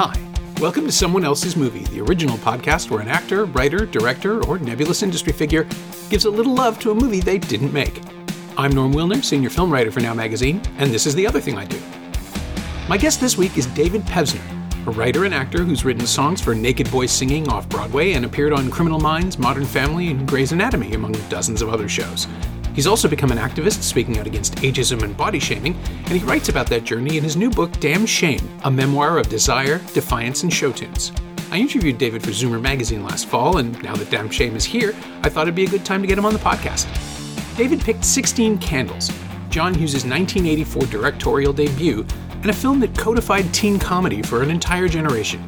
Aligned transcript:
Hi. 0.00 0.16
Welcome 0.60 0.86
to 0.86 0.92
Someone 0.92 1.24
Else's 1.24 1.56
Movie, 1.56 1.82
the 1.86 2.00
original 2.00 2.38
podcast 2.38 2.88
where 2.88 3.00
an 3.00 3.08
actor, 3.08 3.46
writer, 3.46 3.84
director, 3.84 4.40
or 4.46 4.56
nebulous 4.60 5.02
industry 5.02 5.32
figure 5.32 5.66
gives 6.08 6.24
a 6.24 6.30
little 6.30 6.54
love 6.54 6.78
to 6.78 6.92
a 6.92 6.94
movie 6.94 7.18
they 7.18 7.36
didn't 7.36 7.72
make. 7.72 8.00
I'm 8.56 8.70
Norm 8.70 8.94
Wilner, 8.94 9.24
senior 9.24 9.50
film 9.50 9.72
writer 9.72 9.90
for 9.90 9.98
Now 9.98 10.14
Magazine, 10.14 10.62
and 10.76 10.92
this 10.92 11.04
is 11.04 11.16
the 11.16 11.26
other 11.26 11.40
thing 11.40 11.58
I 11.58 11.64
do. 11.64 11.80
My 12.88 12.96
guest 12.96 13.20
this 13.20 13.36
week 13.36 13.58
is 13.58 13.66
David 13.66 14.02
Pevsner, 14.02 14.86
a 14.86 14.92
writer 14.92 15.24
and 15.24 15.34
actor 15.34 15.64
who's 15.64 15.84
written 15.84 16.06
songs 16.06 16.40
for 16.40 16.54
Naked 16.54 16.88
Boys 16.92 17.10
Singing 17.10 17.48
off 17.48 17.68
Broadway 17.68 18.12
and 18.12 18.24
appeared 18.24 18.52
on 18.52 18.70
Criminal 18.70 19.00
Minds, 19.00 19.36
Modern 19.36 19.66
Family, 19.66 20.12
and 20.12 20.28
Grey's 20.28 20.52
Anatomy, 20.52 20.94
among 20.94 21.10
dozens 21.28 21.60
of 21.60 21.70
other 21.70 21.88
shows. 21.88 22.28
He's 22.78 22.86
also 22.86 23.08
become 23.08 23.32
an 23.32 23.38
activist 23.38 23.82
speaking 23.82 24.20
out 24.20 24.28
against 24.28 24.54
ageism 24.58 25.02
and 25.02 25.16
body 25.16 25.40
shaming, 25.40 25.74
and 25.74 26.12
he 26.12 26.24
writes 26.24 26.48
about 26.48 26.68
that 26.68 26.84
journey 26.84 27.16
in 27.16 27.24
his 27.24 27.36
new 27.36 27.50
book, 27.50 27.72
Damn 27.80 28.06
Shame, 28.06 28.48
a 28.62 28.70
memoir 28.70 29.18
of 29.18 29.28
desire, 29.28 29.78
defiance, 29.94 30.44
and 30.44 30.52
show 30.52 30.70
tunes. 30.70 31.10
I 31.50 31.58
interviewed 31.58 31.98
David 31.98 32.22
for 32.22 32.30
Zoomer 32.30 32.62
magazine 32.62 33.02
last 33.02 33.26
fall, 33.26 33.56
and 33.56 33.82
now 33.82 33.96
that 33.96 34.10
Damn 34.10 34.30
Shame 34.30 34.54
is 34.54 34.64
here, 34.64 34.94
I 35.24 35.28
thought 35.28 35.48
it'd 35.48 35.56
be 35.56 35.64
a 35.64 35.68
good 35.68 35.84
time 35.84 36.02
to 36.02 36.06
get 36.06 36.18
him 36.18 36.24
on 36.24 36.32
the 36.32 36.38
podcast. 36.38 36.86
David 37.56 37.80
picked 37.80 38.04
16 38.04 38.58
Candles, 38.58 39.10
John 39.50 39.74
Hughes' 39.74 40.04
1984 40.04 40.82
directorial 40.82 41.52
debut, 41.52 42.06
and 42.30 42.46
a 42.46 42.52
film 42.52 42.78
that 42.78 42.96
codified 42.96 43.52
teen 43.52 43.80
comedy 43.80 44.22
for 44.22 44.44
an 44.44 44.52
entire 44.52 44.86
generation. 44.86 45.44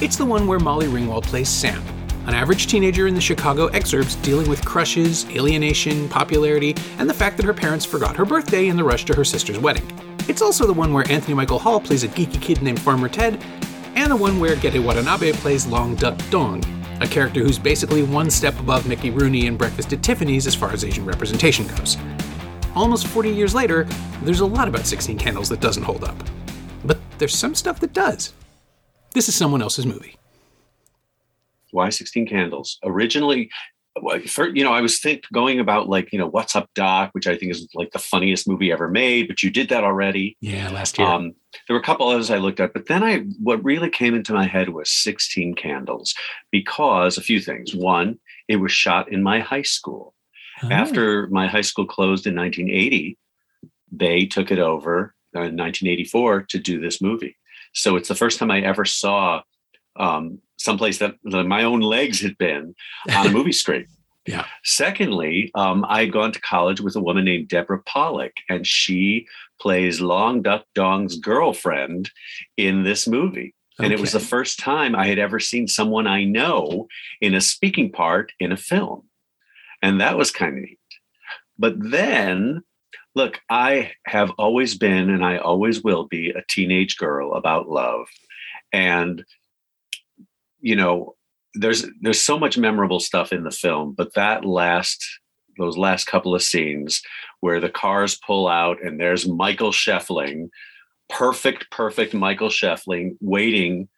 It's 0.00 0.14
the 0.14 0.24
one 0.24 0.46
where 0.46 0.60
Molly 0.60 0.86
Ringwald 0.86 1.24
plays 1.24 1.48
Sam, 1.48 1.82
an 2.28 2.34
average 2.34 2.66
teenager 2.66 3.06
in 3.06 3.14
the 3.14 3.20
Chicago 3.22 3.68
exurbs 3.70 4.22
dealing 4.22 4.50
with 4.50 4.62
crushes, 4.62 5.24
alienation, 5.30 6.06
popularity, 6.10 6.74
and 6.98 7.08
the 7.08 7.14
fact 7.14 7.38
that 7.38 7.46
her 7.46 7.54
parents 7.54 7.86
forgot 7.86 8.14
her 8.14 8.26
birthday 8.26 8.68
in 8.68 8.76
the 8.76 8.84
rush 8.84 9.06
to 9.06 9.14
her 9.14 9.24
sister's 9.24 9.58
wedding. 9.58 9.90
It's 10.28 10.42
also 10.42 10.66
the 10.66 10.74
one 10.74 10.92
where 10.92 11.10
Anthony 11.10 11.32
Michael 11.32 11.58
Hall 11.58 11.80
plays 11.80 12.04
a 12.04 12.08
geeky 12.08 12.38
kid 12.38 12.60
named 12.60 12.82
Farmer 12.82 13.08
Ted, 13.08 13.42
and 13.94 14.12
the 14.12 14.16
one 14.16 14.38
where 14.38 14.56
Gedde 14.56 14.84
Watanabe 14.84 15.32
plays 15.32 15.66
Long 15.66 15.94
Duck 15.94 16.18
Dong, 16.28 16.62
a 17.00 17.06
character 17.06 17.40
who's 17.40 17.58
basically 17.58 18.02
one 18.02 18.30
step 18.30 18.60
above 18.60 18.86
Mickey 18.86 19.08
Rooney 19.08 19.46
in 19.46 19.56
Breakfast 19.56 19.94
at 19.94 20.02
Tiffany's 20.02 20.46
as 20.46 20.54
far 20.54 20.70
as 20.70 20.84
Asian 20.84 21.06
representation 21.06 21.66
goes. 21.66 21.96
Almost 22.76 23.06
40 23.06 23.30
years 23.30 23.54
later, 23.54 23.84
there's 24.22 24.40
a 24.40 24.46
lot 24.46 24.68
about 24.68 24.84
16 24.84 25.16
Candles 25.16 25.48
that 25.48 25.60
doesn't 25.60 25.82
hold 25.82 26.04
up. 26.04 26.22
But 26.84 26.98
there's 27.16 27.34
some 27.34 27.54
stuff 27.54 27.80
that 27.80 27.94
does. 27.94 28.34
This 29.14 29.30
is 29.30 29.34
someone 29.34 29.62
else's 29.62 29.86
movie. 29.86 30.17
Why 31.78 31.90
16 31.90 32.26
Candles? 32.26 32.76
Originally, 32.84 33.50
for, 34.26 34.48
you 34.48 34.64
know, 34.64 34.72
I 34.72 34.80
was 34.80 34.98
think 34.98 35.24
going 35.32 35.60
about 35.60 35.88
like, 35.88 36.12
you 36.12 36.18
know, 36.18 36.26
What's 36.26 36.56
Up 36.56 36.68
Doc, 36.74 37.10
which 37.12 37.28
I 37.28 37.36
think 37.36 37.52
is 37.52 37.68
like 37.72 37.92
the 37.92 38.00
funniest 38.00 38.48
movie 38.48 38.72
ever 38.72 38.88
made, 38.88 39.28
but 39.28 39.44
you 39.44 39.50
did 39.50 39.68
that 39.68 39.84
already. 39.84 40.36
Yeah, 40.40 40.70
last 40.70 40.98
year. 40.98 41.06
Um, 41.06 41.34
there 41.66 41.74
were 41.74 41.80
a 41.80 41.84
couple 41.84 42.08
others 42.08 42.30
I 42.30 42.38
looked 42.38 42.58
at, 42.58 42.72
but 42.72 42.86
then 42.86 43.04
I, 43.04 43.18
what 43.40 43.64
really 43.64 43.90
came 43.90 44.16
into 44.16 44.32
my 44.32 44.46
head 44.46 44.70
was 44.70 44.90
16 44.90 45.54
Candles 45.54 46.14
because 46.50 47.16
a 47.16 47.22
few 47.22 47.40
things. 47.40 47.74
One, 47.74 48.18
it 48.48 48.56
was 48.56 48.72
shot 48.72 49.12
in 49.12 49.22
my 49.22 49.38
high 49.38 49.62
school. 49.62 50.14
Oh. 50.64 50.68
After 50.70 51.28
my 51.28 51.46
high 51.46 51.60
school 51.60 51.86
closed 51.86 52.26
in 52.26 52.34
1980, 52.34 53.16
they 53.92 54.26
took 54.26 54.50
it 54.50 54.58
over 54.58 55.14
in 55.32 55.56
1984 55.56 56.42
to 56.42 56.58
do 56.58 56.80
this 56.80 57.00
movie. 57.00 57.36
So 57.72 57.96
it's 57.96 58.08
the 58.08 58.14
first 58.14 58.38
time 58.38 58.50
I 58.50 58.60
ever 58.62 58.84
saw 58.84 59.42
um, 59.96 60.40
someplace 60.58 60.98
that 60.98 61.14
my 61.24 61.64
own 61.64 61.80
legs 61.80 62.20
had 62.20 62.36
been 62.38 62.74
on 63.14 63.26
a 63.26 63.30
movie 63.30 63.52
screen. 63.62 63.86
Yeah. 64.26 64.44
Secondly, 64.62 65.50
um, 65.54 65.86
I 65.88 66.00
had 66.00 66.12
gone 66.12 66.32
to 66.32 66.40
college 66.40 66.82
with 66.82 66.96
a 66.96 67.00
woman 67.00 67.24
named 67.24 67.48
Deborah 67.48 67.82
Pollack, 67.82 68.34
and 68.50 68.66
she 68.66 69.26
plays 69.58 70.02
Long 70.02 70.42
Duck 70.42 70.64
Dong's 70.74 71.16
girlfriend 71.16 72.10
in 72.58 72.82
this 72.82 73.08
movie. 73.08 73.54
Okay. 73.78 73.86
And 73.86 73.92
it 73.92 74.00
was 74.00 74.12
the 74.12 74.20
first 74.20 74.58
time 74.58 74.94
I 74.94 75.06
had 75.06 75.18
ever 75.18 75.40
seen 75.40 75.68
someone 75.68 76.06
I 76.06 76.24
know 76.24 76.88
in 77.20 77.34
a 77.34 77.40
speaking 77.40 77.90
part 77.90 78.32
in 78.38 78.52
a 78.52 78.56
film. 78.56 79.04
And 79.80 80.00
that 80.00 80.18
was 80.18 80.30
kind 80.30 80.58
of 80.58 80.62
neat. 80.64 80.78
But 81.58 81.74
then, 81.78 82.62
look, 83.14 83.40
I 83.48 83.92
have 84.06 84.30
always 84.32 84.76
been 84.76 85.10
and 85.10 85.24
I 85.24 85.38
always 85.38 85.82
will 85.82 86.06
be 86.06 86.30
a 86.30 86.44
teenage 86.48 86.96
girl 86.96 87.34
about 87.34 87.68
love. 87.68 88.08
And 88.72 89.24
you 90.60 90.76
know, 90.76 91.14
there's 91.54 91.86
there's 92.00 92.20
so 92.20 92.38
much 92.38 92.58
memorable 92.58 93.00
stuff 93.00 93.32
in 93.32 93.44
the 93.44 93.50
film, 93.50 93.94
but 93.96 94.14
that 94.14 94.44
last 94.44 95.04
those 95.58 95.76
last 95.76 96.06
couple 96.06 96.34
of 96.34 96.42
scenes 96.42 97.02
where 97.40 97.60
the 97.60 97.68
cars 97.68 98.18
pull 98.26 98.48
out 98.48 98.82
and 98.82 98.98
there's 98.98 99.28
Michael 99.28 99.72
Schoeffling, 99.72 100.48
perfect, 101.08 101.70
perfect 101.70 102.14
Michael 102.14 102.48
Schoeffling 102.48 103.16
waiting 103.20 103.88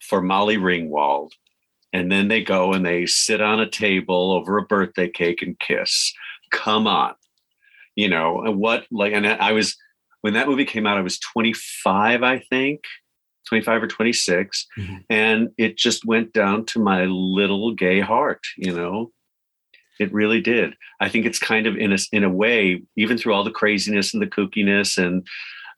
for 0.00 0.22
Molly 0.22 0.56
Ringwald. 0.56 1.30
And 1.92 2.10
then 2.10 2.28
they 2.28 2.42
go 2.42 2.72
and 2.72 2.84
they 2.84 3.04
sit 3.04 3.42
on 3.42 3.60
a 3.60 3.68
table 3.68 4.32
over 4.32 4.56
a 4.56 4.62
birthday 4.62 5.10
cake 5.10 5.42
and 5.42 5.58
kiss. 5.58 6.12
Come 6.50 6.86
on. 6.86 7.14
You 7.94 8.08
know, 8.08 8.42
what 8.46 8.86
like 8.90 9.12
and 9.12 9.26
I 9.26 9.52
was 9.52 9.76
when 10.22 10.34
that 10.34 10.48
movie 10.48 10.64
came 10.64 10.86
out, 10.86 10.96
I 10.96 11.02
was 11.02 11.18
25, 11.18 12.22
I 12.22 12.38
think. 12.38 12.80
25 13.48 13.82
or 13.82 13.86
26 13.86 14.66
mm-hmm. 14.78 14.96
and 15.10 15.48
it 15.58 15.76
just 15.76 16.04
went 16.04 16.32
down 16.32 16.64
to 16.64 16.78
my 16.78 17.04
little 17.04 17.74
gay 17.74 18.00
heart 18.00 18.40
you 18.56 18.74
know 18.74 19.10
it 19.98 20.12
really 20.12 20.40
did 20.40 20.74
i 21.00 21.08
think 21.08 21.26
it's 21.26 21.38
kind 21.38 21.66
of 21.66 21.76
in 21.76 21.92
a 21.92 21.98
in 22.12 22.24
a 22.24 22.30
way 22.30 22.82
even 22.96 23.18
through 23.18 23.32
all 23.32 23.44
the 23.44 23.50
craziness 23.50 24.12
and 24.12 24.22
the 24.22 24.26
kookiness 24.26 24.98
and 24.98 25.26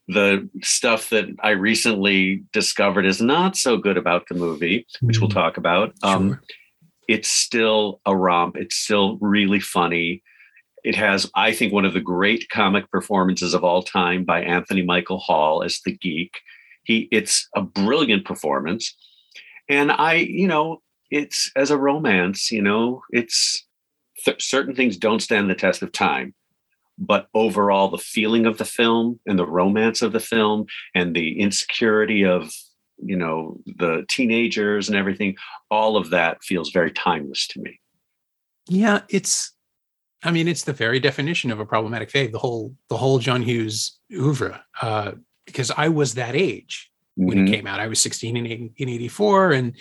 the 0.08 0.48
stuff 0.62 1.10
that 1.10 1.26
i 1.40 1.50
recently 1.50 2.42
discovered 2.52 3.06
is 3.06 3.20
not 3.20 3.56
so 3.56 3.76
good 3.76 3.96
about 3.96 4.28
the 4.28 4.34
movie 4.34 4.86
which 5.00 5.16
mm-hmm. 5.16 5.22
we'll 5.22 5.30
talk 5.30 5.56
about 5.56 5.94
um, 6.02 6.28
sure. 6.28 6.36
um, 6.36 6.40
it's 7.08 7.28
still 7.28 8.00
a 8.06 8.16
romp 8.16 8.56
it's 8.56 8.76
still 8.76 9.18
really 9.20 9.60
funny 9.60 10.22
it 10.84 10.94
has 10.94 11.30
i 11.34 11.52
think 11.52 11.72
one 11.72 11.84
of 11.84 11.94
the 11.94 12.00
great 12.00 12.48
comic 12.50 12.90
performances 12.90 13.54
of 13.54 13.64
all 13.64 13.82
time 13.82 14.24
by 14.24 14.42
anthony 14.42 14.82
michael 14.82 15.18
hall 15.18 15.62
as 15.62 15.80
the 15.84 15.96
geek 15.96 16.32
he 16.84 17.08
it's 17.10 17.48
a 17.54 17.62
brilliant 17.62 18.24
performance. 18.24 18.94
And 19.68 19.90
i 19.92 20.14
you 20.14 20.46
know 20.46 20.82
it's 21.10 21.50
as 21.56 21.70
a 21.70 21.78
romance 21.78 22.50
you 22.50 22.62
know 22.62 23.02
it's 23.10 23.64
th- 24.24 24.42
certain 24.42 24.74
things 24.74 24.96
don't 24.96 25.20
stand 25.20 25.48
the 25.48 25.54
test 25.54 25.82
of 25.82 25.92
time. 25.92 26.34
But 26.96 27.28
overall 27.34 27.88
the 27.88 27.98
feeling 27.98 28.46
of 28.46 28.58
the 28.58 28.64
film 28.64 29.18
and 29.26 29.38
the 29.38 29.46
romance 29.46 30.00
of 30.00 30.12
the 30.12 30.20
film 30.20 30.66
and 30.94 31.14
the 31.14 31.40
insecurity 31.40 32.24
of 32.24 32.52
you 33.02 33.16
know 33.16 33.58
the 33.66 34.04
teenagers 34.08 34.88
and 34.88 34.96
everything 34.96 35.36
all 35.70 35.96
of 35.96 36.10
that 36.10 36.42
feels 36.44 36.70
very 36.70 36.92
timeless 36.92 37.46
to 37.48 37.60
me. 37.60 37.80
Yeah 38.68 39.00
it's 39.08 39.52
i 40.22 40.30
mean 40.30 40.48
it's 40.48 40.64
the 40.64 40.72
very 40.72 41.00
definition 41.00 41.50
of 41.50 41.60
a 41.60 41.66
problematic 41.66 42.10
fave 42.10 42.32
the 42.32 42.38
whole 42.38 42.74
the 42.88 42.96
whole 42.96 43.18
john 43.18 43.42
hughes 43.42 43.98
oeuvre. 44.12 44.62
Uh, 44.80 45.12
because 45.46 45.70
I 45.76 45.88
was 45.88 46.14
that 46.14 46.34
age 46.34 46.90
when 47.16 47.38
mm-hmm. 47.38 47.46
it 47.46 47.56
came 47.56 47.66
out. 47.66 47.80
I 47.80 47.86
was 47.86 48.00
16 48.00 48.36
in, 48.36 48.46
in 48.46 48.88
84. 48.88 49.52
And 49.52 49.76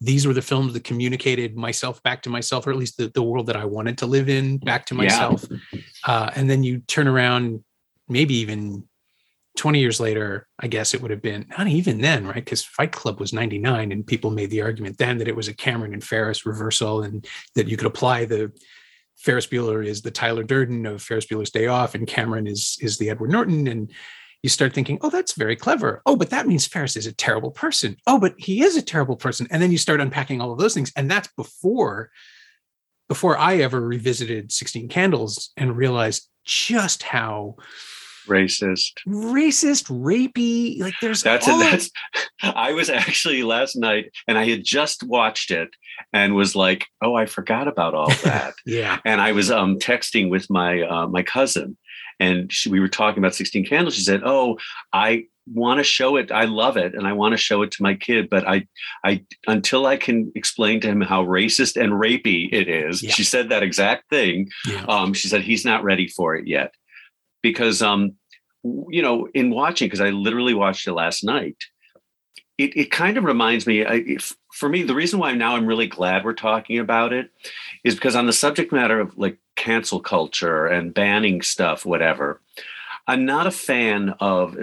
these 0.00 0.26
were 0.26 0.34
the 0.34 0.42
films 0.42 0.72
that 0.74 0.84
communicated 0.84 1.56
myself 1.56 2.02
back 2.02 2.22
to 2.22 2.30
myself, 2.30 2.66
or 2.66 2.70
at 2.70 2.76
least 2.76 2.98
the, 2.98 3.08
the 3.08 3.22
world 3.22 3.46
that 3.46 3.56
I 3.56 3.64
wanted 3.64 3.98
to 3.98 4.06
live 4.06 4.28
in 4.28 4.58
back 4.58 4.86
to 4.86 4.94
myself. 4.94 5.44
Yeah. 5.50 5.80
Uh, 6.04 6.30
and 6.36 6.50
then 6.50 6.62
you 6.62 6.80
turn 6.80 7.08
around, 7.08 7.64
maybe 8.08 8.34
even 8.34 8.84
20 9.56 9.80
years 9.80 9.98
later, 9.98 10.46
I 10.60 10.66
guess 10.66 10.92
it 10.92 11.00
would 11.00 11.10
have 11.10 11.22
been 11.22 11.46
not 11.56 11.66
even 11.66 12.00
then, 12.02 12.26
right? 12.26 12.34
Because 12.34 12.62
Fight 12.62 12.92
Club 12.92 13.18
was 13.18 13.32
99, 13.32 13.90
and 13.90 14.06
people 14.06 14.30
made 14.30 14.50
the 14.50 14.62
argument 14.62 14.98
then 14.98 15.18
that 15.18 15.28
it 15.28 15.36
was 15.36 15.48
a 15.48 15.54
Cameron 15.54 15.94
and 15.94 16.04
Ferris 16.04 16.44
reversal, 16.44 17.02
and 17.02 17.26
that 17.54 17.66
you 17.66 17.76
could 17.78 17.86
apply 17.86 18.26
the 18.26 18.52
Ferris 19.16 19.46
Bueller 19.46 19.84
is 19.84 20.02
the 20.02 20.10
Tyler 20.10 20.42
Durden 20.42 20.84
of 20.84 21.02
Ferris 21.02 21.26
Bueller's 21.26 21.50
Day 21.50 21.68
Off, 21.68 21.94
and 21.94 22.06
Cameron 22.06 22.46
is 22.46 22.76
is 22.80 22.98
the 22.98 23.08
Edward 23.08 23.30
Norton, 23.30 23.66
and 23.66 23.90
you 24.46 24.50
start 24.50 24.72
thinking, 24.72 24.96
oh, 25.00 25.10
that's 25.10 25.32
very 25.32 25.56
clever. 25.56 26.02
Oh, 26.06 26.14
but 26.14 26.30
that 26.30 26.46
means 26.46 26.68
Ferris 26.68 26.94
is 26.94 27.04
a 27.04 27.12
terrible 27.12 27.50
person. 27.50 27.96
Oh, 28.06 28.20
but 28.20 28.36
he 28.38 28.62
is 28.62 28.76
a 28.76 28.82
terrible 28.82 29.16
person. 29.16 29.48
And 29.50 29.60
then 29.60 29.72
you 29.72 29.76
start 29.76 30.00
unpacking 30.00 30.40
all 30.40 30.52
of 30.52 30.58
those 30.60 30.72
things. 30.72 30.92
And 30.94 31.10
that's 31.10 31.26
before 31.36 32.10
before 33.08 33.36
I 33.36 33.56
ever 33.56 33.80
revisited 33.80 34.52
16 34.52 34.88
Candles 34.88 35.50
and 35.56 35.76
realized 35.76 36.28
just 36.44 37.02
how 37.02 37.56
racist 38.28 38.92
racist 39.06 39.86
rapey 39.88 40.80
like 40.80 40.94
there's 41.00 41.22
that's 41.22 41.46
all 41.46 41.60
that's 41.60 41.90
i 42.42 42.72
was 42.72 42.90
actually 42.90 43.44
last 43.44 43.76
night 43.76 44.10
and 44.26 44.36
i 44.36 44.44
had 44.44 44.64
just 44.64 45.04
watched 45.04 45.52
it 45.52 45.68
and 46.12 46.34
was 46.34 46.56
like 46.56 46.86
oh 47.02 47.14
i 47.14 47.24
forgot 47.24 47.68
about 47.68 47.94
all 47.94 48.10
that 48.24 48.54
yeah 48.66 48.98
and 49.04 49.20
i 49.20 49.30
was 49.30 49.48
um 49.48 49.78
texting 49.78 50.28
with 50.28 50.50
my 50.50 50.82
uh, 50.82 51.06
my 51.06 51.22
cousin 51.22 51.76
and 52.20 52.52
she, 52.52 52.68
we 52.68 52.80
were 52.80 52.88
talking 52.88 53.18
about 53.18 53.34
16 53.34 53.66
candles 53.66 53.94
she 53.94 54.02
said 54.02 54.22
oh 54.24 54.58
i 54.92 55.24
want 55.52 55.78
to 55.78 55.84
show 55.84 56.16
it 56.16 56.32
i 56.32 56.44
love 56.44 56.76
it 56.76 56.94
and 56.94 57.06
i 57.06 57.12
want 57.12 57.32
to 57.32 57.36
show 57.36 57.62
it 57.62 57.70
to 57.70 57.82
my 57.82 57.94
kid 57.94 58.28
but 58.28 58.46
i 58.48 58.66
i 59.04 59.22
until 59.46 59.86
i 59.86 59.96
can 59.96 60.32
explain 60.34 60.80
to 60.80 60.88
him 60.88 61.00
how 61.00 61.24
racist 61.24 61.80
and 61.80 61.92
rapey 61.92 62.48
it 62.52 62.68
is 62.68 63.02
yeah. 63.02 63.12
she 63.12 63.22
said 63.22 63.48
that 63.48 63.62
exact 63.62 64.08
thing 64.10 64.48
yeah. 64.66 64.84
um, 64.88 65.12
she 65.12 65.28
said 65.28 65.42
he's 65.42 65.64
not 65.64 65.84
ready 65.84 66.08
for 66.08 66.34
it 66.34 66.48
yet 66.48 66.72
because 67.42 67.80
um 67.80 68.12
you 68.88 69.02
know 69.02 69.28
in 69.34 69.50
watching 69.50 69.86
because 69.86 70.00
i 70.00 70.10
literally 70.10 70.54
watched 70.54 70.86
it 70.86 70.92
last 70.92 71.22
night 71.22 71.56
it, 72.58 72.74
it 72.74 72.90
kind 72.90 73.18
of 73.18 73.24
reminds 73.24 73.66
me 73.66 73.84
I, 73.84 73.96
if, 74.06 74.34
for 74.52 74.68
me 74.68 74.82
the 74.82 74.94
reason 74.94 75.20
why 75.20 75.32
now 75.32 75.54
i'm 75.54 75.66
really 75.66 75.86
glad 75.86 76.24
we're 76.24 76.32
talking 76.32 76.78
about 76.78 77.12
it 77.12 77.30
is 77.84 77.94
because 77.94 78.16
on 78.16 78.26
the 78.26 78.32
subject 78.32 78.72
matter 78.72 78.98
of 78.98 79.16
like 79.16 79.38
cancel 79.56 80.00
culture 80.00 80.66
and 80.66 80.94
banning 80.94 81.42
stuff 81.42 81.84
whatever. 81.84 82.40
I'm 83.06 83.24
not 83.24 83.46
a 83.46 83.52
fan 83.52 84.14
of 84.20 84.56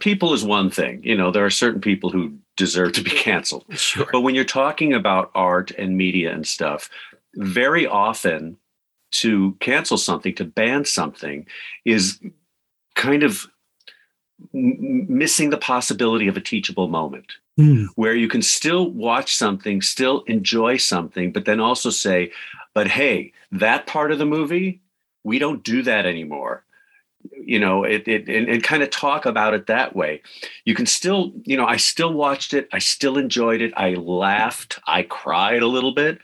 people 0.00 0.34
is 0.34 0.44
one 0.44 0.68
thing 0.68 1.00
you 1.04 1.16
know 1.16 1.30
there 1.30 1.46
are 1.46 1.50
certain 1.50 1.80
people 1.80 2.10
who 2.10 2.36
deserve 2.56 2.92
to 2.92 3.02
be 3.02 3.10
canceled. 3.26 3.64
Sure. 3.70 4.06
but 4.12 4.22
when 4.22 4.34
you're 4.34 4.44
talking 4.44 4.92
about 4.92 5.30
art 5.34 5.70
and 5.72 5.96
media 5.96 6.32
and 6.32 6.46
stuff 6.46 6.90
very 7.36 7.86
often 7.86 8.56
to 9.10 9.56
cancel 9.60 9.96
something 9.96 10.34
to 10.34 10.44
ban 10.44 10.84
something 10.84 11.46
is 11.84 12.20
kind 12.94 13.22
of 13.22 13.46
missing 14.52 15.50
the 15.50 15.58
possibility 15.58 16.28
of 16.28 16.36
a 16.36 16.40
teachable 16.40 16.88
moment. 16.88 17.32
Mm, 17.58 17.88
where 17.96 18.14
you 18.14 18.28
can 18.28 18.42
still 18.42 18.90
watch 18.90 19.36
something, 19.36 19.82
still 19.82 20.22
enjoy 20.22 20.76
something, 20.76 21.32
but 21.32 21.44
then 21.44 21.60
also 21.60 21.90
say, 21.90 22.32
but 22.74 22.88
hey, 22.88 23.32
that 23.52 23.86
part 23.86 24.12
of 24.12 24.18
the 24.18 24.26
movie, 24.26 24.80
we 25.24 25.38
don't 25.38 25.62
do 25.62 25.82
that 25.82 26.06
anymore. 26.06 26.64
You 27.38 27.58
know, 27.58 27.84
it, 27.84 28.08
it 28.08 28.28
and, 28.28 28.48
and 28.48 28.62
kind 28.62 28.82
of 28.82 28.90
talk 28.90 29.26
about 29.26 29.52
it 29.52 29.66
that 29.66 29.94
way. 29.94 30.22
You 30.64 30.74
can 30.74 30.86
still, 30.86 31.32
you 31.44 31.56
know, 31.56 31.66
I 31.66 31.76
still 31.76 32.14
watched 32.14 32.54
it, 32.54 32.68
I 32.72 32.78
still 32.78 33.18
enjoyed 33.18 33.60
it, 33.60 33.74
I 33.76 33.94
laughed, 33.94 34.78
I 34.86 35.02
cried 35.02 35.62
a 35.62 35.66
little 35.66 35.92
bit. 35.92 36.18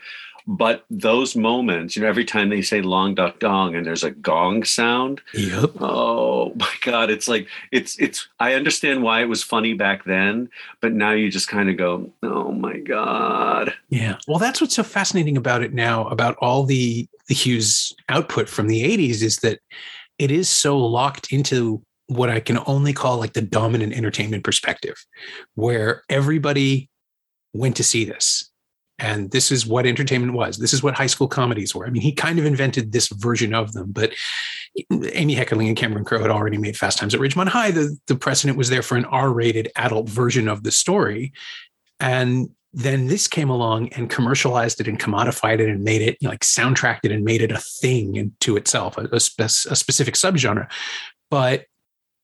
But 0.47 0.85
those 0.89 1.35
moments, 1.35 1.95
you 1.95 2.01
know, 2.01 2.07
every 2.07 2.23
time 2.23 2.49
they 2.49 2.61
say 2.61 2.81
long 2.81 3.15
duck 3.15 3.39
dong 3.39 3.75
and 3.75 3.85
there's 3.85 4.05
a 4.05 4.11
gong 4.11 4.63
sound, 4.63 5.21
Yep. 5.33 5.71
Oh 5.81 6.53
my 6.55 6.73
god, 6.81 7.09
it's 7.09 7.27
like 7.27 7.47
it's 7.71 7.99
it's 7.99 8.27
I 8.39 8.53
understand 8.53 9.03
why 9.03 9.21
it 9.21 9.25
was 9.29 9.43
funny 9.43 9.73
back 9.73 10.05
then, 10.05 10.49
but 10.81 10.93
now 10.93 11.11
you 11.11 11.29
just 11.29 11.49
kind 11.49 11.69
of 11.69 11.75
go, 11.77 12.11
"Oh 12.23 12.53
my 12.53 12.77
god." 12.77 13.73
Yeah. 13.89 14.17
Well, 14.27 14.39
that's 14.39 14.61
what's 14.61 14.75
so 14.75 14.83
fascinating 14.83 15.35
about 15.35 15.63
it 15.63 15.73
now, 15.73 16.07
about 16.07 16.37
all 16.39 16.63
the 16.63 17.07
the 17.27 17.35
Hughes 17.35 17.93
output 18.07 18.47
from 18.47 18.67
the 18.67 18.83
80s 18.83 19.21
is 19.21 19.37
that 19.37 19.59
it 20.17 20.31
is 20.31 20.49
so 20.49 20.77
locked 20.77 21.31
into 21.31 21.83
what 22.07 22.29
I 22.29 22.39
can 22.39 22.59
only 22.65 22.93
call 22.93 23.17
like 23.17 23.33
the 23.33 23.41
dominant 23.41 23.93
entertainment 23.93 24.45
perspective, 24.45 25.05
where 25.55 26.03
everybody 26.09 26.89
went 27.53 27.75
to 27.77 27.83
see 27.83 28.05
this. 28.05 28.49
And 28.99 29.29
this 29.29 29.51
is 29.51 29.65
what 29.65 29.85
entertainment 29.85 30.33
was. 30.33 30.57
This 30.57 30.73
is 30.73 30.81
what 30.81 30.95
high 30.95 31.07
school 31.07 31.27
comedies 31.27 31.75
were. 31.75 31.85
I 31.85 31.91
mean, 31.91 32.01
he 32.01 32.11
kind 32.11 32.39
of 32.39 32.45
invented 32.45 32.91
this 32.91 33.09
version 33.09 33.53
of 33.53 33.73
them, 33.73 33.91
but 33.91 34.13
Amy 34.91 35.35
Heckerling 35.35 35.67
and 35.67 35.77
Cameron 35.77 36.03
Crowe 36.03 36.21
had 36.21 36.31
already 36.31 36.57
made 36.57 36.75
Fast 36.75 36.97
Times 36.97 37.13
at 37.13 37.21
Ridgemont 37.21 37.49
High. 37.49 37.71
The, 37.71 37.95
the 38.07 38.15
precedent 38.15 38.57
was 38.57 38.69
there 38.69 38.81
for 38.81 38.97
an 38.97 39.05
R 39.05 39.31
rated 39.31 39.71
adult 39.75 40.09
version 40.09 40.47
of 40.47 40.63
the 40.63 40.71
story. 40.71 41.31
And 41.99 42.49
then 42.73 43.07
this 43.07 43.27
came 43.27 43.49
along 43.49 43.89
and 43.89 44.09
commercialized 44.09 44.81
it 44.81 44.87
and 44.87 44.99
commodified 44.99 45.59
it 45.59 45.69
and 45.69 45.83
made 45.83 46.01
it 46.01 46.17
you 46.19 46.27
know, 46.27 46.31
like 46.31 46.41
soundtracked 46.41 46.99
it 47.03 47.11
and 47.11 47.23
made 47.23 47.41
it 47.41 47.51
a 47.51 47.59
thing 47.59 48.15
into 48.15 48.57
itself, 48.57 48.97
a, 48.97 49.07
a, 49.11 49.19
spe- 49.19 49.41
a 49.41 49.75
specific 49.75 50.15
subgenre. 50.15 50.69
But 51.29 51.65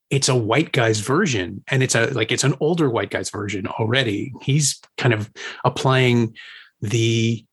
it's 0.09 0.29
a 0.29 0.35
white 0.35 0.71
guy's 0.71 0.99
version 0.99 1.63
and 1.69 1.81
it's 1.81 1.95
a 1.95 2.05
like 2.13 2.31
it's 2.31 2.43
an 2.43 2.53
older 2.59 2.87
white 2.87 3.09
guy's 3.09 3.31
version 3.31 3.65
already. 3.65 4.31
He's 4.41 4.79
kind 4.97 5.13
of 5.13 5.31
applying 5.65 6.35
the 6.83 7.43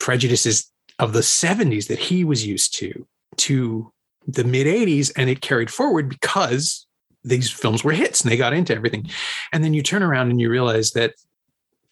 prejudices 0.00 0.72
of 0.98 1.12
the 1.12 1.20
70s 1.20 1.86
that 1.88 1.98
he 1.98 2.24
was 2.24 2.46
used 2.46 2.74
to 2.78 3.06
to 3.36 3.92
the 4.26 4.42
mid 4.42 4.66
80s 4.66 5.12
and 5.16 5.30
it 5.30 5.40
carried 5.42 5.70
forward 5.70 6.08
because 6.08 6.86
these 7.24 7.50
films 7.50 7.84
were 7.84 7.92
hits 7.92 8.22
and 8.22 8.30
they 8.30 8.36
got 8.36 8.52
into 8.54 8.74
everything. 8.74 9.08
And 9.52 9.62
then 9.62 9.74
you 9.74 9.82
turn 9.82 10.02
around 10.02 10.30
and 10.30 10.40
you 10.40 10.50
realize 10.50 10.92
that 10.92 11.14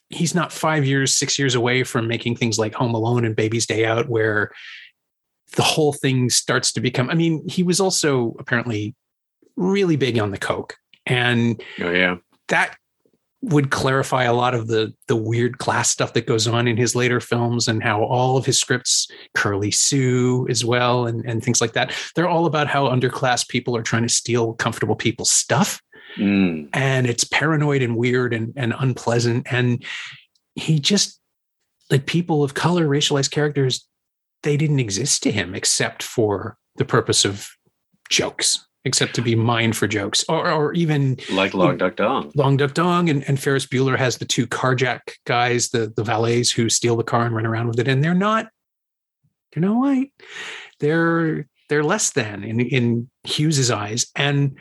he's 0.08 0.35
not 0.35 0.53
five 0.53 0.85
years, 0.85 1.12
six 1.14 1.38
years 1.38 1.55
away 1.55 1.85
from 1.85 2.08
making 2.08 2.37
things 2.37 2.59
like 2.59 2.75
Home 2.75 2.94
Alone 2.94 3.25
and 3.25 3.37
Baby's 3.37 3.67
Day 3.67 3.85
Out, 3.85 4.09
where 4.09 4.50
the 5.56 5.62
whole 5.62 5.93
thing 5.93 6.31
starts 6.31 6.73
to 6.73 6.81
become. 6.81 7.11
I 7.11 7.14
mean, 7.14 7.47
he 7.49 7.62
was 7.62 7.81
also 7.81 8.35
apparently 8.38 8.94
really 9.56 9.97
big 9.97 10.19
on 10.19 10.31
the 10.31 10.38
Coke. 10.38 10.76
And 11.05 11.62
Oh 11.81 11.91
yeah. 11.91 12.17
that 12.49 12.76
would 13.47 13.71
clarify 13.71 14.25
a 14.25 14.35
lot 14.35 14.55
of 14.55 14.67
the 14.67 14.93
the 15.07 15.17
weird 15.17 15.59
class 15.59 15.89
stuff 15.89 16.13
that 16.15 16.27
goes 16.27 16.49
on 16.49 16.67
in 16.67 16.77
his 16.77 16.97
later 16.97 17.21
films 17.21 17.69
and 17.69 17.83
how 17.83 18.03
all 18.03 18.37
of 18.37 18.45
his 18.45 18.59
scripts 18.59 19.09
curly 19.35 19.71
sue 19.71 20.47
as 20.51 20.65
well 20.65 21.07
and, 21.07 21.25
and 21.25 21.45
things 21.45 21.61
like 21.61 21.73
that. 21.73 21.93
They're 22.15 22.29
all 22.29 22.47
about 22.47 22.67
how 22.67 22.89
underclass 22.89 23.49
people 23.49 23.77
are 23.77 23.83
trying 23.83 24.03
to 24.03 24.09
steal 24.09 24.55
comfortable 24.55 24.97
people's 24.97 25.31
stuff. 25.31 25.81
Mm. 26.19 26.71
and 26.73 27.07
it's 27.07 27.25
paranoid 27.25 27.83
and 27.83 27.95
weird 27.95 28.33
and, 28.33 28.55
and 28.57 28.73
unpleasant. 28.79 29.47
And 29.51 29.85
he 30.55 30.79
just 30.79 31.21
like 31.91 32.07
people 32.07 32.43
of 32.43 32.55
color 32.55 32.87
racialized 32.87 33.31
characters 33.31 33.87
they 34.43 34.57
didn't 34.57 34.81
exist 34.81 35.23
to 35.25 35.33
him 35.33 35.55
except 35.55 36.03
for 36.03 36.57
the 36.77 36.85
purpose 36.85 37.25
of 37.25 37.51
jokes 38.09 38.66
except 38.87 39.15
to 39.17 39.21
be 39.21 39.35
mined 39.35 39.77
for 39.77 39.88
jokes 39.88 40.25
or, 40.29 40.49
or 40.49 40.73
even 40.73 41.19
Like 41.33 41.53
Long 41.55 41.77
Duck 41.77 41.97
Dong. 41.97 42.31
Long 42.37 42.56
Duck 42.56 42.73
Dong 42.73 43.11
and, 43.11 43.29
and 43.29 43.38
Ferris 43.38 43.67
Bueller 43.67 43.99
has 43.99 44.17
the 44.17 44.25
two 44.25 44.47
carjack 44.47 45.00
guys, 45.27 45.69
the 45.71 45.93
the 45.94 46.05
valets 46.05 46.50
who 46.50 46.71
steal 46.71 46.97
the 46.97 47.05
car 47.05 47.27
and 47.27 47.35
run 47.35 47.44
around 47.44 47.67
with 47.67 47.81
it, 47.81 47.88
and 47.88 48.03
they're 48.03 48.15
not 48.15 48.47
they're 49.53 49.62
not 49.62 49.77
white. 49.77 50.12
They're 50.79 51.49
they're 51.69 51.85
less 51.85 52.12
than 52.12 52.44
in 52.44 52.61
in 52.61 53.11
Hughes's 53.25 53.71
eyes, 53.71 54.06
and 54.15 54.56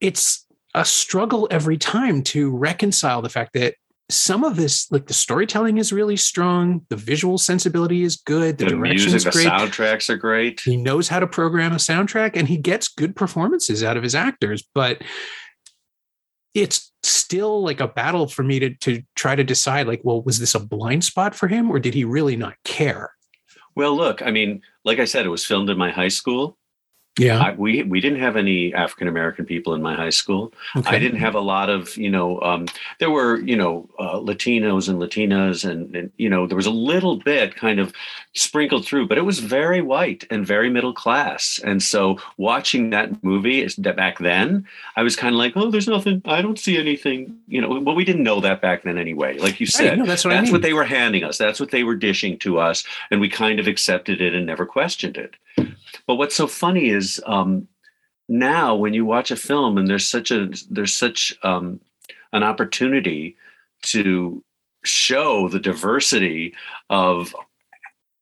it's 0.00 0.46
a 0.74 0.84
struggle 0.84 1.48
every 1.50 1.78
time 1.78 2.22
to 2.22 2.54
reconcile 2.54 3.22
the 3.22 3.28
fact 3.28 3.54
that 3.54 3.74
some 4.10 4.44
of 4.44 4.56
this, 4.56 4.90
like 4.90 5.06
the 5.06 5.14
storytelling, 5.14 5.78
is 5.78 5.92
really 5.92 6.16
strong, 6.16 6.84
the 6.88 6.96
visual 6.96 7.38
sensibility 7.38 8.02
is 8.02 8.16
good, 8.16 8.58
the, 8.58 8.64
The 8.66 8.70
direction 8.72 9.12
music, 9.12 9.28
is 9.28 9.34
great. 9.34 9.44
the 9.44 9.50
soundtracks 9.50 10.10
are 10.10 10.16
great. 10.16 10.60
He 10.60 10.76
knows 10.76 11.08
how 11.08 11.20
to 11.20 11.26
program 11.26 11.72
a 11.72 11.76
soundtrack 11.76 12.32
and 12.34 12.48
he 12.48 12.56
gets 12.56 12.88
good 12.88 13.16
performances 13.16 13.82
out 13.82 13.96
of 13.96 14.02
his 14.02 14.14
actors, 14.14 14.62
but 14.74 15.02
it's 16.54 16.92
still 17.02 17.62
like 17.62 17.80
a 17.80 17.88
battle 17.88 18.26
for 18.26 18.42
me 18.42 18.58
to 18.58 18.74
to 18.74 19.02
try 19.14 19.34
to 19.36 19.44
decide 19.44 19.86
like, 19.86 20.00
well, 20.04 20.22
was 20.22 20.38
this 20.38 20.54
a 20.54 20.60
blind 20.60 21.04
spot 21.04 21.34
for 21.34 21.48
him 21.48 21.70
or 21.70 21.78
did 21.78 21.94
he 21.94 22.04
really 22.04 22.36
not 22.36 22.54
care? 22.64 23.12
Well, 23.76 23.96
look, 23.96 24.20
I 24.20 24.30
mean, 24.30 24.62
like 24.84 24.98
I 24.98 25.04
said, 25.04 25.24
it 25.24 25.30
was 25.30 25.46
filmed 25.46 25.70
in 25.70 25.78
my 25.78 25.90
high 25.90 26.08
school. 26.08 26.58
Yeah. 27.18 27.38
I, 27.40 27.52
we 27.52 27.82
we 27.82 28.00
didn't 28.00 28.20
have 28.20 28.36
any 28.36 28.72
African 28.72 29.08
American 29.08 29.44
people 29.44 29.74
in 29.74 29.82
my 29.82 29.94
high 29.94 30.10
school. 30.10 30.54
Okay. 30.76 30.96
I 30.96 30.98
didn't 30.98 31.18
have 31.18 31.34
a 31.34 31.40
lot 31.40 31.68
of, 31.68 31.94
you 31.96 32.08
know, 32.08 32.40
um, 32.40 32.66
there 32.98 33.10
were, 33.10 33.40
you 33.40 33.56
know, 33.56 33.88
uh, 33.98 34.14
Latinos 34.14 34.88
and 34.88 34.98
Latinas, 34.98 35.68
and, 35.68 35.94
and, 35.94 36.12
you 36.18 36.30
know, 36.30 36.46
there 36.46 36.56
was 36.56 36.66
a 36.66 36.70
little 36.70 37.16
bit 37.16 37.56
kind 37.56 37.80
of 37.80 37.92
sprinkled 38.34 38.86
through, 38.86 39.08
but 39.08 39.18
it 39.18 39.24
was 39.24 39.40
very 39.40 39.82
white 39.82 40.24
and 40.30 40.46
very 40.46 40.70
middle 40.70 40.94
class. 40.94 41.60
And 41.64 41.82
so 41.82 42.18
watching 42.36 42.90
that 42.90 43.22
movie 43.24 43.66
that 43.78 43.96
back 43.96 44.18
then, 44.20 44.64
I 44.96 45.02
was 45.02 45.16
kind 45.16 45.34
of 45.34 45.38
like, 45.38 45.54
oh, 45.56 45.70
there's 45.70 45.88
nothing, 45.88 46.22
I 46.24 46.40
don't 46.40 46.60
see 46.60 46.78
anything, 46.78 47.36
you 47.48 47.60
know, 47.60 47.80
well, 47.80 47.96
we 47.96 48.04
didn't 48.04 48.22
know 48.22 48.40
that 48.40 48.62
back 48.62 48.84
then 48.84 48.96
anyway. 48.96 49.36
Like 49.36 49.58
you 49.60 49.64
Right, 49.66 49.72
said, 49.72 49.98
no, 49.98 50.06
that's 50.06 50.24
what 50.24 50.32
I 50.32 50.40
mean. 50.40 50.52
what 50.52 50.62
they 50.62 50.74
were 50.74 50.84
handing 50.84 51.24
us. 51.24 51.38
That's 51.38 51.58
what 51.58 51.72
they 51.72 51.82
were 51.82 51.96
dishing 51.96 52.38
to 52.38 52.60
us. 52.60 52.84
And 53.10 53.20
we 53.20 53.28
kind 53.28 53.58
of 53.58 53.66
accepted 53.66 54.20
it 54.20 54.32
and 54.32 54.46
never 54.46 54.64
questioned 54.64 55.16
it. 55.16 55.34
But 56.06 56.16
what's 56.16 56.36
so 56.36 56.46
funny 56.46 56.88
is 56.88 57.22
um, 57.26 57.68
now 58.28 58.74
when 58.74 58.94
you 58.94 59.04
watch 59.04 59.30
a 59.30 59.36
film 59.36 59.78
and 59.78 59.88
there's 59.88 60.06
such 60.06 60.30
a 60.30 60.50
there's 60.70 60.94
such 60.94 61.36
um, 61.42 61.80
an 62.32 62.42
opportunity 62.42 63.36
to 63.82 64.42
show 64.84 65.48
the 65.48 65.60
diversity 65.60 66.54
of 66.88 67.34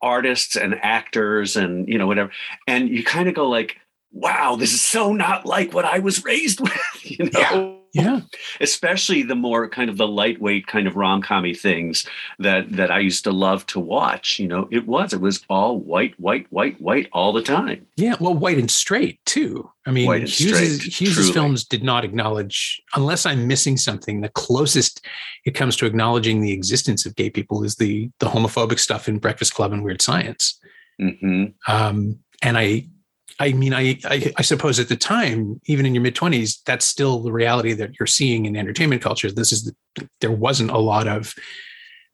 artists 0.00 0.56
and 0.56 0.75
actors 0.82 1.56
and 1.56 1.88
you 1.88 1.99
know 1.99 2.06
whatever 2.06 2.30
and 2.66 2.88
you 2.88 3.02
kind 3.02 3.28
of 3.28 3.35
go 3.35 3.49
like 3.49 3.78
wow 4.12 4.56
this 4.56 4.72
is 4.72 4.82
so 4.82 5.12
not 5.12 5.46
like 5.46 5.72
what 5.72 5.84
i 5.84 5.98
was 5.98 6.24
raised 6.24 6.60
with 6.60 6.72
you 7.02 7.30
know 7.30 7.78
yeah. 7.92 8.20
especially 8.60 9.22
the 9.22 9.34
more 9.34 9.68
kind 9.68 9.90
of 9.90 9.96
the 9.96 10.06
lightweight 10.06 10.66
kind 10.66 10.86
of 10.86 10.96
rom-commy 10.96 11.54
things 11.54 12.06
that 12.38 12.70
that 12.72 12.90
I 12.90 12.98
used 12.98 13.24
to 13.24 13.32
love 13.32 13.66
to 13.66 13.80
watch. 13.80 14.38
You 14.38 14.48
know, 14.48 14.68
it 14.70 14.86
was 14.86 15.12
it 15.12 15.20
was 15.20 15.44
all 15.48 15.78
white, 15.78 16.18
white, 16.18 16.46
white, 16.50 16.80
white 16.80 17.08
all 17.12 17.32
the 17.32 17.42
time. 17.42 17.86
Yeah. 17.96 18.16
Well, 18.20 18.34
white 18.34 18.58
and 18.58 18.70
straight 18.70 19.24
too. 19.24 19.70
I 19.86 19.90
mean, 19.90 20.06
Hughes's, 20.26 20.80
straight, 20.80 21.00
Hughes's 21.00 21.30
films 21.30 21.64
did 21.64 21.82
not 21.82 22.04
acknowledge, 22.04 22.82
unless 22.94 23.24
I'm 23.24 23.46
missing 23.46 23.76
something, 23.76 24.20
the 24.20 24.28
closest 24.28 25.04
it 25.44 25.52
comes 25.52 25.76
to 25.76 25.86
acknowledging 25.86 26.40
the 26.40 26.52
existence 26.52 27.06
of 27.06 27.16
gay 27.16 27.30
people 27.30 27.64
is 27.64 27.76
the 27.76 28.10
the 28.18 28.26
homophobic 28.26 28.78
stuff 28.78 29.08
in 29.08 29.18
Breakfast 29.18 29.54
Club 29.54 29.72
and 29.72 29.82
Weird 29.82 30.02
Science. 30.02 30.60
hmm 30.98 31.44
Um, 31.66 32.18
and 32.42 32.56
I, 32.56 32.86
I 33.40 33.52
mean, 33.52 33.73
I, 33.73 33.99
I, 34.04 34.33
I 34.37 34.42
suppose 34.42 34.80
at 34.80 34.88
the 34.88 34.97
time, 34.97 35.61
even 35.66 35.87
in 35.87 35.95
your 35.95 36.02
mid 36.02 36.14
twenties, 36.14 36.61
that's 36.66 36.85
still 36.85 37.23
the 37.23 37.33
reality 37.33 37.73
that 37.75 37.99
you're 37.99 38.07
seeing 38.07 38.47
in 38.47 38.57
entertainment 38.57 39.02
culture. 39.02 39.30
This 39.30 39.52
is 39.52 39.64
the, 39.64 40.09
there 40.21 40.33
wasn't 40.33 40.71
a 40.71 40.78
lot 40.78 41.07
of 41.07 41.35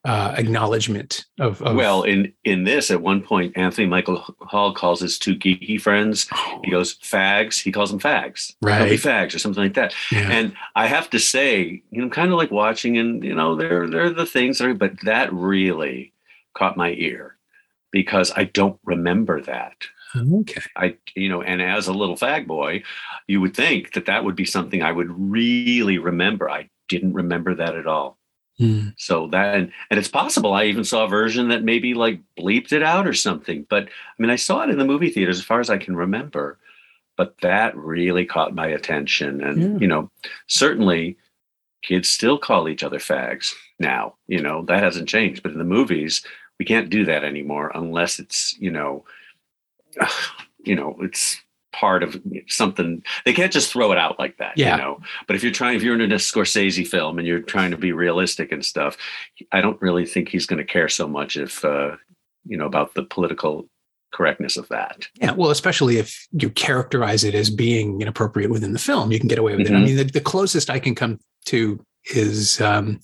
uh, 0.05 0.35
acknowledgement 0.37 1.25
of, 1.41 1.63
of, 1.63 1.75
well 1.75 2.03
in 2.03 2.31
in 2.45 2.65
this 2.65 2.91
at 2.91 3.01
one 3.01 3.23
point 3.23 3.57
anthony 3.57 3.87
michael 3.87 4.19
hall 4.41 4.75
calls 4.75 5.01
his 5.01 5.19
two 5.19 5.35
geeky 5.35 5.81
friends 5.81 6.29
oh. 6.35 6.61
he 6.63 6.71
goes 6.71 6.99
fags 6.99 7.63
he 7.63 7.73
calls 7.73 7.91
them 7.91 7.99
fags 7.99 8.53
right 8.61 8.91
be 8.91 8.97
fags 8.97 9.35
or 9.35 9.39
something 9.39 9.63
like 9.63 9.73
that 9.73 9.95
yeah. 10.13 10.29
and 10.31 10.55
i 10.77 10.87
have 10.87 11.09
to 11.09 11.19
say 11.19 11.83
you 11.91 12.03
know 12.03 12.11
kind 12.11 12.31
of 12.31 12.37
like 12.37 12.51
watching 12.51 12.99
and 12.99 13.25
you 13.25 13.35
know 13.35 13.57
they're 13.57 13.89
they're 13.89 14.11
the 14.11 14.27
things 14.27 14.59
that 14.59 14.69
are 14.69 14.75
but 14.75 14.93
that 15.05 15.33
really 15.33 16.13
caught 16.53 16.77
my 16.77 16.91
ear 16.91 17.39
because 17.91 18.31
i 18.37 18.45
don't 18.45 18.79
remember 18.85 19.41
that 19.41 19.73
Okay. 20.17 20.61
I, 20.77 20.97
you 21.15 21.29
know, 21.29 21.43
and 21.43 21.61
as 21.61 21.89
a 21.89 21.93
little 21.93 22.17
fag 22.17 22.47
boy, 22.47 22.83
you 23.27 23.41
would 23.41 23.55
think 23.55 23.93
that 23.95 24.07
that 24.07 24.25
would 24.25 24.37
be 24.37 24.45
something 24.45 24.83
I 24.83 24.93
would 24.93 25.11
really 25.11 25.99
remember. 25.99 26.49
I 26.51 26.69
didn't 26.89 27.15
remember 27.15 27.55
that 27.55 27.77
at 27.77 27.87
all. 27.87 28.19
Mm. 28.61 28.95
So 28.97 29.27
that 29.29 29.57
and, 29.57 29.73
and 29.91 29.99
it's 29.99 30.09
possible 30.09 30.53
I 30.53 30.65
even 30.65 30.85
saw 30.85 31.05
a 31.05 31.09
version 31.09 31.49
that 31.49 31.65
maybe 31.65 31.95
like 31.95 32.21
bleeped 32.39 32.73
it 32.73 32.83
out 32.83 33.07
or 33.07 33.13
something. 33.13 33.67
But 33.69 33.85
I 33.85 34.23
mean, 34.23 34.31
I 34.31 34.37
saw 34.37 34.63
it 34.63 34.71
in 34.71 34.79
the 34.79 34.85
movie 34.85 35.11
theaters 35.11 35.39
as 35.41 35.45
far 35.45 35.61
as 35.61 35.71
I 35.71 35.79
can 35.79 35.97
remember. 35.97 36.59
But 37.17 37.37
that 37.43 37.77
really 37.77 38.25
caught 38.25 38.57
my 38.57 38.67
attention, 38.67 39.41
and 39.41 39.61
yeah. 39.61 39.79
you 39.79 39.87
know, 39.87 40.11
certainly 40.49 41.17
kids 41.83 42.09
still 42.09 42.39
call 42.39 42.69
each 42.69 42.83
other 42.83 42.99
fags 42.99 43.53
now. 43.79 44.15
You 44.27 44.41
know 44.41 44.65
that 44.67 44.83
hasn't 44.83 45.09
changed, 45.09 45.43
but 45.43 45.53
in 45.53 45.59
the 45.59 45.65
movies 45.65 46.25
we 46.59 46.65
can't 46.65 46.91
do 46.91 47.05
that 47.05 47.25
anymore 47.25 47.73
unless 47.75 48.19
it's 48.19 48.57
you 48.59 48.71
know, 48.71 49.05
you 50.65 50.75
know, 50.75 50.97
it's 51.01 51.41
part 51.73 52.03
of 52.03 52.21
something. 52.47 53.03
They 53.25 53.33
can't 53.33 53.53
just 53.53 53.73
throw 53.73 53.93
it 53.93 53.99
out 53.99 54.19
like 54.19 54.39
that, 54.39 54.57
yeah. 54.57 54.77
you 54.77 54.83
know. 54.83 55.01
But 55.27 55.37
if 55.37 55.43
you're 55.43 55.53
trying, 55.53 55.77
if 55.77 55.83
you're 55.83 56.01
in 56.01 56.13
a 56.13 56.17
Scorsese 56.17 56.87
film 56.87 57.19
and 57.19 57.27
you're 57.27 57.41
trying 57.41 57.73
to 57.73 57.77
be 57.77 57.93
realistic 57.93 58.53
and 58.53 58.65
stuff, 58.65 58.97
I 59.53 59.61
don't 59.61 59.81
really 59.83 60.07
think 60.07 60.29
he's 60.29 60.47
going 60.47 60.59
to 60.59 60.65
care 60.65 60.89
so 60.89 61.09
much 61.09 61.37
if, 61.37 61.65
uh, 61.65 61.97
you 62.47 62.57
know, 62.57 62.67
about 62.67 62.95
the 62.95 63.03
political 63.03 63.69
correctness 64.13 64.57
of 64.57 64.69
that. 64.69 65.09
Yeah, 65.17 65.33
well, 65.33 65.51
especially 65.51 65.99
if 65.99 66.27
you 66.31 66.49
characterize 66.49 67.25
it 67.25 67.35
as 67.35 67.51
being 67.51 68.01
inappropriate 68.01 68.51
within 68.51 68.73
the 68.73 68.79
film, 68.79 69.11
you 69.11 69.19
can 69.19 69.29
get 69.29 69.39
away 69.39 69.57
with 69.57 69.67
mm-hmm. 69.67 69.75
it. 69.75 69.79
I 69.79 69.85
mean, 69.85 69.97
the, 69.97 70.05
the, 70.05 70.21
closest 70.21 70.71
I 70.71 70.79
can 70.79 70.95
come 70.95 71.19
to 71.47 71.85
is 72.15 72.61
um, 72.61 73.01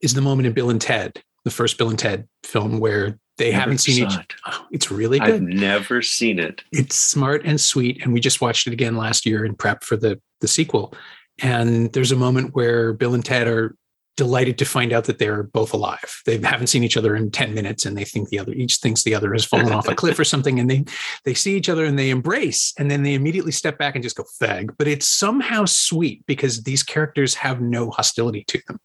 is 0.00 0.14
the 0.14 0.20
moment 0.20 0.46
in 0.46 0.52
Bill 0.52 0.70
and 0.70 0.80
Ted, 0.80 1.20
the 1.44 1.50
first 1.50 1.76
Bill 1.78 1.90
and 1.90 1.98
Ted 1.98 2.28
film, 2.44 2.78
where 2.78 3.18
they 3.38 3.50
never 3.50 3.60
haven't 3.60 3.78
seen 3.78 4.06
each. 4.06 4.14
It. 4.14 4.34
Oh, 4.46 4.66
it's 4.70 4.90
really 4.90 5.18
good. 5.18 5.34
I've 5.34 5.42
never 5.42 6.02
seen 6.02 6.38
it. 6.38 6.62
It's 6.72 6.96
smart 6.96 7.42
and 7.44 7.60
sweet, 7.60 8.02
and 8.02 8.12
we 8.12 8.20
just 8.20 8.40
watched 8.40 8.66
it 8.66 8.72
again 8.72 8.96
last 8.96 9.26
year 9.26 9.44
in 9.44 9.54
prep 9.54 9.84
for 9.84 9.96
the 9.96 10.20
the 10.40 10.48
sequel. 10.48 10.94
And 11.40 11.92
there's 11.92 12.12
a 12.12 12.16
moment 12.16 12.54
where 12.54 12.92
Bill 12.94 13.14
and 13.14 13.24
Ted 13.24 13.46
are 13.46 13.76
delighted 14.16 14.56
to 14.56 14.64
find 14.64 14.92
out 14.92 15.04
that 15.04 15.18
they're 15.18 15.42
both 15.42 15.74
alive. 15.74 16.22
They 16.24 16.38
haven't 16.38 16.68
seen 16.68 16.82
each 16.82 16.96
other 16.96 17.14
in 17.14 17.30
10 17.30 17.52
minutes 17.52 17.84
and 17.84 17.96
they 17.96 18.04
think 18.04 18.30
the 18.30 18.38
other 18.38 18.52
each 18.52 18.76
thinks 18.76 19.02
the 19.02 19.14
other 19.14 19.32
has 19.32 19.44
fallen 19.44 19.70
off 19.72 19.88
a 19.88 19.94
cliff 19.94 20.18
or 20.18 20.24
something 20.24 20.58
and 20.58 20.70
they 20.70 20.84
they 21.24 21.34
see 21.34 21.54
each 21.54 21.68
other 21.68 21.84
and 21.84 21.98
they 21.98 22.08
embrace 22.08 22.72
and 22.78 22.90
then 22.90 23.02
they 23.02 23.12
immediately 23.12 23.52
step 23.52 23.76
back 23.76 23.94
and 23.94 24.02
just 24.02 24.16
go 24.16 24.24
fag. 24.40 24.70
But 24.78 24.88
it's 24.88 25.06
somehow 25.06 25.66
sweet 25.66 26.24
because 26.26 26.62
these 26.62 26.82
characters 26.82 27.34
have 27.34 27.60
no 27.60 27.90
hostility 27.90 28.44
to 28.48 28.60
them. 28.66 28.80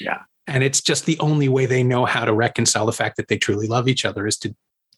Yeah 0.00 0.22
and 0.46 0.62
it's 0.62 0.80
just 0.80 1.06
the 1.06 1.18
only 1.20 1.48
way 1.48 1.66
they 1.66 1.82
know 1.82 2.04
how 2.04 2.24
to 2.24 2.32
reconcile 2.32 2.86
the 2.86 2.92
fact 2.92 3.16
that 3.16 3.28
they 3.28 3.38
truly 3.38 3.66
love 3.66 3.88
each 3.88 4.04
other 4.04 4.26
is 4.26 4.36
to 4.38 4.54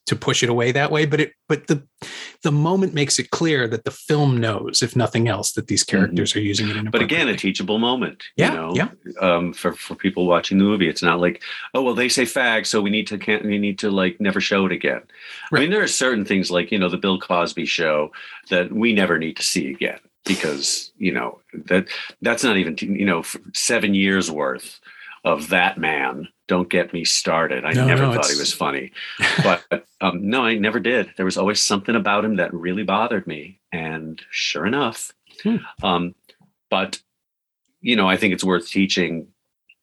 to 0.06 0.14
push 0.14 0.42
it 0.44 0.48
away 0.48 0.70
that 0.70 0.90
way 0.90 1.04
but 1.04 1.20
it 1.20 1.32
but 1.48 1.66
the 1.66 1.82
the 2.42 2.52
moment 2.52 2.94
makes 2.94 3.18
it 3.18 3.30
clear 3.30 3.66
that 3.66 3.84
the 3.84 3.90
film 3.90 4.38
knows 4.38 4.80
if 4.82 4.94
nothing 4.94 5.26
else 5.26 5.52
that 5.52 5.66
these 5.66 5.84
mm-hmm. 5.84 5.96
characters 5.96 6.30
mm-hmm. 6.30 6.38
are 6.38 6.42
using 6.42 6.68
it 6.68 6.76
in 6.76 6.86
a 6.86 6.90
but 6.90 7.02
again 7.02 7.28
a 7.28 7.36
teachable 7.36 7.78
moment 7.78 8.22
yeah, 8.36 8.50
you 8.50 8.56
know 8.56 8.72
yeah. 8.74 8.88
Um, 9.20 9.52
for 9.52 9.72
for 9.72 9.96
people 9.96 10.26
watching 10.26 10.58
the 10.58 10.64
movie 10.64 10.88
it's 10.88 11.02
not 11.02 11.20
like 11.20 11.42
oh 11.74 11.82
well 11.82 11.94
they 11.94 12.08
say 12.08 12.22
fag 12.22 12.66
so 12.66 12.80
we 12.80 12.90
need 12.90 13.08
to 13.08 13.18
can't 13.18 13.44
we 13.44 13.58
need 13.58 13.78
to 13.80 13.90
like 13.90 14.20
never 14.20 14.40
show 14.40 14.64
it 14.64 14.72
again 14.72 15.02
right. 15.50 15.58
i 15.58 15.62
mean 15.62 15.70
there 15.70 15.82
are 15.82 15.88
certain 15.88 16.24
things 16.24 16.50
like 16.50 16.70
you 16.70 16.78
know 16.78 16.88
the 16.88 16.96
bill 16.96 17.18
cosby 17.18 17.66
show 17.66 18.12
that 18.48 18.72
we 18.72 18.92
never 18.92 19.18
need 19.18 19.36
to 19.36 19.42
see 19.42 19.72
again 19.72 19.98
because 20.24 20.92
you 20.98 21.12
know 21.12 21.40
that 21.52 21.86
that's 22.22 22.44
not 22.44 22.56
even 22.56 22.76
you 22.78 23.06
know 23.06 23.24
seven 23.54 23.92
years 23.92 24.30
worth 24.30 24.80
of 25.26 25.48
that 25.48 25.76
man. 25.76 26.28
Don't 26.46 26.70
get 26.70 26.92
me 26.92 27.04
started. 27.04 27.64
I 27.64 27.72
no, 27.72 27.84
never 27.84 28.02
no, 28.02 28.14
thought 28.14 28.30
he 28.30 28.38
was 28.38 28.52
funny, 28.52 28.92
but 29.42 29.64
um, 30.00 30.30
no, 30.30 30.44
I 30.44 30.54
never 30.54 30.78
did. 30.78 31.12
There 31.16 31.26
was 31.26 31.36
always 31.36 31.60
something 31.60 31.96
about 31.96 32.24
him 32.24 32.36
that 32.36 32.54
really 32.54 32.84
bothered 32.84 33.26
me, 33.26 33.58
and 33.72 34.22
sure 34.30 34.64
enough, 34.64 35.12
hmm. 35.42 35.56
um, 35.82 36.14
but 36.70 37.00
you 37.80 37.96
know, 37.96 38.08
I 38.08 38.16
think 38.16 38.32
it's 38.32 38.44
worth 38.44 38.68
teaching 38.68 39.26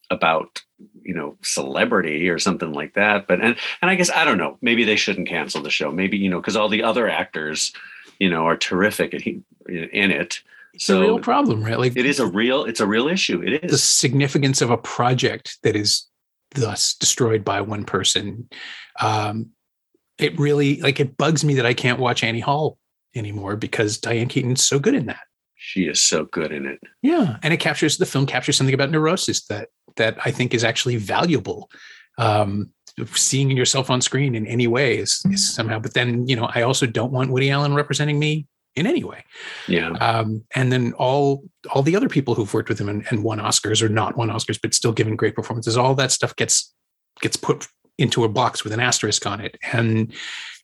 about 0.10 0.64
you 1.02 1.14
know 1.14 1.38
celebrity 1.42 2.30
or 2.30 2.40
something 2.40 2.72
like 2.72 2.94
that. 2.94 3.28
But 3.28 3.42
and 3.42 3.58
and 3.82 3.92
I 3.92 3.96
guess 3.96 4.10
I 4.10 4.24
don't 4.24 4.38
know. 4.38 4.58
Maybe 4.62 4.86
they 4.86 4.96
shouldn't 4.96 5.28
cancel 5.28 5.62
the 5.62 5.70
show. 5.70 5.92
Maybe 5.92 6.18
you 6.18 6.30
know 6.30 6.40
because 6.40 6.56
all 6.56 6.70
the 6.70 6.84
other 6.84 7.10
actors, 7.10 7.74
you 8.20 8.30
know, 8.30 8.46
are 8.46 8.56
terrific 8.56 9.14
in, 9.14 9.44
in 9.68 10.12
it 10.12 10.42
it's 10.74 10.86
so 10.86 10.98
a 10.98 11.02
real 11.02 11.20
problem, 11.20 11.64
right? 11.64 11.78
Like 11.78 11.96
it 11.96 12.06
is 12.06 12.20
a 12.20 12.26
real, 12.26 12.66
it's 12.66 12.80
a 12.80 12.88
real 12.88 13.08
issue. 13.08 13.42
It 13.42 13.64
is 13.64 13.72
the 13.72 13.78
significance 13.78 14.62
of 14.62 14.70
a 14.70 14.78
project 14.78 15.58
that 15.64 15.76
is 15.76 16.08
thus 16.56 16.96
destroyed 16.96 17.44
by 17.44 17.62
one 17.62 17.84
person. 17.84 18.50
Um, 19.00 19.52
it 20.18 20.38
really 20.40 20.82
like 20.82 21.00
it 21.00 21.18
bugs 21.18 21.44
me 21.44 21.56
that 21.56 21.66
I 21.66 21.74
can't 21.74 22.00
watch 22.00 22.24
Annie 22.24 22.40
Hall 22.40 22.78
anymore 23.16 23.56
because 23.56 23.98
Diane 23.98 24.28
Keaton's 24.28 24.64
so 24.64 24.80
good 24.80 24.96
in 24.96 25.06
that. 25.08 25.22
She 25.56 25.84
is 25.88 26.02
so 26.02 26.26
good 26.26 26.52
in 26.52 26.66
it. 26.66 26.80
Yeah, 27.02 27.38
and 27.42 27.54
it 27.54 27.60
captures 27.60 27.98
the 27.98 28.06
film 28.06 28.26
captures 28.26 28.58
something 28.58 28.74
about 28.74 28.92
neurosis 28.92 29.46
that 29.46 29.70
that 29.96 30.18
I 30.26 30.32
think 30.32 30.54
is 30.54 30.64
actually 30.64 30.98
valuable. 30.98 31.70
Um, 32.18 32.72
seeing 33.16 33.50
yourself 33.52 33.90
on 33.90 34.02
screen 34.02 34.36
in 34.36 34.46
any 34.46 34.68
way 34.68 34.98
is, 34.98 35.24
is 35.32 35.54
somehow. 35.54 35.80
But 35.80 35.94
then 35.94 36.28
you 36.28 36.36
know, 36.36 36.50
I 36.54 36.64
also 36.64 36.86
don't 36.86 37.12
want 37.12 37.32
Woody 37.32 37.50
Allen 37.50 37.74
representing 37.74 38.20
me 38.20 38.46
in 38.76 38.88
any 38.88 39.04
way. 39.04 39.24
Yeah. 39.68 39.92
Um, 39.92 40.44
and 40.56 40.72
then 40.72 40.94
all 40.94 41.44
all 41.72 41.82
the 41.82 41.96
other 41.96 42.10
people 42.10 42.36
who've 42.36 42.54
worked 42.54 42.70
with 42.70 42.80
him 42.80 42.90
and, 42.90 43.06
and 43.10 43.24
won 43.24 43.40
Oscars 43.40 43.82
or 43.82 43.90
not 43.90 44.18
won 44.18 44.30
Oscars, 44.30 44.60
but 44.62 44.74
still 44.74 44.92
given 44.92 45.16
great 45.16 45.36
performances, 45.36 45.78
all 45.78 45.96
that 45.96 46.12
stuff 46.12 46.36
gets 46.36 46.74
gets 47.22 47.38
put 47.38 47.68
into 47.98 48.24
a 48.24 48.30
box 48.30 48.64
with 48.64 48.74
an 48.74 48.80
asterisk 48.80 49.26
on 49.26 49.40
it. 49.40 49.58
And 49.72 50.14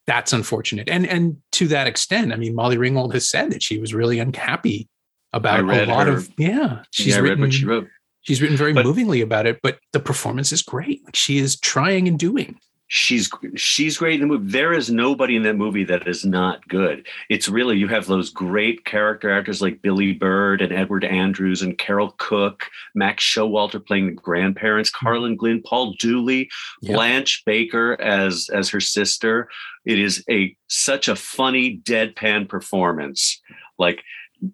that's 0.08 0.34
unfortunate. 0.34 0.90
And 0.90 1.08
and 1.08 1.38
to 1.54 1.68
that 1.68 1.88
extent, 1.88 2.34
I 2.34 2.36
mean, 2.36 2.56
Molly 2.56 2.78
Ringwald 2.78 3.14
has 3.14 3.30
said 3.30 3.52
that 3.52 3.62
she 3.62 3.80
was 3.80 3.94
really 3.94 4.20
unhappy 4.20 4.90
about 5.34 5.60
a 5.60 5.86
lot 5.86 6.08
her, 6.08 6.14
of 6.14 6.30
yeah. 6.38 6.84
She's 6.92 7.16
yeah, 7.16 7.20
written, 7.20 7.42
what 7.42 7.54
she 7.54 7.66
wrote. 7.66 7.88
She's 8.22 8.42
written 8.42 8.58
very 8.58 8.74
but, 8.74 8.86
movingly 8.86 9.22
about 9.22 9.46
it, 9.46 9.60
but 9.64 9.80
the 9.94 10.00
performance 10.00 10.52
is 10.52 10.62
great. 10.62 11.04
Like 11.06 11.16
she 11.16 11.38
is 11.38 11.60
trying 11.60 12.08
and 12.08 12.18
doing 12.18 12.60
she's 12.90 13.30
she's 13.56 13.98
great 13.98 14.16
in 14.16 14.22
the 14.22 14.28
movie. 14.28 14.52
There 14.52 14.74
is 14.74 14.90
nobody 14.90 15.36
in 15.36 15.44
that 15.44 15.56
movie 15.56 15.84
that 15.86 16.08
is 16.08 16.26
not 16.26 16.68
good. 16.68 17.08
It's 17.30 17.48
really 17.48 17.78
you 17.78 17.88
have 17.88 18.08
those 18.08 18.30
great 18.32 18.84
character 18.84 19.32
actors 19.32 19.62
like 19.62 19.82
Billie 19.82 20.14
Bird 20.14 20.62
and 20.62 20.74
Edward 20.74 21.06
Andrews 21.06 21.62
and 21.62 21.78
Carole 21.78 22.16
Cook, 22.18 22.66
Max 22.96 23.24
Showalter 23.24 23.84
playing 23.86 24.08
the 24.08 24.12
grandparents. 24.14 24.90
Carlin 24.90 25.38
Glynn, 25.38 25.62
Paul 25.62 25.94
Dooley, 26.00 26.50
yep. 26.82 26.96
Blanche 26.96 27.44
Baker 27.46 27.94
as 28.02 28.50
as 28.54 28.70
her 28.70 28.82
sister. 28.82 29.48
It 29.86 30.00
is 30.00 30.24
a 30.30 30.56
such 30.68 31.08
a 31.08 31.16
funny 31.16 31.80
deadpan 31.86 32.50
performance. 32.50 33.40
Like 33.78 34.04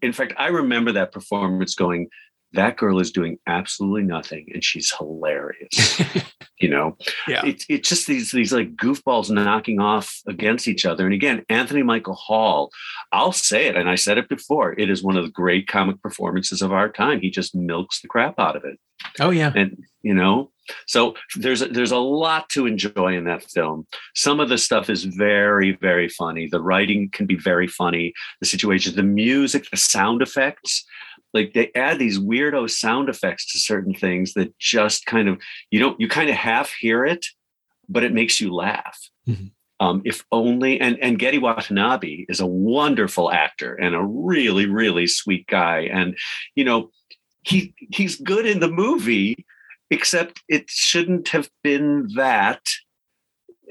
in 0.01 0.13
fact, 0.13 0.33
I 0.37 0.47
remember 0.47 0.91
that 0.93 1.11
performance 1.11 1.75
going, 1.75 2.09
that 2.55 2.77
girl 2.77 2.99
is 2.99 3.11
doing 3.11 3.37
absolutely 3.47 4.03
nothing 4.03 4.47
and 4.53 4.63
she's 4.63 4.91
hilarious. 4.91 6.01
You 6.57 6.69
know? 6.69 6.97
Yeah. 7.27 7.45
It's 7.45 7.65
it's 7.67 7.89
just 7.89 8.07
these 8.07 8.31
these 8.31 8.53
like 8.53 8.77
goofballs 8.77 9.29
knocking 9.29 9.81
off 9.81 10.21
against 10.25 10.69
each 10.69 10.85
other. 10.85 11.03
And 11.03 11.13
again 11.13 11.43
anthony 11.49 11.83
michael 11.83 12.13
hall 12.13 12.71
i'll 13.11 13.33
say 13.33 13.67
it 13.67 13.75
and 13.75 13.89
i 13.89 13.95
said 13.95 14.17
it 14.17 14.29
before 14.29 14.73
it 14.79 14.89
is 14.89 15.03
one 15.03 15.17
of 15.17 15.25
the 15.25 15.31
great 15.31 15.67
comic 15.67 16.01
performances 16.01 16.61
of 16.61 16.71
our 16.71 16.89
time. 16.89 17.19
He 17.19 17.29
just 17.29 17.55
milks 17.55 18.01
the 18.01 18.07
crap 18.07 18.39
out 18.39 18.55
of 18.55 18.63
it. 18.63 18.79
Oh 19.19 19.31
yeah. 19.31 19.51
And 19.53 19.77
you 20.01 20.13
know? 20.13 20.51
So 20.87 21.15
there's 21.35 21.61
a, 21.61 21.67
there's 21.67 21.91
a 21.91 21.97
lot 21.97 22.49
to 22.51 22.65
enjoy 22.65 23.15
in 23.15 23.25
that 23.25 23.43
film. 23.43 23.85
Some 24.15 24.39
of 24.39 24.49
the 24.49 24.57
stuff 24.57 24.89
is 24.89 25.03
very 25.03 25.77
very 25.81 26.07
funny. 26.07 26.47
The 26.49 26.61
writing 26.61 27.09
can 27.11 27.25
be 27.25 27.35
very 27.35 27.67
funny. 27.67 28.13
The 28.39 28.47
situations 28.47 28.95
the 28.95 29.03
music 29.03 29.69
the 29.71 29.77
sound 29.77 30.21
effects 30.21 30.85
like 31.35 31.53
they 31.53 31.69
add 31.75 31.99
these 31.99 32.17
weirdo 32.17 32.67
sound 32.71 33.09
effects 33.09 33.51
to 33.51 33.59
certain 33.59 33.93
things 33.93 34.33
that 34.33 34.57
just 34.57 35.05
kind 35.05 35.27
of 35.27 35.39
you 35.69 35.79
don't 35.79 35.99
you 35.99 36.07
kind 36.07 36.29
of 36.29 36.35
half 36.35 36.71
hear 36.71 37.05
it 37.05 37.27
but 37.87 38.03
it 38.03 38.13
makes 38.13 38.39
you 38.39 38.51
laugh 38.51 38.97
mm-hmm. 39.27 39.47
um, 39.85 40.01
if 40.05 40.23
only 40.31 40.79
and 40.79 40.97
and 41.01 41.19
Gedde 41.19 41.41
Watanabe 41.41 42.25
is 42.29 42.39
a 42.39 42.47
wonderful 42.47 43.31
actor 43.31 43.75
and 43.75 43.93
a 43.93 44.03
really 44.03 44.65
really 44.65 45.05
sweet 45.05 45.45
guy 45.45 45.81
and 45.81 46.17
you 46.55 46.63
know 46.63 46.89
he 47.43 47.75
he's 47.77 48.15
good 48.15 48.47
in 48.47 48.61
the 48.61 48.71
movie 48.71 49.45
except 49.91 50.41
it 50.47 50.69
shouldn't 50.69 51.27
have 51.27 51.49
been 51.63 52.07
that 52.15 52.61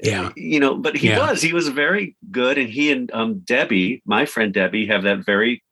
yeah 0.03 0.31
you 0.35 0.59
know 0.59 0.75
but 0.75 0.95
he 0.95 1.09
yeah. 1.09 1.29
was 1.29 1.41
he 1.41 1.51
was 1.51 1.67
very 1.69 2.15
good 2.31 2.57
and 2.57 2.69
he 2.69 2.91
and 2.91 3.11
um, 3.13 3.39
debbie 3.39 4.01
my 4.05 4.25
friend 4.25 4.53
debbie 4.53 4.85
have 4.85 5.03
that 5.03 5.25
very 5.25 5.63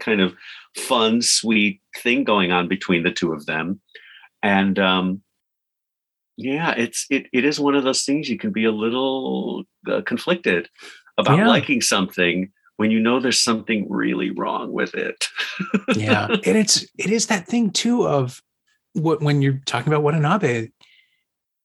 kind 0.00 0.20
of 0.20 0.34
fun, 0.76 1.22
sweet 1.22 1.80
thing 2.02 2.24
going 2.24 2.52
on 2.52 2.68
between 2.68 3.02
the 3.02 3.10
two 3.12 3.32
of 3.32 3.46
them. 3.46 3.80
And 4.42 4.78
um, 4.78 5.22
yeah, 6.36 6.72
it's 6.76 7.06
it 7.10 7.26
it 7.32 7.44
is 7.44 7.58
one 7.58 7.74
of 7.74 7.84
those 7.84 8.04
things 8.04 8.28
you 8.28 8.38
can 8.38 8.52
be 8.52 8.64
a 8.64 8.70
little 8.72 9.64
uh, 9.90 10.02
conflicted 10.02 10.68
about 11.18 11.38
Yeah. 11.38 11.48
liking 11.48 11.80
something 11.80 12.50
when 12.76 12.92
you 12.92 13.00
know 13.00 13.18
there's 13.18 13.40
something 13.40 13.86
really 13.90 14.30
wrong 14.30 14.72
with 14.72 14.94
it. 14.94 15.26
yeah 15.96 16.28
and 16.28 16.56
it's 16.56 16.86
it 16.96 17.10
is 17.10 17.26
that 17.26 17.46
thing 17.48 17.70
too 17.70 18.06
of 18.06 18.40
what 18.92 19.20
when 19.20 19.42
you're 19.42 19.60
talking 19.66 19.92
about 19.92 20.04
Watanabe 20.04 20.68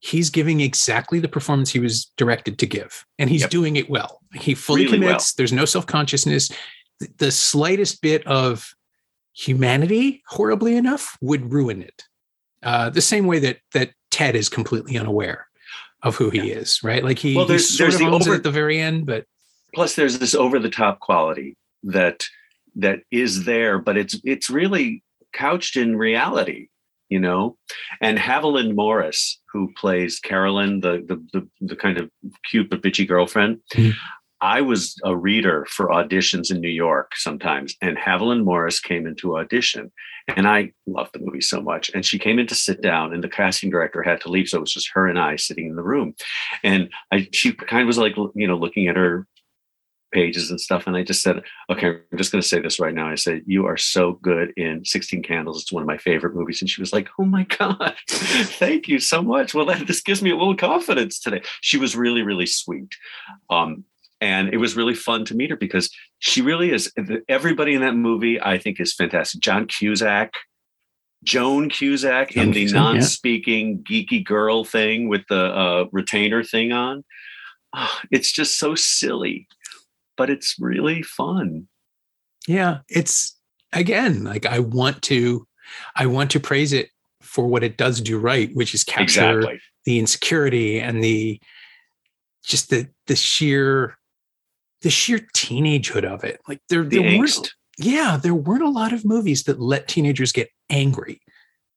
he's 0.00 0.28
giving 0.30 0.60
exactly 0.60 1.20
the 1.20 1.28
performance 1.28 1.70
he 1.70 1.78
was 1.78 2.06
directed 2.16 2.58
to 2.58 2.66
give 2.66 3.06
and 3.18 3.30
he's 3.30 3.42
Yep. 3.42 3.50
doing 3.50 3.76
it 3.76 3.88
well 3.88 4.20
he 4.34 4.54
fully 4.56 4.86
Really 4.86 4.98
well. 4.98 5.08
commits 5.10 5.34
there's 5.34 5.52
no 5.52 5.64
self-consciousness 5.64 6.50
the, 7.18 7.30
slightest 7.30 8.00
bit 8.02 8.26
of 8.26 8.74
humanity 9.32 10.22
horribly 10.28 10.76
enough 10.76 11.16
would 11.20 11.52
ruin 11.52 11.82
it 11.82 12.04
uh 12.62 12.88
the 12.90 13.00
same 13.00 13.26
way 13.26 13.38
that 13.40 13.58
that 13.72 13.90
ted 14.10 14.36
is 14.36 14.48
completely 14.48 14.96
unaware 14.96 15.46
of 16.04 16.14
who 16.16 16.30
he 16.30 16.50
is 16.52 16.82
right 16.84 17.02
like 17.02 17.18
he, 17.18 17.34
Well, 17.34 17.44
he 17.46 17.48
there's- 17.48 17.68
sort 17.68 17.90
there's 17.90 17.94
of 18.00 18.00
the 18.00 18.06
over- 18.16 18.34
at 18.34 18.42
the 18.44 18.50
very 18.50 18.78
end 18.80 19.06
but 19.06 19.26
Plus, 19.74 19.96
there's 19.96 20.20
this 20.20 20.36
over 20.36 20.60
the 20.60 20.70
top 20.70 21.00
quality 21.00 21.56
that 21.82 22.26
that 22.76 23.00
is 23.10 23.44
there, 23.44 23.80
but 23.80 23.96
it's 23.96 24.14
it's 24.22 24.48
really 24.48 25.02
couched 25.32 25.76
in 25.76 25.96
reality, 25.96 26.68
you 27.08 27.18
know. 27.18 27.56
And 28.00 28.16
Haviland 28.16 28.76
Morris, 28.76 29.40
who 29.52 29.72
plays 29.76 30.20
Carolyn, 30.20 30.78
the 30.78 31.02
the 31.08 31.16
the, 31.32 31.48
the 31.60 31.74
kind 31.74 31.98
of 31.98 32.08
cute 32.48 32.70
but 32.70 32.82
bitchy 32.82 33.04
girlfriend. 33.08 33.62
Mhm. 33.72 33.94
I 34.44 34.60
was 34.60 34.94
a 35.04 35.16
reader 35.16 35.66
for 35.70 35.88
auditions 35.88 36.50
in 36.50 36.60
New 36.60 36.68
York 36.68 37.16
sometimes, 37.16 37.74
and 37.80 37.96
Haviland 37.96 38.44
Morris 38.44 38.78
came 38.78 39.06
into 39.06 39.38
audition, 39.38 39.90
and 40.36 40.46
I 40.46 40.72
loved 40.86 41.14
the 41.14 41.20
movie 41.20 41.40
so 41.40 41.62
much. 41.62 41.90
And 41.94 42.04
she 42.04 42.18
came 42.18 42.38
in 42.38 42.46
to 42.48 42.54
sit 42.54 42.82
down, 42.82 43.14
and 43.14 43.24
the 43.24 43.28
casting 43.30 43.70
director 43.70 44.02
had 44.02 44.20
to 44.20 44.28
leave, 44.28 44.50
so 44.50 44.58
it 44.58 44.60
was 44.60 44.74
just 44.74 44.90
her 44.92 45.08
and 45.08 45.18
I 45.18 45.36
sitting 45.36 45.68
in 45.68 45.76
the 45.76 45.82
room. 45.82 46.14
And 46.62 46.90
I, 47.10 47.26
she 47.32 47.54
kind 47.54 47.80
of 47.80 47.86
was 47.86 47.96
like, 47.96 48.16
you 48.34 48.46
know, 48.46 48.58
looking 48.58 48.86
at 48.86 48.96
her 48.96 49.26
pages 50.12 50.50
and 50.50 50.60
stuff. 50.60 50.86
And 50.86 50.94
I 50.94 51.04
just 51.04 51.22
said, 51.22 51.42
okay, 51.70 51.86
I'm 52.12 52.18
just 52.18 52.30
going 52.30 52.42
to 52.42 52.46
say 52.46 52.60
this 52.60 52.78
right 52.78 52.94
now. 52.94 53.08
I 53.08 53.14
said, 53.14 53.44
you 53.46 53.64
are 53.64 53.78
so 53.78 54.12
good 54.22 54.52
in 54.58 54.84
16 54.84 55.22
Candles. 55.22 55.62
It's 55.62 55.72
one 55.72 55.82
of 55.82 55.88
my 55.88 55.98
favorite 55.98 56.36
movies. 56.36 56.60
And 56.60 56.68
she 56.68 56.82
was 56.82 56.92
like, 56.92 57.08
oh 57.18 57.24
my 57.24 57.44
God, 57.58 57.94
thank 58.06 58.88
you 58.88 59.00
so 59.00 59.22
much. 59.22 59.54
Well, 59.54 59.64
that, 59.64 59.86
this 59.86 60.02
gives 60.02 60.20
me 60.20 60.30
a 60.30 60.36
little 60.36 60.54
confidence 60.54 61.18
today. 61.18 61.42
She 61.62 61.78
was 61.78 61.96
really, 61.96 62.22
really 62.22 62.46
sweet. 62.46 62.94
Um, 63.48 63.84
and 64.24 64.48
it 64.54 64.56
was 64.58 64.74
really 64.76 64.94
fun 64.94 65.24
to 65.26 65.34
meet 65.34 65.50
her 65.50 65.56
because 65.56 65.90
she 66.18 66.40
really 66.42 66.70
is. 66.72 66.90
Everybody 67.28 67.74
in 67.74 67.80
that 67.82 67.94
movie, 67.94 68.40
I 68.40 68.56
think, 68.58 68.80
is 68.80 68.94
fantastic. 68.94 69.40
John 69.40 69.66
Cusack, 69.66 70.32
Joan 71.24 71.68
Cusack 71.70 72.36
in 72.36 72.50
the 72.52 72.62
Cusack, 72.62 72.74
non-speaking 72.74 73.84
geeky 73.88 74.24
girl 74.24 74.64
thing 74.64 75.08
with 75.08 75.22
the 75.28 75.44
uh, 75.44 75.84
retainer 75.92 76.42
thing 76.42 76.72
on. 76.72 77.04
Ah, 77.74 78.00
It's 78.10 78.32
just 78.32 78.58
so 78.58 78.74
silly, 78.74 79.46
but 80.16 80.30
it's 80.30 80.56
really 80.58 81.02
fun. 81.02 81.68
yeah 82.46 82.78
it's 82.88 83.36
again 83.72 84.22
like 84.22 84.44
i 84.46 84.58
want 84.60 85.00
to 85.02 85.46
i 85.96 86.04
want 86.06 86.30
to 86.30 86.38
praise 86.38 86.72
it 86.72 86.88
for 87.22 87.46
what 87.46 87.64
it 87.64 87.76
does 87.78 88.00
do 88.00 88.18
right 88.18 88.50
which 88.54 88.74
is 88.74 88.84
capture 88.84 89.40
Exactly. 89.40 89.60
the 89.86 89.98
insecurity 89.98 90.78
and 90.78 91.02
the 91.02 91.40
just 92.44 92.68
the 92.70 92.86
the 93.08 93.16
sheer 93.16 93.96
the 94.84 94.90
sheer 94.90 95.18
teenagehood 95.36 96.04
of 96.04 96.22
it. 96.22 96.40
Like 96.48 96.60
there, 96.68 96.84
The 96.84 97.00
there 97.02 97.18
weren't 97.18 97.50
yeah 97.76 98.16
there 98.22 98.34
weren't 98.36 98.62
a 98.62 98.68
lot 98.70 98.92
of 98.92 99.04
movies 99.04 99.42
that 99.44 99.60
let 99.60 99.88
teenagers 99.88 100.30
get 100.30 100.48
angry 100.70 101.20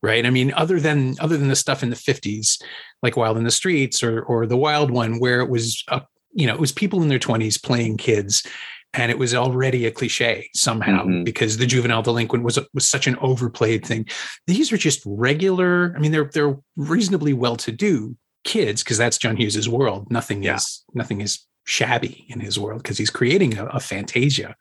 right? 0.04 0.28
I 0.28 0.30
mean 0.30 0.54
other 0.54 0.80
than 0.80 1.16
other 1.20 1.38
than 1.38 1.48
the 1.48 1.56
stuff 1.56 1.82
in 1.82 1.90
the 1.90 1.96
50s 1.96 2.62
like 3.02 3.18
wild 3.18 3.36
in 3.38 3.44
the 3.46 3.50
streets 3.52 4.04
or 4.04 4.22
or 4.22 4.46
the 4.46 4.56
wild 4.58 4.92
one 4.92 5.20
where 5.20 5.40
it 5.42 5.50
was 5.50 5.84
a, 5.90 6.04
you 6.34 6.46
know 6.46 6.54
it 6.54 6.60
was 6.60 6.72
people 6.72 7.02
in 7.02 7.08
their 7.08 7.18
20s 7.18 7.58
playing 7.62 7.98
kids 7.98 8.46
and 8.94 9.12
it 9.12 9.18
was 9.18 9.34
already 9.34 9.86
a 9.88 9.92
cliche 9.92 10.50
somehow 10.54 11.04
Mhm. 11.04 11.26
because 11.26 11.58
the 11.58 11.66
juvenile 11.66 12.04
delinquent 12.04 12.44
was 12.44 12.60
was 12.76 12.88
such 12.88 13.08
an 13.08 13.16
overplayed 13.20 13.84
thing. 13.84 14.06
These 14.46 14.72
are 14.72 14.78
just 14.78 15.02
regular 15.06 15.94
i 15.96 16.00
mean 16.00 16.12
they're 16.12 16.30
they're 16.32 16.58
reasonably 16.76 17.34
well 17.34 17.56
to 17.66 17.72
do 17.72 18.16
kids 18.44 18.84
because 18.84 19.00
that's 19.00 19.18
john 19.18 19.36
hughes's 19.36 19.68
world. 19.68 20.12
Nothing 20.12 20.44
Yeah. 20.44 20.58
is 20.58 20.84
nothing 20.94 21.22
is 21.22 21.40
shabby 21.68 22.26
in 22.30 22.40
his 22.40 22.58
world 22.58 22.82
because 22.82 22.98
he's 22.98 23.10
creating 23.10 23.58
a, 23.58 23.66
a 23.68 23.80
fantasia 23.80 24.56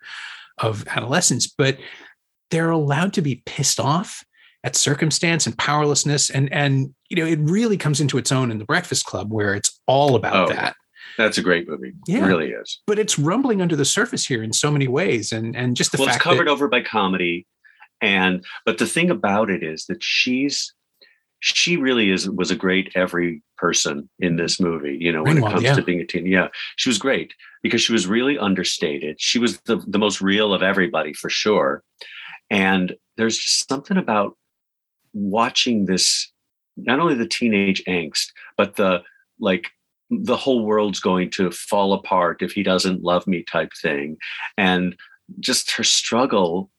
of 0.58 0.86
adolescence 0.88 1.46
but 1.46 1.78
they're 2.50 2.70
allowed 2.70 3.12
to 3.12 3.22
be 3.22 3.42
pissed 3.46 3.78
off 3.80 4.24
at 4.64 4.74
circumstance 4.74 5.46
and 5.46 5.56
powerlessness 5.58 6.28
and 6.30 6.52
and 6.52 6.92
you 7.08 7.16
know 7.16 7.24
it 7.26 7.38
really 7.40 7.76
comes 7.76 8.00
into 8.00 8.18
its 8.18 8.32
own 8.32 8.50
in 8.50 8.58
the 8.58 8.64
breakfast 8.64 9.06
club 9.06 9.32
where 9.32 9.54
it's 9.54 9.78
all 9.86 10.16
about 10.16 10.50
Oh, 10.50 10.54
that 10.54 10.74
That's 11.16 11.38
a 11.38 11.42
great 11.42 11.68
movie. 11.68 11.92
Yeah. 12.08 12.24
It 12.24 12.26
really 12.26 12.50
is. 12.50 12.80
but 12.86 12.98
it's 12.98 13.18
rumbling 13.18 13.62
under 13.62 13.76
the 13.76 13.84
surface 13.84 14.26
here 14.26 14.42
in 14.42 14.52
so 14.52 14.70
many 14.70 14.88
ways 14.88 15.30
and 15.32 15.54
and 15.54 15.76
just 15.76 15.92
the 15.92 15.98
well, 15.98 16.08
it's 16.08 16.18
covered 16.18 16.48
that 16.48 16.50
over 16.50 16.66
by 16.68 16.82
comedy. 16.82 17.46
And 18.02 18.44
but 18.64 18.78
the 18.78 18.86
thing 18.86 19.10
about 19.10 19.48
it 19.50 19.62
is 19.62 19.86
that 19.86 20.02
she's 20.02 20.74
she 21.40 21.76
really 21.76 22.10
is 22.10 22.28
was 22.28 22.50
a 22.50 22.56
great 22.56 22.90
every 22.94 23.42
person 23.56 24.08
in 24.18 24.36
this 24.36 24.60
movie, 24.60 24.96
you 25.00 25.12
know, 25.12 25.22
when 25.22 25.38
it 25.38 25.42
comes 25.42 25.62
yeah. 25.62 25.74
to 25.74 25.82
being 25.82 26.00
a 26.00 26.06
teen. 26.06 26.26
Yeah. 26.26 26.48
She 26.76 26.88
was 26.88 26.98
great 26.98 27.34
because 27.62 27.82
she 27.82 27.92
was 27.92 28.06
really 28.06 28.38
understated. 28.38 29.20
She 29.20 29.38
was 29.38 29.58
the, 29.62 29.76
the 29.86 29.98
most 29.98 30.20
real 30.20 30.52
of 30.52 30.62
everybody 30.62 31.12
for 31.12 31.30
sure. 31.30 31.82
And 32.50 32.96
there's 33.16 33.38
just 33.38 33.68
something 33.68 33.96
about 33.96 34.36
watching 35.12 35.86
this 35.86 36.30
not 36.76 37.00
only 37.00 37.14
the 37.14 37.26
teenage 37.26 37.82
angst, 37.86 38.26
but 38.56 38.76
the 38.76 39.02
like 39.40 39.70
the 40.10 40.36
whole 40.36 40.64
world's 40.64 41.00
going 41.00 41.30
to 41.30 41.50
fall 41.50 41.92
apart 41.92 42.42
if 42.42 42.52
he 42.52 42.62
doesn't 42.62 43.02
love 43.02 43.26
me 43.26 43.42
type 43.42 43.72
thing. 43.82 44.16
And 44.56 44.96
just 45.40 45.72
her 45.72 45.84
struggle. 45.84 46.70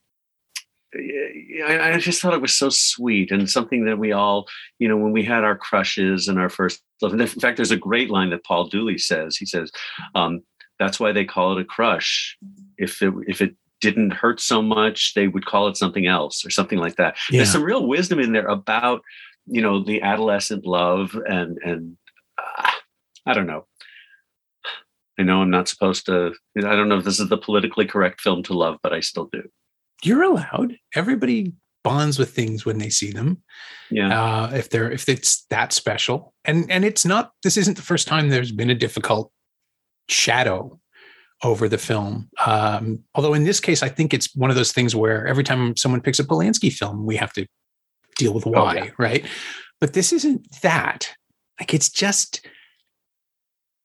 I, 1.66 1.94
I 1.94 1.98
just 1.98 2.22
thought 2.22 2.34
it 2.34 2.42
was 2.42 2.54
so 2.54 2.70
sweet 2.70 3.32
and 3.32 3.50
something 3.50 3.86
that 3.86 4.00
we 4.00 4.12
all, 4.12 4.48
you 4.80 4.88
know, 4.88 4.98
when 4.98 5.12
we 5.12 5.24
had 5.24 5.44
our 5.44 5.58
crushes 5.58 6.28
and 6.28 6.40
our 6.40 6.50
first 6.50 6.82
love. 7.02 7.14
In 7.14 7.28
fact, 7.28 7.58
there's 7.58 7.72
a 7.72 7.78
great 7.78 8.10
line 8.10 8.30
that 8.32 8.44
Paul 8.44 8.68
Dooley 8.68 8.98
says. 8.98 9.38
He 9.38 9.46
says, 9.46 9.72
um, 10.16 10.42
"That's 10.80 11.00
why 11.00 11.12
they 11.12 11.26
call 11.26 11.58
it 11.58 11.62
a 11.62 11.66
crush. 11.66 12.38
If 12.78 13.02
it 13.02 13.14
if 13.28 13.42
it 13.42 13.56
didn't 13.80 14.12
hurt 14.12 14.40
so 14.40 14.62
much, 14.62 15.14
they 15.14 15.28
would 15.28 15.46
call 15.46 15.68
it 15.68 15.78
something 15.78 16.08
else 16.08 16.46
or 16.46 16.50
something 16.50 16.80
like 16.80 16.96
that." 16.96 17.16
yeah, 17.30 17.40
There's 17.40 17.52
some 17.52 17.64
real 17.64 17.88
wisdom 17.88 18.20
in 18.20 18.34
there 18.34 18.48
about, 18.48 19.02
you 19.46 19.62
know, 19.62 19.84
the 19.84 20.02
adolescent 20.02 20.66
love 20.66 21.16
and 21.28 21.58
and 21.64 21.98
uh, 22.38 22.72
I 23.26 23.34
don't 23.34 23.48
know. 23.48 23.66
I 25.20 25.24
know 25.24 25.42
I'm 25.42 25.50
not 25.50 25.68
supposed 25.68 26.06
to. 26.06 26.34
I 26.58 26.62
don't 26.62 26.90
know 26.90 26.98
if 26.98 27.06
this 27.06 27.20
is 27.20 27.30
the 27.30 27.38
politically 27.38 27.86
correct 27.86 28.22
film 28.22 28.44
to 28.44 28.54
love, 28.54 28.78
but 28.84 28.94
I 28.94 29.00
still 29.00 29.30
do. 29.32 29.44
You're 30.04 30.24
allowed. 30.24 30.78
Everybody 30.96 31.54
bonds 31.84 32.20
with 32.20 32.34
things 32.34 32.66
when 32.66 32.80
they 32.80 32.90
see 32.90 33.12
them 33.12 33.42
Yeah. 33.90 34.10
uh, 34.44 34.52
if 34.54 34.70
they're 34.70 34.92
if 34.92 35.08
it's 35.08 35.46
that 35.50 35.72
special. 35.72 36.34
And 36.44 36.70
and 36.70 36.84
it's 36.84 37.06
not 37.06 37.32
this 37.44 37.58
isn't 37.58 37.78
the 37.78 37.84
first 37.84 38.08
time 38.08 38.30
there's 38.30 38.52
been 38.52 38.70
a 38.70 38.76
difficult 38.76 39.32
shadow 40.10 40.80
over 41.44 41.70
the 41.70 41.78
film. 41.78 42.30
Um, 42.46 43.04
although 43.16 43.34
in 43.34 43.44
this 43.44 43.60
case 43.60 43.84
i 43.84 43.90
think 43.90 44.14
it's 44.14 44.36
one 44.36 44.50
of 44.50 44.56
those 44.56 44.72
things 44.74 44.96
where 44.96 45.26
every 45.28 45.44
time 45.44 45.78
someone 45.78 46.02
picks 46.02 46.20
a 46.20 46.24
polanski 46.24 46.72
film 46.74 47.06
we 47.06 47.16
have 47.16 47.32
to 47.34 47.46
deal 48.18 48.34
with 48.34 48.46
why 48.46 48.76
yeah. 48.76 48.90
right? 48.98 49.26
But 49.80 49.94
this 49.94 50.12
isn't 50.12 50.60
that. 50.62 51.14
Like 51.60 51.74
it's 51.74 51.90
just 51.90 52.46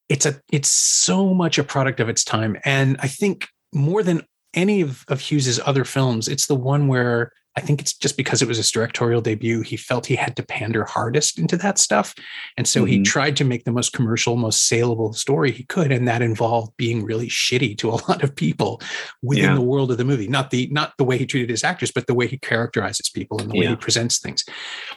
it's 0.08 0.26
a 0.26 0.40
it's 0.50 0.68
so 0.68 1.32
much 1.34 1.58
a 1.58 1.64
product 1.64 2.00
of 2.00 2.08
its 2.08 2.24
time. 2.24 2.56
And 2.64 2.96
i 3.00 3.06
think 3.08 3.48
more 3.72 4.02
than 4.02 4.22
any 4.54 4.80
of, 4.80 5.04
of 5.08 5.20
hughes's 5.20 5.60
other 5.64 5.84
films 5.84 6.28
it's 6.28 6.46
the 6.46 6.54
one 6.54 6.88
where 6.88 7.32
I 7.54 7.60
think 7.60 7.82
it's 7.82 7.92
just 7.92 8.16
because 8.16 8.40
it 8.40 8.48
was 8.48 8.56
his 8.56 8.70
directorial 8.70 9.20
debut, 9.20 9.60
he 9.60 9.76
felt 9.76 10.06
he 10.06 10.16
had 10.16 10.36
to 10.36 10.42
pander 10.42 10.86
hardest 10.86 11.38
into 11.38 11.58
that 11.58 11.76
stuff. 11.78 12.14
And 12.56 12.66
so 12.66 12.86
he 12.86 13.00
Mhm. 13.00 13.04
tried 13.04 13.36
to 13.36 13.44
make 13.44 13.64
the 13.64 13.72
most 13.72 13.92
commercial, 13.92 14.36
most 14.36 14.66
saleable 14.68 15.12
story 15.12 15.52
he 15.52 15.64
could. 15.64 15.92
And 15.92 16.08
that 16.08 16.22
involved 16.22 16.74
being 16.78 17.04
really 17.04 17.28
shitty 17.28 17.76
to 17.76 17.90
a 17.90 18.00
lot 18.08 18.24
of 18.24 18.34
people 18.34 18.80
within 19.20 19.44
Yeah. 19.44 19.54
the 19.54 19.60
world 19.60 19.90
of 19.90 19.98
the 19.98 20.04
movie. 20.06 20.28
Not 20.28 20.48
the 20.50 20.66
not 20.70 20.94
the 20.96 21.04
way 21.04 21.18
he 21.18 21.26
treated 21.26 21.50
his 21.50 21.62
actors, 21.62 21.90
but 21.90 22.06
the 22.06 22.14
way 22.14 22.26
he 22.26 22.38
characterizes 22.38 23.10
people 23.10 23.38
and 23.38 23.50
the 23.50 23.58
way 23.58 23.66
he 23.66 23.76
presents 23.76 24.18
things. 24.18 24.46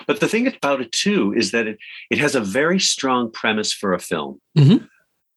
But 0.07 0.21
the 0.21 0.29
thing 0.29 0.47
about 0.47 0.79
it 0.79 0.93
too 0.93 1.33
is 1.35 1.51
that 1.51 1.67
it, 1.67 1.77
it 2.09 2.19
has 2.19 2.35
a 2.35 2.39
very 2.41 2.79
strong 2.79 3.33
premise 3.33 3.73
for 3.73 3.91
a 3.91 3.99
film. 3.99 4.39
Mhm. 4.57 4.87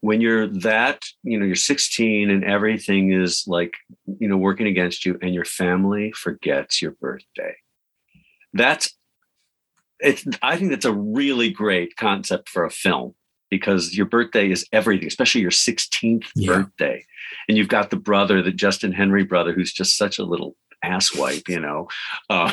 When 0.01 0.21
you're 0.21 0.47
that, 0.47 1.03
you 1.23 1.39
know, 1.39 1.45
you're 1.45 1.57
16 1.57 2.31
and 2.31 2.45
everything 2.45 3.13
is 3.13 3.45
like, 3.47 3.75
you 4.19 4.29
know, 4.29 4.37
working 4.37 4.67
against 4.67 5.05
you 5.05 5.19
and 5.21 5.35
your 5.35 5.45
family 5.45 6.13
forgets 6.13 6.81
your 6.81 6.93
birthday. 6.93 7.57
That's 8.53 8.95
it's 10.01 10.25
I 10.43 10.57
think 10.57 10.71
that's 10.71 10.85
a 10.85 10.93
really 10.93 11.51
great 11.51 11.97
concept 11.97 12.49
for 12.49 12.65
a 12.65 12.71
film 12.71 13.15
because 13.51 13.97
your 13.97 14.07
birthday 14.07 14.51
is 14.51 14.67
everything, 14.73 15.09
especially 15.09 15.41
your 15.41 15.51
16th 15.51 16.27
Yeah. 16.37 16.47
birthday. 16.63 17.05
And 17.49 17.57
you've 17.57 17.69
got 17.69 17.91
the 17.91 17.97
brother, 17.97 18.43
the 18.43 18.53
Justin 18.53 18.93
Henry 18.93 19.25
brother, 19.25 19.53
who's 19.53 19.73
just 19.73 19.97
such 19.97 20.19
a 20.19 20.25
little 20.25 20.57
asswipe, 20.85 21.49
you 21.49 21.59
know, 21.59 21.89
uh, 22.31 22.51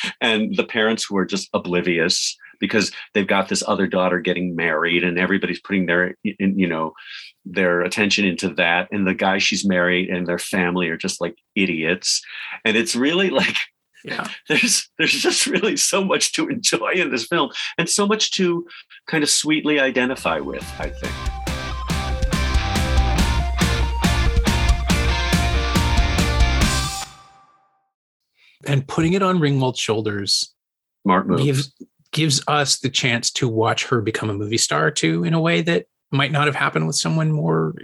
and 0.20 0.56
the 0.56 0.64
parents 0.64 1.04
who 1.04 1.16
are 1.18 1.26
just 1.26 1.48
oblivious. 1.52 2.36
Because 2.60 2.92
they've 3.14 3.26
got 3.26 3.48
this 3.48 3.62
other 3.66 3.86
daughter 3.86 4.20
getting 4.20 4.56
married 4.56 5.04
and 5.04 5.18
everybody's 5.18 5.60
putting 5.60 5.86
their 5.86 6.14
you 6.22 6.66
know 6.66 6.92
their 7.44 7.80
attention 7.80 8.24
into 8.24 8.48
that. 8.54 8.88
And 8.92 9.06
the 9.06 9.14
guy 9.14 9.38
she's 9.38 9.64
married 9.64 10.10
and 10.10 10.26
their 10.26 10.38
family 10.38 10.88
are 10.88 10.96
just 10.96 11.20
like 11.20 11.36
idiots. 11.54 12.22
And 12.64 12.76
it's 12.76 12.94
really 12.94 13.30
like 13.42 13.56
yeah. 14.04 14.28
there's 14.48 14.88
there's 14.98 15.12
just 15.12 15.46
really 15.46 15.76
so 15.76 16.04
much 16.04 16.32
to 16.32 16.48
enjoy 16.48 16.92
in 16.94 17.10
this 17.10 17.26
film 17.26 17.50
and 17.76 17.88
so 17.88 18.06
much 18.06 18.30
to 18.32 18.66
kind 19.06 19.22
of 19.22 19.30
sweetly 19.30 19.80
identify 19.80 20.38
with 20.38 20.64
i 20.78 20.88
think. 20.88 21.14
And 28.66 28.86
putting 28.86 29.14
it 29.14 29.22
on 29.22 29.38
ringwald's 29.38 29.80
shoulders 29.80 30.54
smart 31.02 31.26
move 31.26 31.42
gives 31.42 31.72
gives 32.18 32.42
us 32.48 32.78
the 32.78 32.90
chance 32.90 33.30
to 33.30 33.48
watch 33.48 33.86
her 33.86 34.00
become 34.00 34.30
a 34.30 34.34
movie 34.34 34.58
star 34.58 34.90
too 34.90 35.24
in 35.24 35.34
a 35.34 35.40
way 35.40 35.62
that 35.62 35.86
might 36.10 36.32
not 36.32 36.46
have 36.46 36.56
happened 36.56 36.86
with 36.86 36.96
someone 36.96 37.30
more 37.30 37.74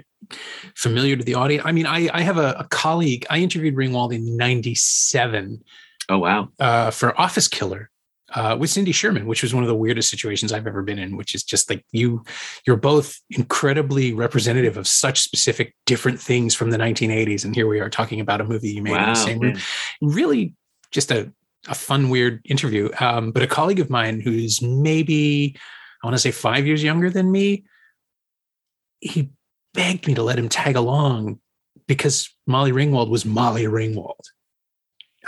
familiar 0.74 1.14
to 1.14 1.22
the 1.22 1.34
audience. 1.34 1.64
I 1.66 1.72
mean, 1.72 1.86
I, 1.86 2.08
I 2.12 2.22
have 2.22 2.38
a, 2.38 2.54
a 2.58 2.64
colleague, 2.68 3.26
I 3.30 3.38
interviewed 3.38 3.76
Ringwald 3.76 4.14
in 4.14 4.36
97 4.36 5.62
Oh 6.08 6.18
wow! 6.18 6.50
Uh, 6.58 6.90
for 6.90 7.18
Office 7.18 7.48
Killer 7.48 7.90
uh, 8.34 8.56
with 8.58 8.70
Cindy 8.70 8.92
Sherman, 8.92 9.26
which 9.26 9.42
was 9.42 9.54
one 9.54 9.62
of 9.62 9.68
the 9.68 9.74
weirdest 9.74 10.10
situations 10.10 10.52
I've 10.52 10.66
ever 10.66 10.82
been 10.82 10.98
in. 10.98 11.16
Which 11.16 11.34
is 11.34 11.42
just 11.42 11.70
like 11.70 11.84
you, 11.92 12.24
you're 12.66 12.76
both 12.76 13.18
incredibly 13.30 14.12
representative 14.12 14.76
of 14.76 14.86
such 14.86 15.22
specific 15.22 15.74
different 15.86 16.20
things 16.20 16.54
from 16.54 16.70
the 16.70 16.76
1980s, 16.76 17.44
and 17.44 17.54
here 17.54 17.66
we 17.66 17.80
are 17.80 17.88
talking 17.88 18.20
about 18.20 18.40
a 18.40 18.44
movie 18.44 18.70
you 18.70 18.82
made 18.82 18.92
wow, 18.92 19.04
in 19.04 19.08
the 19.10 19.14
same 19.14 19.38
room. 19.38 19.56
Really, 20.02 20.54
just 20.90 21.10
a 21.10 21.32
a 21.68 21.74
fun, 21.74 22.10
weird 22.10 22.40
interview. 22.44 22.90
Um, 23.00 23.32
but 23.32 23.42
a 23.42 23.46
colleague 23.46 23.80
of 23.80 23.90
mine 23.90 24.20
who's 24.20 24.60
maybe 24.62 25.56
I 26.02 26.06
want 26.06 26.14
to 26.14 26.20
say 26.20 26.30
five 26.30 26.66
years 26.66 26.82
younger 26.82 27.10
than 27.10 27.30
me, 27.30 27.64
he 29.00 29.30
begged 29.72 30.06
me 30.06 30.14
to 30.14 30.22
let 30.22 30.38
him 30.38 30.48
tag 30.48 30.76
along 30.76 31.40
because 31.86 32.30
Molly 32.46 32.72
Ringwald 32.72 33.08
was 33.08 33.24
Molly 33.24 33.64
Ringwald 33.64 34.20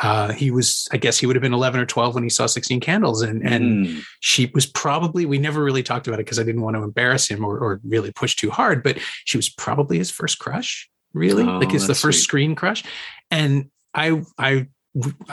uh, 0.00 0.32
he 0.32 0.50
was, 0.50 0.88
I 0.92 0.96
guess 0.96 1.18
he 1.18 1.26
would 1.26 1.36
have 1.36 1.42
been 1.42 1.54
11 1.54 1.80
or 1.80 1.86
12 1.86 2.14
when 2.14 2.24
he 2.24 2.30
saw 2.30 2.46
16 2.46 2.80
Candles. 2.80 3.22
And, 3.22 3.42
and 3.46 3.86
mm. 3.86 4.02
she 4.20 4.50
was 4.54 4.66
probably, 4.66 5.26
we 5.26 5.38
never 5.38 5.62
really 5.62 5.82
talked 5.82 6.06
about 6.06 6.20
it 6.20 6.26
because 6.26 6.38
I 6.38 6.42
didn't 6.42 6.62
want 6.62 6.76
to 6.76 6.82
embarrass 6.82 7.28
him 7.28 7.44
or, 7.44 7.58
or, 7.58 7.80
really 7.84 8.12
push 8.12 8.36
too 8.36 8.50
hard, 8.50 8.82
but 8.82 8.98
she 9.24 9.38
was 9.38 9.48
probably 9.48 9.98
his 9.98 10.10
first 10.10 10.38
crush, 10.38 10.88
really. 11.12 11.44
Oh, 11.44 11.58
like 11.58 11.72
it's 11.72 11.86
the 11.86 11.94
first 11.94 12.18
sweet. 12.18 12.24
screen 12.24 12.54
crush. 12.54 12.84
And 13.30 13.70
I, 13.94 14.22
I, 14.38 14.68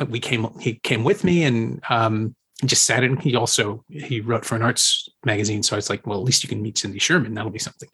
we 0.07 0.19
came, 0.19 0.47
he 0.59 0.75
came 0.75 1.03
with 1.03 1.23
me 1.23 1.43
and, 1.43 1.81
um, 1.89 2.35
just 2.65 2.85
sat 2.85 3.03
in. 3.03 3.17
He 3.17 3.35
also, 3.35 3.83
he 3.89 4.21
wrote 4.21 4.45
for 4.45 4.55
an 4.55 4.61
arts 4.61 5.09
magazine. 5.25 5.63
So 5.63 5.75
I 5.75 5.77
was 5.77 5.89
like, 5.89 6.05
well, 6.07 6.19
at 6.19 6.23
least 6.23 6.43
you 6.43 6.49
can 6.49 6.61
meet 6.61 6.77
Cindy 6.77 6.99
Sherman. 6.99 7.33
That'll 7.33 7.51
be 7.51 7.59
something. 7.59 7.89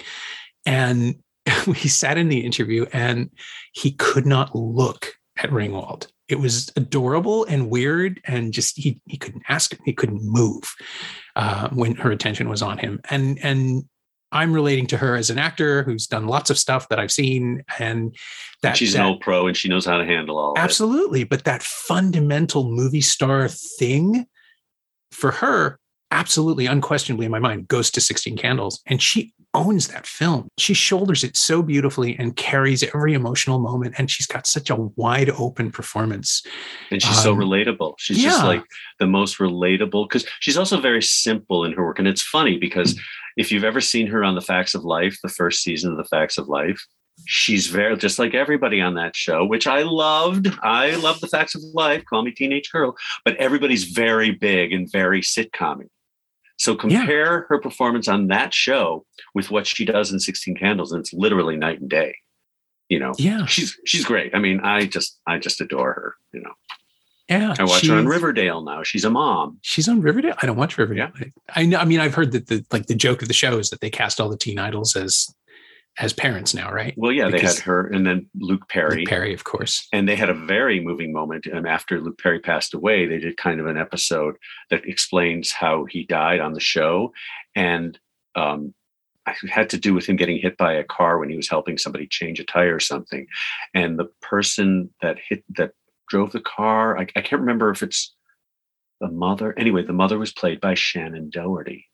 And 0.66 1.16
we 1.68 1.76
sat 1.76 2.18
in 2.18 2.30
the 2.30 2.42
interview 2.42 2.86
and 2.94 3.32
he 3.74 3.92
could 3.94 4.26
not 4.26 4.56
look 4.56 5.14
at 5.38 5.50
Ringwald 5.50 6.08
it 6.30 6.40
was 6.40 6.72
adorable 6.76 7.44
and 7.46 7.70
weird 7.70 8.22
and 8.26 8.54
just 8.54 8.78
he 8.78 9.02
he 9.08 9.18
couldn't 9.18 9.44
ask 9.50 9.76
he 9.84 9.92
couldn't 9.92 10.22
move 10.24 10.76
uh, 11.36 11.68
when 11.70 11.96
her 11.96 12.12
attention 12.12 12.48
was 12.48 12.62
on 12.62 12.78
him 12.78 13.02
and 13.10 13.40
and 13.44 13.84
I'm 14.32 14.54
relating 14.54 14.86
to 14.88 14.98
her 14.98 15.16
as 15.16 15.30
an 15.30 15.40
actor 15.40 15.84
who's 15.84 16.06
done 16.06 16.28
lots 16.28 16.50
of 16.50 16.58
stuff 16.58 16.90
that 16.90 17.00
I've 17.00 17.12
seen 17.12 17.64
and 17.80 18.16
that 18.62 18.78
she's 18.78 18.94
that, 18.94 19.00
an 19.00 19.06
old 19.06 19.22
pro 19.22 19.48
and 19.48 19.58
she 19.58 19.70
knows 19.70 19.86
how 19.86 19.98
to 19.98 20.06
handle 20.06 20.38
all 20.38 20.54
absolutely 20.58 21.24
but 21.24 21.46
that 21.46 21.64
fundamental 21.64 22.70
movie 22.70 23.02
star 23.02 23.48
thing 23.48 24.28
for 25.12 25.32
her 25.32 25.80
absolutely 26.12 26.66
unquestionably 26.66 27.26
in 27.26 27.32
my 27.32 27.40
mind 27.40 27.68
goes 27.68 27.92
to 27.92 28.02
16 28.02 28.38
candles. 28.38 28.82
And 28.86 29.02
she 29.02 29.34
owns 29.54 29.88
that 29.88 30.06
film. 30.06 30.48
She 30.58 30.74
shoulders 30.74 31.24
it 31.24 31.36
so 31.36 31.62
beautifully 31.62 32.18
and 32.18 32.36
carries 32.36 32.84
every 32.84 33.14
emotional 33.14 33.60
moment. 33.60 33.96
And 33.98 34.10
she's 34.10 34.28
got 34.28 34.46
such 34.46 34.70
a 34.70 34.76
wide 34.76 35.30
open 35.32 35.72
performance. 35.72 36.44
And 36.92 37.02
she's 37.02 37.18
um, 37.18 37.24
so 37.24 37.36
relatable. 37.36 37.96
She's 37.98 38.22
yeah. 38.22 38.30
just 38.30 38.44
like 38.44 38.64
the 39.00 39.08
most 39.08 39.38
relatable 39.38 40.08
because 40.08 40.26
she's 40.40 40.58
also 40.58 40.80
very 40.80 41.02
simple 41.02 41.64
in 41.66 41.74
her 41.74 41.84
work. 41.84 42.00
And 42.00 42.08
it's 42.08 42.22
funny 42.22 42.58
because 42.58 43.00
if 43.38 43.52
you've 43.52 43.64
ever 43.64 43.82
seen 43.82 44.08
her 44.08 44.24
on 44.24 44.36
The 44.36 44.42
Facts 44.42 44.76
of 44.76 44.84
Life, 44.84 45.18
the 45.24 45.30
first 45.30 45.62
season 45.62 45.92
of 45.92 45.98
The 45.98 46.06
Facts 46.06 46.38
of 46.38 46.48
Life, 46.48 46.86
she's 47.26 47.68
very 47.68 47.98
just 47.98 48.20
like 48.20 48.34
everybody 48.34 48.82
on 48.82 48.96
that 48.96 49.16
show, 49.16 49.46
which 49.46 49.68
I 49.68 49.84
loved. 49.84 50.48
I 50.62 50.96
love 50.96 51.20
The 51.20 51.28
Facts 51.28 51.56
of 51.56 51.62
Life, 51.74 52.04
call 52.06 52.24
me 52.24 52.32
Teenage 52.32 52.72
Girl, 52.72 52.96
but 53.26 53.36
everybody's 53.38 53.86
very 53.86 54.32
big 54.32 54.74
and 54.74 54.90
very 54.92 55.22
sitcom 55.22 55.82
so 56.60 56.76
compare 56.76 57.40
yeah. 57.40 57.42
her 57.48 57.58
performance 57.58 58.10
on 58.10 58.28
that 58.28 58.54
show 58.54 59.06
with 59.34 59.50
what 59.50 59.66
she 59.66 59.86
does 59.86 60.12
in 60.12 60.20
16 60.20 60.56
Candles, 60.56 60.92
and 60.92 61.00
it's 61.00 61.14
literally 61.14 61.56
night 61.56 61.80
and 61.80 61.90
day. 61.90 62.16
You 62.90 63.00
know, 63.00 63.14
yeah, 63.18 63.46
she's 63.46 63.78
she's 63.86 64.04
great. 64.04 64.36
I 64.36 64.40
mean, 64.40 64.60
I 64.62 64.86
just 64.86 65.20
I 65.26 65.38
just 65.38 65.62
adore 65.62 65.94
her. 65.94 66.16
You 66.34 66.42
know, 66.42 66.52
yeah, 67.30 67.56
I 67.58 67.64
watch 67.64 67.86
her 67.86 67.96
on 67.96 68.08
Riverdale 68.08 68.62
now. 68.62 68.84
She's 68.84 69.06
a 69.06 69.10
mom. 69.10 69.60
She's 69.62 69.88
on 69.88 70.02
Riverdale. 70.02 70.36
I 70.42 70.48
don't 70.48 70.58
watch 70.58 70.78
Riverdale. 70.78 71.12
Yeah. 71.20 71.28
I 71.56 71.66
know. 71.66 71.78
I 71.78 71.86
mean, 71.86 72.00
I've 72.00 72.16
heard 72.16 72.32
that 72.32 72.48
the 72.48 72.66
like 72.72 72.88
the 72.88 72.96
joke 72.96 73.22
of 73.22 73.28
the 73.28 73.34
show 73.34 73.60
is 73.60 73.70
that 73.70 73.80
they 73.80 73.92
cast 73.92 74.20
all 74.20 74.28
the 74.28 74.38
teen 74.38 74.58
idols 74.58 74.96
as 74.96 75.34
as 75.98 76.14
parents 76.14 76.54
now, 76.54 76.72
right? 76.72 76.94
Well, 76.96 77.12
yeah, 77.12 77.30
because 77.30 77.42
they 77.42 77.62
had 77.62 77.66
her 77.66 77.88
and 77.88 78.08
then 78.08 78.30
Luke 78.40 78.70
Perry. 78.70 79.00
Luke 79.00 79.10
Perry, 79.10 79.34
of 79.34 79.44
course. 79.44 79.88
And 79.92 80.08
they 80.08 80.16
had 80.16 80.30
a 80.30 80.34
very 80.34 80.80
moving 80.80 81.12
moment. 81.12 81.46
And 81.46 81.68
after 81.68 82.00
Luke 82.00 82.18
Perry 82.18 82.40
passed 82.40 82.74
away, 82.74 83.06
they 83.06 83.20
did 83.20 83.36
kind 83.38 83.60
of 83.60 83.66
an 83.66 83.78
episode 83.78 84.36
that 84.70 84.86
explains 84.86 85.52
how 85.52 85.86
he 85.86 86.06
died 86.06 86.40
on 86.40 86.54
the 86.54 86.60
show. 86.62 87.12
And 87.54 88.00
um, 88.36 88.74
it 89.28 89.50
had 89.50 89.70
to 89.72 89.78
do 89.78 89.94
with 89.94 90.06
him 90.06 90.16
getting 90.16 90.40
hit 90.40 90.58
by 90.58 90.74
a 90.74 90.86
car 90.86 91.20
when 91.20 91.30
he 91.30 91.36
was 91.36 91.50
helping 91.50 91.78
somebody 91.78 92.08
change 92.08 92.40
a 92.40 92.46
tire 92.46 92.76
or 92.76 92.80
something. 92.80 93.28
And 93.74 94.00
the 94.00 94.10
person 94.22 94.94
that 95.02 95.18
hit 95.28 95.44
that 95.58 95.72
drove 96.08 96.32
the 96.32 96.40
car, 96.40 96.98
I, 96.98 97.02
I 97.16 97.22
can't 97.22 97.42
remember 97.42 97.72
if 97.72 97.84
it's 97.84 98.16
the 99.02 99.10
mother. 99.10 99.54
Anyway, 99.58 99.84
the 99.84 99.94
mother 99.94 100.18
was 100.18 100.32
played 100.32 100.62
by 100.62 100.76
Shannen 100.76 101.30
Doherty. 101.30 101.88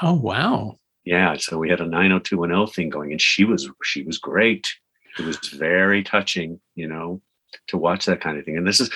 Oh 0.00 0.14
wow 0.14 0.78
yeah 1.04 1.36
so 1.36 1.58
we 1.58 1.68
had 1.68 1.80
a 1.80 1.86
90210 1.86 2.72
thing 2.72 2.88
going 2.88 3.10
and 3.12 3.20
she 3.20 3.44
was 3.44 3.68
she 3.82 4.02
was 4.02 4.18
great. 4.18 4.68
It 5.18 5.24
was 5.24 5.36
very 5.48 6.02
touching 6.02 6.60
you 6.74 6.88
know 6.88 7.20
to 7.68 7.76
watch 7.76 8.06
that 8.06 8.20
kind 8.20 8.38
of 8.38 8.44
thing. 8.44 8.56
And 8.56 8.66
this 8.66 8.80
is 8.80 8.90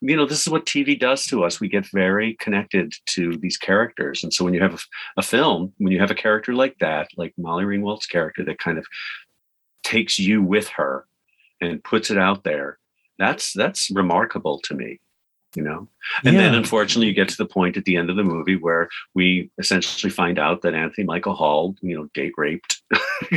you 0.00 0.16
know 0.16 0.26
this 0.26 0.40
is 0.40 0.48
what 0.48 0.66
tv 0.66 0.98
does 0.98 1.26
to 1.26 1.44
us. 1.44 1.60
We 1.60 1.68
get 1.68 1.86
very 1.86 2.34
connected 2.40 2.94
to 3.06 3.36
these 3.36 3.56
characters. 3.56 4.24
And 4.24 4.32
so 4.32 4.44
when 4.44 4.54
you 4.54 4.60
have 4.60 4.74
a, 4.74 5.20
a 5.20 5.22
film 5.22 5.72
when 5.78 5.92
you 5.92 6.00
have 6.00 6.10
a 6.10 6.16
character 6.16 6.54
like 6.54 6.78
that 6.80 7.08
like 7.16 7.34
molly 7.38 7.64
ringwald's 7.64 8.06
character 8.06 8.44
that 8.44 8.58
kind 8.58 8.78
of 8.78 8.86
takes 9.82 10.18
you 10.18 10.42
with 10.42 10.68
her 10.68 11.06
and 11.60 11.82
puts 11.84 12.10
it 12.10 12.18
out 12.18 12.44
there 12.44 12.78
that's 13.18 13.52
that's 13.52 13.90
remarkable 13.90 14.58
to 14.60 14.74
me 14.74 14.98
you 15.56 15.62
know 15.62 15.88
and 16.24 16.34
yeah. 16.34 16.42
then 16.42 16.54
unfortunately 16.54 17.06
you 17.06 17.14
get 17.14 17.28
to 17.28 17.36
the 17.36 17.46
point 17.46 17.76
at 17.76 17.84
the 17.84 17.96
end 17.96 18.10
of 18.10 18.16
the 18.16 18.24
movie 18.24 18.56
where 18.56 18.88
we 19.14 19.50
essentially 19.58 20.10
find 20.10 20.38
out 20.38 20.62
that 20.62 20.74
anthony 20.74 21.06
michael 21.06 21.34
hall 21.34 21.74
you 21.80 21.96
know 21.96 22.08
date 22.14 22.32
raped 22.36 22.82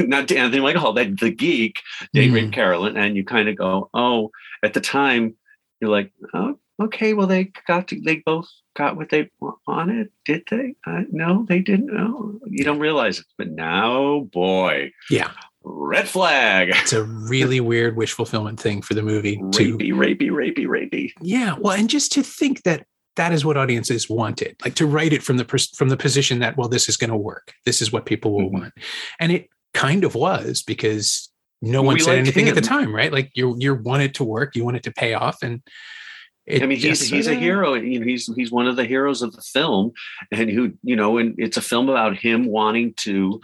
not 0.00 0.30
anthony 0.32 0.60
michael 0.60 0.80
hall 0.80 0.92
that 0.92 1.18
the 1.20 1.30
geek 1.30 1.80
date 2.12 2.30
mm. 2.30 2.34
raped 2.34 2.54
carolyn 2.54 2.96
and 2.96 3.16
you 3.16 3.24
kind 3.24 3.48
of 3.48 3.56
go 3.56 3.88
oh 3.94 4.30
at 4.62 4.74
the 4.74 4.80
time 4.80 5.34
you're 5.80 5.90
like 5.90 6.12
oh 6.34 6.58
okay 6.80 7.14
well 7.14 7.26
they 7.26 7.52
got 7.66 7.88
to, 7.88 8.00
they 8.00 8.16
both 8.26 8.48
got 8.74 8.96
what 8.96 9.10
they 9.10 9.30
wanted 9.66 10.10
did 10.24 10.42
they 10.50 10.74
uh, 10.86 11.02
no 11.10 11.44
they 11.48 11.60
didn't 11.60 11.86
know 11.94 12.38
you 12.46 12.64
don't 12.64 12.80
realize 12.80 13.20
it 13.20 13.26
but 13.38 13.50
now 13.50 14.20
boy 14.32 14.90
yeah 15.10 15.30
red 15.64 16.08
flag. 16.08 16.70
It's 16.70 16.92
a 16.92 17.04
really 17.04 17.60
weird 17.60 17.96
wish 17.96 18.12
fulfillment 18.12 18.60
thing 18.60 18.82
for 18.82 18.94
the 18.94 19.02
movie. 19.02 19.38
Rapey, 19.38 19.52
to, 19.52 19.78
rapey, 19.78 20.30
rapey, 20.30 20.66
rapey. 20.66 21.12
Yeah, 21.20 21.56
well, 21.58 21.76
and 21.76 21.88
just 21.88 22.12
to 22.12 22.22
think 22.22 22.62
that 22.62 22.86
that 23.16 23.32
is 23.32 23.44
what 23.44 23.56
audiences 23.56 24.10
wanted, 24.10 24.56
like 24.64 24.74
to 24.74 24.86
write 24.86 25.12
it 25.12 25.22
from 25.22 25.36
the 25.36 25.68
from 25.76 25.88
the 25.88 25.96
position 25.96 26.40
that 26.40 26.56
well, 26.56 26.68
this 26.68 26.88
is 26.88 26.96
going 26.96 27.10
to 27.10 27.16
work. 27.16 27.52
This 27.64 27.80
is 27.80 27.92
what 27.92 28.06
people 28.06 28.32
will 28.32 28.46
mm-hmm. 28.46 28.60
want, 28.60 28.74
and 29.20 29.32
it 29.32 29.48
kind 29.72 30.04
of 30.04 30.14
was 30.14 30.62
because 30.62 31.30
no 31.62 31.82
one 31.82 31.94
we 31.94 32.00
said 32.00 32.18
anything 32.18 32.46
him. 32.46 32.56
at 32.56 32.62
the 32.62 32.68
time, 32.68 32.94
right? 32.94 33.12
Like 33.12 33.30
you 33.34 33.56
you 33.58 33.74
want 33.74 34.02
it 34.02 34.14
to 34.14 34.24
work, 34.24 34.54
you 34.56 34.64
want 34.64 34.76
it 34.76 34.82
to 34.84 34.92
pay 34.92 35.14
off, 35.14 35.42
and 35.42 35.62
it 36.46 36.62
I 36.62 36.66
mean, 36.66 36.78
he's 36.78 36.98
just, 36.98 37.10
he's 37.10 37.26
a 37.26 37.34
hero. 37.34 37.74
You 37.74 38.00
know, 38.00 38.06
he's 38.06 38.32
he's 38.34 38.52
one 38.52 38.66
of 38.66 38.76
the 38.76 38.84
heroes 38.84 39.22
of 39.22 39.32
the 39.32 39.42
film, 39.42 39.92
and 40.30 40.50
who 40.50 40.74
you 40.82 40.96
know, 40.96 41.18
and 41.18 41.34
it's 41.38 41.56
a 41.56 41.62
film 41.62 41.88
about 41.88 42.16
him 42.16 42.46
wanting 42.46 42.94
to 42.98 43.40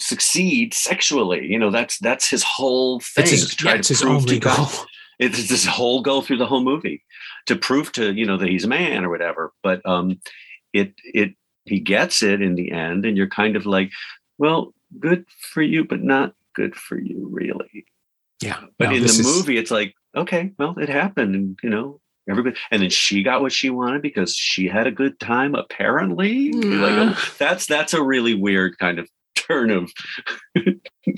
succeed 0.00 0.74
sexually. 0.74 1.46
You 1.46 1.58
know, 1.58 1.70
that's 1.70 1.98
that's 1.98 2.28
his 2.28 2.42
whole 2.42 3.00
thing. 3.00 3.24
It's 3.24 3.30
his, 3.30 3.56
yeah, 3.62 3.74
it's 3.74 3.88
his 3.88 4.02
only 4.02 4.38
goal. 4.38 4.54
God, 4.56 4.86
it's 5.18 5.48
this 5.48 5.66
whole 5.66 6.02
goal 6.02 6.22
through 6.22 6.38
the 6.38 6.46
whole 6.46 6.62
movie 6.62 7.04
to 7.46 7.56
prove 7.56 7.92
to 7.92 8.12
you 8.12 8.26
know 8.26 8.36
that 8.36 8.48
he's 8.48 8.64
a 8.64 8.68
man 8.68 9.04
or 9.04 9.10
whatever. 9.10 9.52
But 9.62 9.84
um, 9.86 10.20
it 10.72 10.94
it 11.04 11.34
he 11.64 11.80
gets 11.80 12.22
it 12.22 12.42
in 12.42 12.54
the 12.54 12.72
end, 12.72 13.04
and 13.04 13.16
you're 13.16 13.28
kind 13.28 13.56
of 13.56 13.66
like, 13.66 13.90
well, 14.38 14.74
good 14.98 15.24
for 15.52 15.62
you, 15.62 15.84
but 15.84 16.02
not 16.02 16.34
good 16.54 16.74
for 16.74 16.98
you, 16.98 17.28
really. 17.30 17.84
Yeah. 18.42 18.60
But 18.78 18.90
no, 18.90 18.96
in 18.96 19.02
the 19.02 19.08
is... 19.08 19.22
movie, 19.22 19.58
it's 19.58 19.70
like, 19.70 19.94
okay, 20.16 20.52
well, 20.58 20.74
it 20.78 20.88
happened, 20.88 21.34
and 21.34 21.58
you 21.62 21.68
know, 21.68 22.00
everybody 22.28 22.56
and 22.70 22.82
then 22.82 22.90
she 22.90 23.22
got 23.22 23.42
what 23.42 23.52
she 23.52 23.70
wanted 23.70 24.02
because 24.02 24.34
she 24.34 24.68
had 24.68 24.86
a 24.86 24.92
good 24.92 25.18
time 25.20 25.54
apparently 25.54 26.52
like 26.52 27.16
that's 27.38 27.66
that's 27.66 27.94
a 27.94 28.02
really 28.02 28.34
weird 28.34 28.78
kind 28.78 28.98
of 28.98 29.08
turn 29.34 29.70
of 29.70 29.90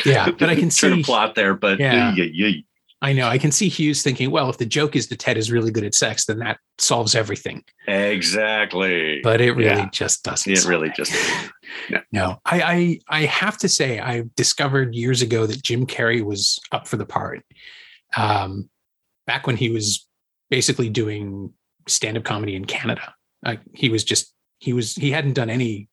yeah 0.05 0.31
but 0.31 0.48
i 0.48 0.55
can 0.55 0.70
see 0.70 1.03
plot 1.03 1.35
there 1.35 1.55
but 1.55 1.79
yeah. 1.79 2.14
Yeah, 2.14 2.25
yeah. 2.33 2.61
i 3.01 3.12
know 3.12 3.29
i 3.29 3.38
can 3.38 3.53
see 3.53 3.68
hughes 3.68 4.03
thinking 4.03 4.31
well 4.31 4.48
if 4.51 4.59
the 4.59 4.66
joke 4.66 4.96
is 4.96 5.09
that 5.09 5.18
ted 5.18 5.37
is 5.37 5.51
really 5.51 5.70
good 5.70 5.85
at 5.85 5.94
sex 5.94 6.27
then 6.27 6.38
that 6.38 6.59
solves 6.79 7.14
everything 7.14 7.62
exactly 7.88 9.20
but 9.22 9.40
it 9.40 9.53
really 9.53 9.66
yeah. 9.66 9.90
just 9.90 10.22
doesn't 10.22 10.53
it 10.53 10.64
really 10.64 10.90
just 10.90 11.12
no, 11.90 12.01
no. 12.12 12.38
I, 12.44 12.62
I 12.62 12.98
i 13.09 13.20
have 13.27 13.59
to 13.59 13.68
say 13.68 14.01
i 14.01 14.25
discovered 14.37 14.94
years 14.94 15.22
ago 15.22 15.46
that 15.46 15.62
jim 15.62 15.87
carrey 15.87 16.25
was 16.25 16.59
up 16.70 16.87
for 16.87 16.96
the 16.96 17.07
part 17.07 17.42
um 18.16 18.68
back 19.27 19.46
when 19.46 19.57
he 19.57 19.70
was 19.70 20.07
basically 20.51 20.90
doing 20.90 21.53
stand-up 21.88 22.25
comedy 22.25 22.55
in 22.55 22.64
Canada. 22.64 23.14
Uh, 23.44 23.57
he 23.75 23.88
was 23.88 24.05
just 24.05 24.33
he 24.59 24.72
was 24.72 24.94
he 24.94 25.11
hadn't 25.11 25.33
done 25.33 25.51
any 25.51 25.88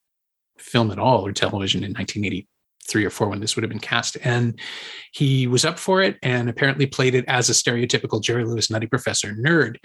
film 0.59 0.91
at 0.91 0.99
all 0.99 1.25
or 1.25 1.31
television 1.31 1.83
in 1.83 1.93
1983 1.93 3.05
or 3.05 3.09
four 3.09 3.29
when 3.29 3.39
this 3.39 3.55
would 3.55 3.63
have 3.63 3.69
been 3.69 3.79
cast, 3.79 4.17
and 4.23 4.59
he 5.11 5.47
was 5.47 5.65
up 5.65 5.79
for 5.79 6.01
it 6.01 6.17
and 6.21 6.49
apparently 6.49 6.85
played 6.85 7.15
it 7.15 7.25
as 7.27 7.49
a 7.49 7.53
stereotypical 7.53 8.21
Jerry 8.21 8.45
Lewis 8.45 8.69
nutty 8.69 8.87
professor 8.87 9.33
nerd, 9.33 9.77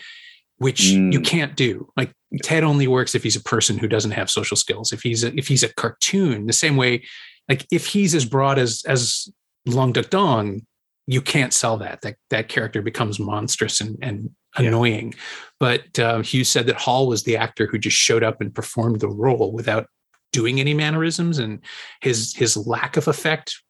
which 0.59 0.83
mm. 0.83 1.13
you 1.13 1.21
can't 1.21 1.57
do. 1.57 1.89
Like 1.97 2.13
Ted 2.43 2.65
only 2.65 2.87
works 2.87 3.15
if 3.15 3.23
he's 3.23 3.37
a 3.37 3.43
person 3.43 3.79
who 3.79 3.89
doesn't 3.89 4.13
have 4.13 4.31
social 4.31 4.57
skills. 4.57 4.93
If 4.93 5.03
he's 5.03 5.25
a, 5.25 5.37
if 5.37 5.49
he's 5.49 5.63
a 5.63 5.73
cartoon, 5.75 6.47
the 6.47 6.53
same 6.53 6.77
way, 6.77 7.05
like 7.49 7.67
if 7.71 7.87
he's 7.87 8.15
as 8.15 8.25
broad 8.25 8.59
as 8.59 8.83
as 8.87 9.29
Long 9.67 9.93
Duck 9.93 10.11
Dong, 10.11 10.67
you 11.07 11.21
can't 11.21 11.53
sell 11.53 11.77
that. 11.79 12.03
That 12.03 12.17
that 12.31 12.49
character 12.49 12.83
becomes 12.83 13.19
monstrous 13.19 13.81
and 13.81 13.99
and 14.03 14.31
annoying. 14.57 15.13
Yeah. 15.13 15.19
But 15.61 15.99
uh, 15.99 16.23
Hughes 16.23 16.49
said 16.49 16.67
that 16.67 16.77
Hall 16.77 17.07
was 17.07 17.25
the 17.25 17.37
actor 17.37 17.67
who 17.67 17.79
just 17.79 17.97
showed 17.97 18.23
up 18.23 18.41
and 18.41 18.55
performed 18.55 19.01
the 19.01 19.09
role 19.09 19.53
without 19.53 19.89
doing 20.35 20.59
any 20.59 20.75
mannerisms, 20.75 21.39
and 21.39 21.61
his 22.01 22.35
his 22.35 22.57
lack 22.57 22.97
of 22.97 23.07
effect 23.07 23.63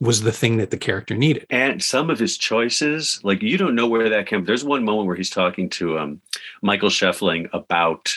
was 0.00 0.22
the 0.22 0.32
thing 0.32 0.56
that 0.56 0.70
the 0.70 0.78
character 0.78 1.16
needed. 1.16 1.46
And 1.50 1.82
some 1.82 2.10
of 2.10 2.18
his 2.18 2.38
choices, 2.38 3.20
like 3.24 3.42
you 3.42 3.58
don't 3.58 3.74
know 3.74 3.88
where 3.88 4.08
that 4.08 4.26
came. 4.26 4.40
From. 4.40 4.46
There's 4.46 4.64
one 4.64 4.84
moment 4.84 5.08
where 5.08 5.16
he's 5.16 5.30
talking 5.30 5.68
to 5.70 5.98
um, 5.98 6.20
Michael 6.62 6.90
Schoeffling 6.90 7.48
about 7.52 8.12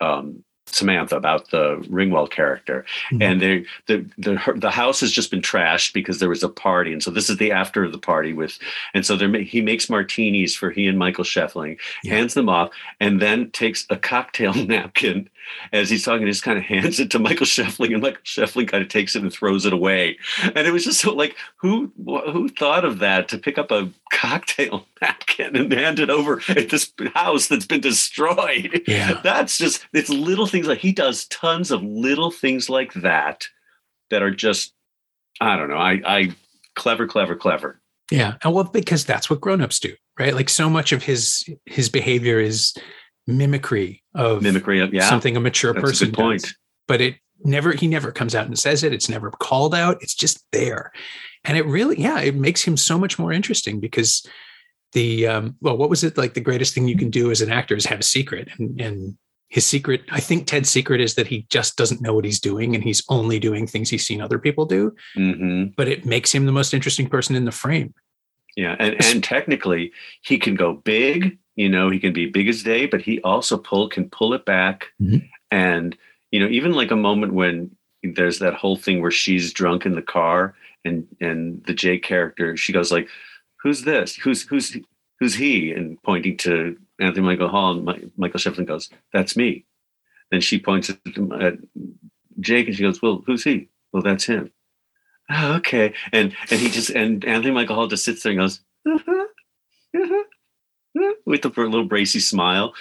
um, 0.00 0.44
Samantha 0.66 1.16
about 1.16 1.50
the 1.50 1.76
Ringwald 1.90 2.30
character, 2.30 2.84
mm-hmm. 3.10 3.22
and 3.22 3.40
they 3.40 3.64
the 3.86 4.08
the 4.16 4.54
the 4.56 4.70
house 4.70 5.00
has 5.00 5.12
just 5.12 5.30
been 5.30 5.42
trashed 5.42 5.92
because 5.92 6.18
there 6.18 6.28
was 6.28 6.42
a 6.42 6.48
party, 6.48 6.92
and 6.92 7.02
so 7.02 7.10
this 7.10 7.28
is 7.28 7.36
the 7.36 7.52
after 7.52 7.84
of 7.84 7.92
the 7.92 7.98
party 7.98 8.32
with, 8.32 8.58
and 8.94 9.04
so 9.04 9.16
there 9.16 9.32
he 9.40 9.60
makes 9.60 9.90
martinis 9.90 10.54
for 10.54 10.70
he 10.70 10.86
and 10.86 10.98
Michael 10.98 11.24
Schoeffling, 11.24 11.78
yeah. 12.02 12.14
hands 12.14 12.34
them 12.34 12.48
off, 12.48 12.70
and 13.00 13.20
then 13.20 13.50
takes 13.50 13.86
a 13.90 13.96
cocktail 13.96 14.54
napkin 14.66 15.28
as 15.72 15.90
he's 15.90 16.04
talking, 16.04 16.26
he 16.26 16.32
just 16.32 16.42
kind 16.42 16.58
of 16.58 16.64
hands 16.64 17.00
it 17.00 17.10
to 17.12 17.18
Michael 17.18 17.46
Schoeffling, 17.46 17.92
and 17.92 18.02
Michael 18.02 18.22
Schoeffling 18.24 18.68
kind 18.68 18.82
of 18.82 18.88
takes 18.88 19.14
it 19.16 19.22
and 19.22 19.32
throws 19.32 19.64
it 19.64 19.72
away, 19.72 20.18
and 20.42 20.66
it 20.66 20.72
was 20.72 20.84
just 20.84 21.00
so 21.00 21.14
like 21.14 21.36
who 21.56 21.92
who 22.04 22.48
thought 22.48 22.84
of 22.84 22.98
that 22.98 23.28
to 23.28 23.38
pick 23.38 23.58
up 23.58 23.70
a 23.70 23.90
cocktail 24.12 24.86
napkin 25.02 25.56
and 25.56 25.72
hand 25.72 25.98
it 25.98 26.10
over 26.10 26.40
at 26.48 26.70
this 26.70 26.92
house 27.14 27.48
that's 27.48 27.66
been 27.66 27.80
destroyed. 27.80 28.82
Yeah. 28.86 29.20
That's 29.22 29.58
just 29.58 29.86
it's 29.92 30.08
little 30.08 30.46
things 30.46 30.66
like 30.66 30.78
he 30.78 30.92
does 30.92 31.26
tons 31.26 31.70
of 31.70 31.82
little 31.82 32.30
things 32.30 32.70
like 32.70 32.92
that 32.94 33.46
that 34.10 34.22
are 34.22 34.30
just 34.30 34.72
I 35.40 35.56
don't 35.56 35.68
know. 35.68 35.76
I 35.76 36.00
I 36.06 36.36
clever, 36.74 37.06
clever, 37.06 37.36
clever. 37.36 37.80
Yeah. 38.10 38.34
And 38.42 38.54
well, 38.54 38.64
because 38.64 39.04
that's 39.04 39.30
what 39.30 39.40
grown-ups 39.40 39.80
do, 39.80 39.94
right? 40.18 40.34
Like 40.34 40.48
so 40.48 40.68
much 40.70 40.92
of 40.92 41.02
his 41.02 41.48
his 41.66 41.88
behavior 41.88 42.38
is 42.38 42.74
mimicry 43.26 44.03
of 44.14 44.42
mimicry 44.42 44.80
of 44.80 44.92
yeah. 44.94 45.08
something 45.08 45.36
a 45.36 45.40
mature 45.40 45.72
that's 45.72 45.84
person 45.84 46.10
a 46.10 46.12
point. 46.12 46.42
Does. 46.42 46.54
But 46.86 47.00
it 47.00 47.16
never 47.44 47.72
he 47.72 47.88
never 47.88 48.12
comes 48.12 48.34
out 48.34 48.46
and 48.46 48.58
says 48.58 48.82
it. 48.82 48.92
It's 48.92 49.08
never 49.08 49.30
called 49.30 49.74
out. 49.74 50.02
It's 50.02 50.14
just 50.14 50.44
there 50.52 50.92
and 51.44 51.56
it 51.56 51.66
really 51.66 52.00
yeah 52.00 52.20
it 52.20 52.34
makes 52.34 52.62
him 52.62 52.76
so 52.76 52.98
much 52.98 53.18
more 53.18 53.32
interesting 53.32 53.80
because 53.80 54.26
the 54.92 55.26
um, 55.26 55.56
well 55.60 55.76
what 55.76 55.90
was 55.90 56.04
it 56.04 56.16
like 56.16 56.34
the 56.34 56.40
greatest 56.40 56.74
thing 56.74 56.88
you 56.88 56.96
can 56.96 57.10
do 57.10 57.30
as 57.30 57.40
an 57.40 57.52
actor 57.52 57.74
is 57.74 57.86
have 57.86 58.00
a 58.00 58.04
secret 58.04 58.48
and, 58.58 58.80
and 58.80 59.16
his 59.48 59.66
secret 59.66 60.02
i 60.10 60.20
think 60.20 60.46
ted's 60.46 60.70
secret 60.70 61.00
is 61.00 61.14
that 61.14 61.26
he 61.26 61.46
just 61.50 61.76
doesn't 61.76 62.00
know 62.00 62.14
what 62.14 62.24
he's 62.24 62.40
doing 62.40 62.74
and 62.74 62.82
he's 62.82 63.04
only 63.08 63.38
doing 63.38 63.66
things 63.66 63.90
he's 63.90 64.06
seen 64.06 64.20
other 64.20 64.38
people 64.38 64.64
do 64.64 64.92
mm-hmm. 65.16 65.66
but 65.76 65.88
it 65.88 66.04
makes 66.04 66.32
him 66.32 66.46
the 66.46 66.52
most 66.52 66.74
interesting 66.74 67.08
person 67.08 67.36
in 67.36 67.44
the 67.44 67.52
frame 67.52 67.92
yeah 68.56 68.76
and, 68.78 69.02
and 69.04 69.22
technically 69.22 69.92
he 70.22 70.38
can 70.38 70.54
go 70.54 70.72
big 70.72 71.38
you 71.56 71.68
know 71.68 71.90
he 71.90 71.98
can 71.98 72.12
be 72.12 72.26
big 72.26 72.48
as 72.48 72.62
day 72.62 72.86
but 72.86 73.00
he 73.00 73.20
also 73.20 73.56
pull 73.56 73.88
can 73.88 74.08
pull 74.10 74.34
it 74.34 74.44
back 74.44 74.88
mm-hmm. 75.00 75.18
and 75.50 75.96
you 76.30 76.40
know 76.40 76.48
even 76.48 76.72
like 76.72 76.90
a 76.90 76.96
moment 76.96 77.32
when 77.32 77.70
there's 78.02 78.38
that 78.40 78.54
whole 78.54 78.76
thing 78.76 79.00
where 79.00 79.10
she's 79.10 79.52
drunk 79.52 79.86
in 79.86 79.94
the 79.94 80.02
car 80.02 80.54
and 80.84 81.06
and 81.20 81.64
the 81.64 81.74
Jake 81.74 82.02
character, 82.02 82.56
she 82.56 82.72
goes 82.72 82.92
like, 82.92 83.08
"Who's 83.62 83.82
this? 83.82 84.16
Who's 84.16 84.42
who's 84.42 84.76
who's 85.18 85.34
he?" 85.34 85.72
And 85.72 86.00
pointing 86.02 86.36
to 86.38 86.76
Anthony 87.00 87.26
Michael 87.26 87.48
Hall, 87.48 87.72
and 87.72 87.84
My, 87.84 88.00
Michael 88.16 88.40
Schoeffling 88.40 88.66
goes, 88.66 88.90
"That's 89.12 89.36
me." 89.36 89.64
Then 90.30 90.40
she 90.40 90.58
points 90.58 90.90
at, 90.90 90.98
at 91.40 91.54
Jake, 92.40 92.66
and 92.66 92.76
she 92.76 92.82
goes, 92.82 93.00
"Well, 93.00 93.22
who's 93.26 93.44
he?" 93.44 93.68
Well, 93.92 94.02
that's 94.02 94.24
him. 94.24 94.50
Oh, 95.30 95.54
okay, 95.54 95.94
and 96.12 96.34
and 96.50 96.60
he 96.60 96.68
just 96.68 96.90
and 96.90 97.24
Anthony 97.24 97.54
Michael 97.54 97.76
Hall 97.76 97.86
just 97.86 98.04
sits 98.04 98.22
there 98.22 98.32
and 98.32 98.40
goes, 98.40 98.60
uh-huh, 98.86 98.98
uh-huh, 98.98 99.26
with 101.26 101.44
a 101.44 101.48
little 101.48 101.84
bracy 101.84 102.20
smile. 102.20 102.74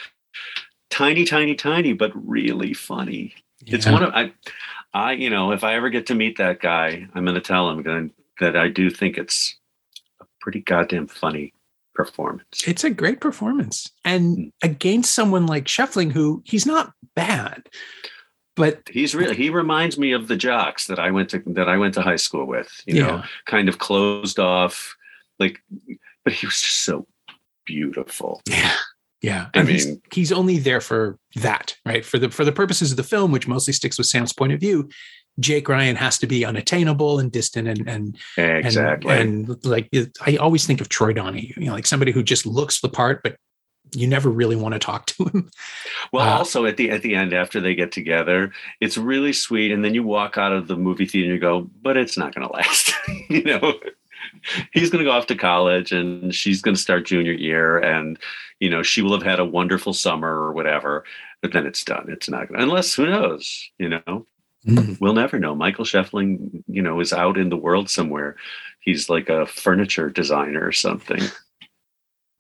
Tiny, 0.90 1.26
tiny, 1.26 1.56
tiny, 1.56 1.94
but 1.94 2.12
really 2.14 2.74
funny. 2.74 3.34
Yeah. 3.66 3.76
It's 3.76 3.86
one 3.86 4.04
of 4.04 4.14
I 4.14 4.34
I, 4.94 5.14
you 5.14 5.30
know, 5.30 5.52
if 5.52 5.64
I 5.64 5.76
ever 5.76 5.90
get 5.90 6.06
to 6.08 6.16
meet 6.16 6.38
that 6.38 6.60
guy, 6.60 7.08
I'm 7.14 7.26
going 7.26 7.36
to 7.36 7.42
tell 7.42 7.70
him 7.70 8.12
that 8.40 8.56
I 8.56 8.68
do 8.68 8.90
think 8.90 9.18
it's 9.18 9.56
a 10.22 10.26
pretty 10.40 10.62
goddamn 10.62 11.08
funny 11.08 11.54
performance. 11.96 12.68
It's 12.68 12.84
a 12.84 12.90
great 12.90 13.20
performance. 13.20 13.92
And 14.06 14.38
mm. 14.38 14.52
against 14.62 15.14
someone 15.14 15.46
like 15.46 15.66
Schoeffling, 15.66 16.12
who 16.12 16.44
he's 16.46 16.66
not 16.66 16.94
bad, 17.16 17.70
but 18.56 18.82
he's 18.90 19.16
really 19.16 19.36
he 19.36 19.50
reminds 19.50 19.98
me 19.98 20.12
of 20.12 20.28
the 20.28 20.38
jocks 20.38 20.88
that 20.88 21.00
I 21.00 21.12
went 21.12 21.30
to 21.30 21.42
that 21.48 21.70
I 21.70 21.78
went 21.78 21.96
to 21.96 22.02
high 22.02 22.18
school 22.18 22.46
with, 22.46 22.70
you 22.86 22.96
yeah. 22.96 23.08
know, 23.08 23.24
kind 23.46 23.68
of 23.70 23.80
closed 23.80 24.40
off, 24.40 24.96
like 25.40 25.60
but 26.24 26.34
he 26.34 26.46
was 26.46 26.62
just 26.62 26.84
so 26.84 27.08
beautiful. 27.66 28.42
Yeah. 28.48 28.76
Yeah, 29.22 29.48
and 29.54 29.62
I 29.62 29.64
mean, 29.64 29.76
he's, 29.76 29.98
he's 30.12 30.32
only 30.34 30.58
there 30.60 30.82
for 30.82 31.18
that, 31.36 31.78
right? 31.86 32.04
For 32.04 32.20
the 32.20 32.30
for 32.30 32.44
the 32.44 32.52
purposes 32.52 32.92
of 32.92 32.98
the 32.98 33.04
film, 33.04 33.32
which 33.32 33.48
mostly 33.48 33.72
sticks 33.72 33.98
with 33.98 34.08
Sam's 34.08 34.34
point 34.34 34.52
of 34.52 34.60
view. 34.60 34.90
Jake 35.40 35.70
Ryan 35.70 35.96
has 35.96 36.20
to 36.20 36.28
be 36.28 36.44
unattainable 36.44 37.20
and 37.20 37.32
distant 37.32 37.70
and 37.70 37.88
and 37.88 38.18
exactly 38.38 39.16
and, 39.16 39.48
and 39.48 39.66
like 39.66 39.90
I 40.26 40.36
always 40.36 40.68
think 40.68 40.82
of 40.82 40.90
Troy 40.90 41.14
Donahue, 41.14 41.54
you 41.56 41.68
know, 41.68 41.72
like 41.72 41.86
somebody 41.86 42.12
who 42.12 42.22
just 42.22 42.46
looks 42.46 42.82
the 42.82 42.90
part, 42.90 43.24
but 43.24 43.38
you 43.96 44.08
never 44.08 44.30
really 44.30 44.56
want 44.56 44.74
to 44.74 44.80
talk 44.80 45.06
to 45.08 45.26
him. 45.26 45.50
Well, 46.12 46.28
uh, 46.28 46.38
also 46.38 46.66
at 46.66 46.78
the 46.78 46.92
at 46.92 47.02
the 47.02 47.16
end 47.16 47.34
after 47.34 47.60
they 47.60 47.76
get 47.76 47.92
together, 47.92 48.52
it's 48.82 48.98
really 48.98 49.34
sweet, 49.34 49.72
and 49.72 49.84
then 49.84 49.94
you 49.94 50.04
walk 50.04 50.38
out 50.38 50.52
of 50.52 50.68
the 50.68 50.76
movie 50.76 51.06
theater 51.06 51.32
and 51.32 51.34
you 51.36 51.40
go, 51.40 51.70
"But 51.82 51.98
it's 51.98 52.18
not 52.18 52.36
going 52.36 52.48
to 52.48 52.54
last," 52.54 52.94
you 53.30 53.44
know. 53.44 53.74
He's 54.74 54.90
going 54.90 55.04
to 55.04 55.10
go 55.10 55.16
off 55.16 55.28
to 55.28 55.36
college, 55.36 55.92
and 55.92 56.34
she's 56.34 56.62
going 56.62 56.76
to 56.76 56.82
start 56.82 57.06
junior 57.06 57.34
year, 57.34 57.78
and 57.78 58.18
you 58.60 58.70
know 58.70 58.84
she 58.84 59.02
will 59.02 59.14
have 59.14 59.24
had 59.24 59.40
a 59.40 59.46
wonderful 59.46 59.94
summer 59.94 60.30
or 60.30 60.54
whatever 60.54 61.04
but 61.44 61.52
then 61.52 61.68
it's 61.68 61.84
done. 61.84 62.06
It's 62.08 62.30
not 62.30 62.48
gonna, 62.48 62.64
unless 62.64 62.96
who 62.96 63.06
knows 63.06 63.70
you 63.78 63.90
know? 63.90 64.26
Mm-hmm. 64.66 64.94
we'll 65.02 65.14
never 65.14 65.40
know. 65.40 65.54
Michael 65.54 65.84
Schoeffling, 65.84 66.64
you 66.68 66.82
know 66.82 67.02
is 67.02 67.12
out 67.12 67.38
in 67.38 67.50
the 67.50 67.58
world 67.58 67.90
somewhere. 67.90 68.38
He's 68.80 69.10
like 69.10 69.28
a 69.30 69.46
furniture 69.46 70.10
designer 70.10 70.66
or 70.66 70.72
something. 70.72 71.22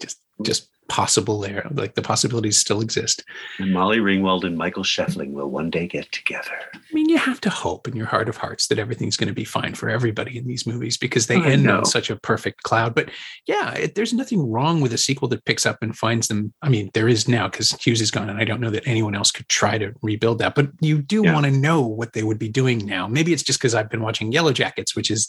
Just 0.01 0.21
just 0.41 0.69
possible 0.87 1.39
there. 1.39 1.67
Like 1.71 1.95
the 1.95 2.01
possibilities 2.01 2.57
still 2.57 2.81
exist. 2.81 3.23
And 3.59 3.73
Molly 3.73 3.97
Ringwald 3.97 4.43
and 4.43 4.57
Michael 4.57 4.83
Schoeffling 4.83 5.31
will 5.31 5.49
one 5.49 5.69
day 5.69 5.87
get 5.87 6.11
together. 6.11 6.57
I 6.73 6.93
mean, 6.93 7.09
you 7.09 7.17
have 7.17 7.41
to 7.41 7.49
hope 7.49 7.87
in 7.87 7.95
your 7.95 8.05
heart 8.05 8.29
of 8.29 8.37
hearts 8.37 8.67
that 8.67 8.79
everything's 8.79 9.17
going 9.17 9.27
to 9.27 9.33
be 9.33 9.45
fine 9.45 9.73
for 9.73 9.89
everybody 9.89 10.37
in 10.37 10.47
these 10.47 10.67
movies 10.67 10.97
because 10.97 11.27
they 11.27 11.37
I 11.37 11.51
end 11.51 11.63
know. 11.63 11.79
on 11.79 11.85
such 11.85 12.09
a 12.09 12.15
perfect 12.17 12.63
cloud. 12.63 12.95
But 12.95 13.09
yeah, 13.47 13.73
it, 13.73 13.95
there's 13.95 14.13
nothing 14.13 14.49
wrong 14.49 14.81
with 14.81 14.93
a 14.93 14.97
sequel 14.97 15.27
that 15.29 15.45
picks 15.45 15.65
up 15.65 15.77
and 15.81 15.97
finds 15.97 16.27
them. 16.27 16.53
I 16.61 16.69
mean, 16.69 16.89
there 16.93 17.07
is 17.07 17.27
now 17.27 17.47
because 17.47 17.71
Hughes 17.71 18.01
is 18.01 18.11
gone, 18.11 18.29
and 18.29 18.39
I 18.39 18.43
don't 18.43 18.61
know 18.61 18.71
that 18.71 18.87
anyone 18.87 19.15
else 19.15 19.31
could 19.31 19.49
try 19.49 19.77
to 19.77 19.93
rebuild 20.01 20.39
that. 20.39 20.55
But 20.55 20.69
you 20.81 21.01
do 21.01 21.23
yeah. 21.23 21.33
want 21.33 21.45
to 21.45 21.51
know 21.51 21.81
what 21.81 22.13
they 22.13 22.23
would 22.23 22.39
be 22.39 22.49
doing 22.49 22.85
now. 22.85 23.07
Maybe 23.07 23.33
it's 23.33 23.43
just 23.43 23.59
because 23.59 23.75
I've 23.75 23.89
been 23.89 24.01
watching 24.01 24.31
Yellow 24.31 24.53
Jackets, 24.53 24.95
which 24.95 25.09
is 25.09 25.27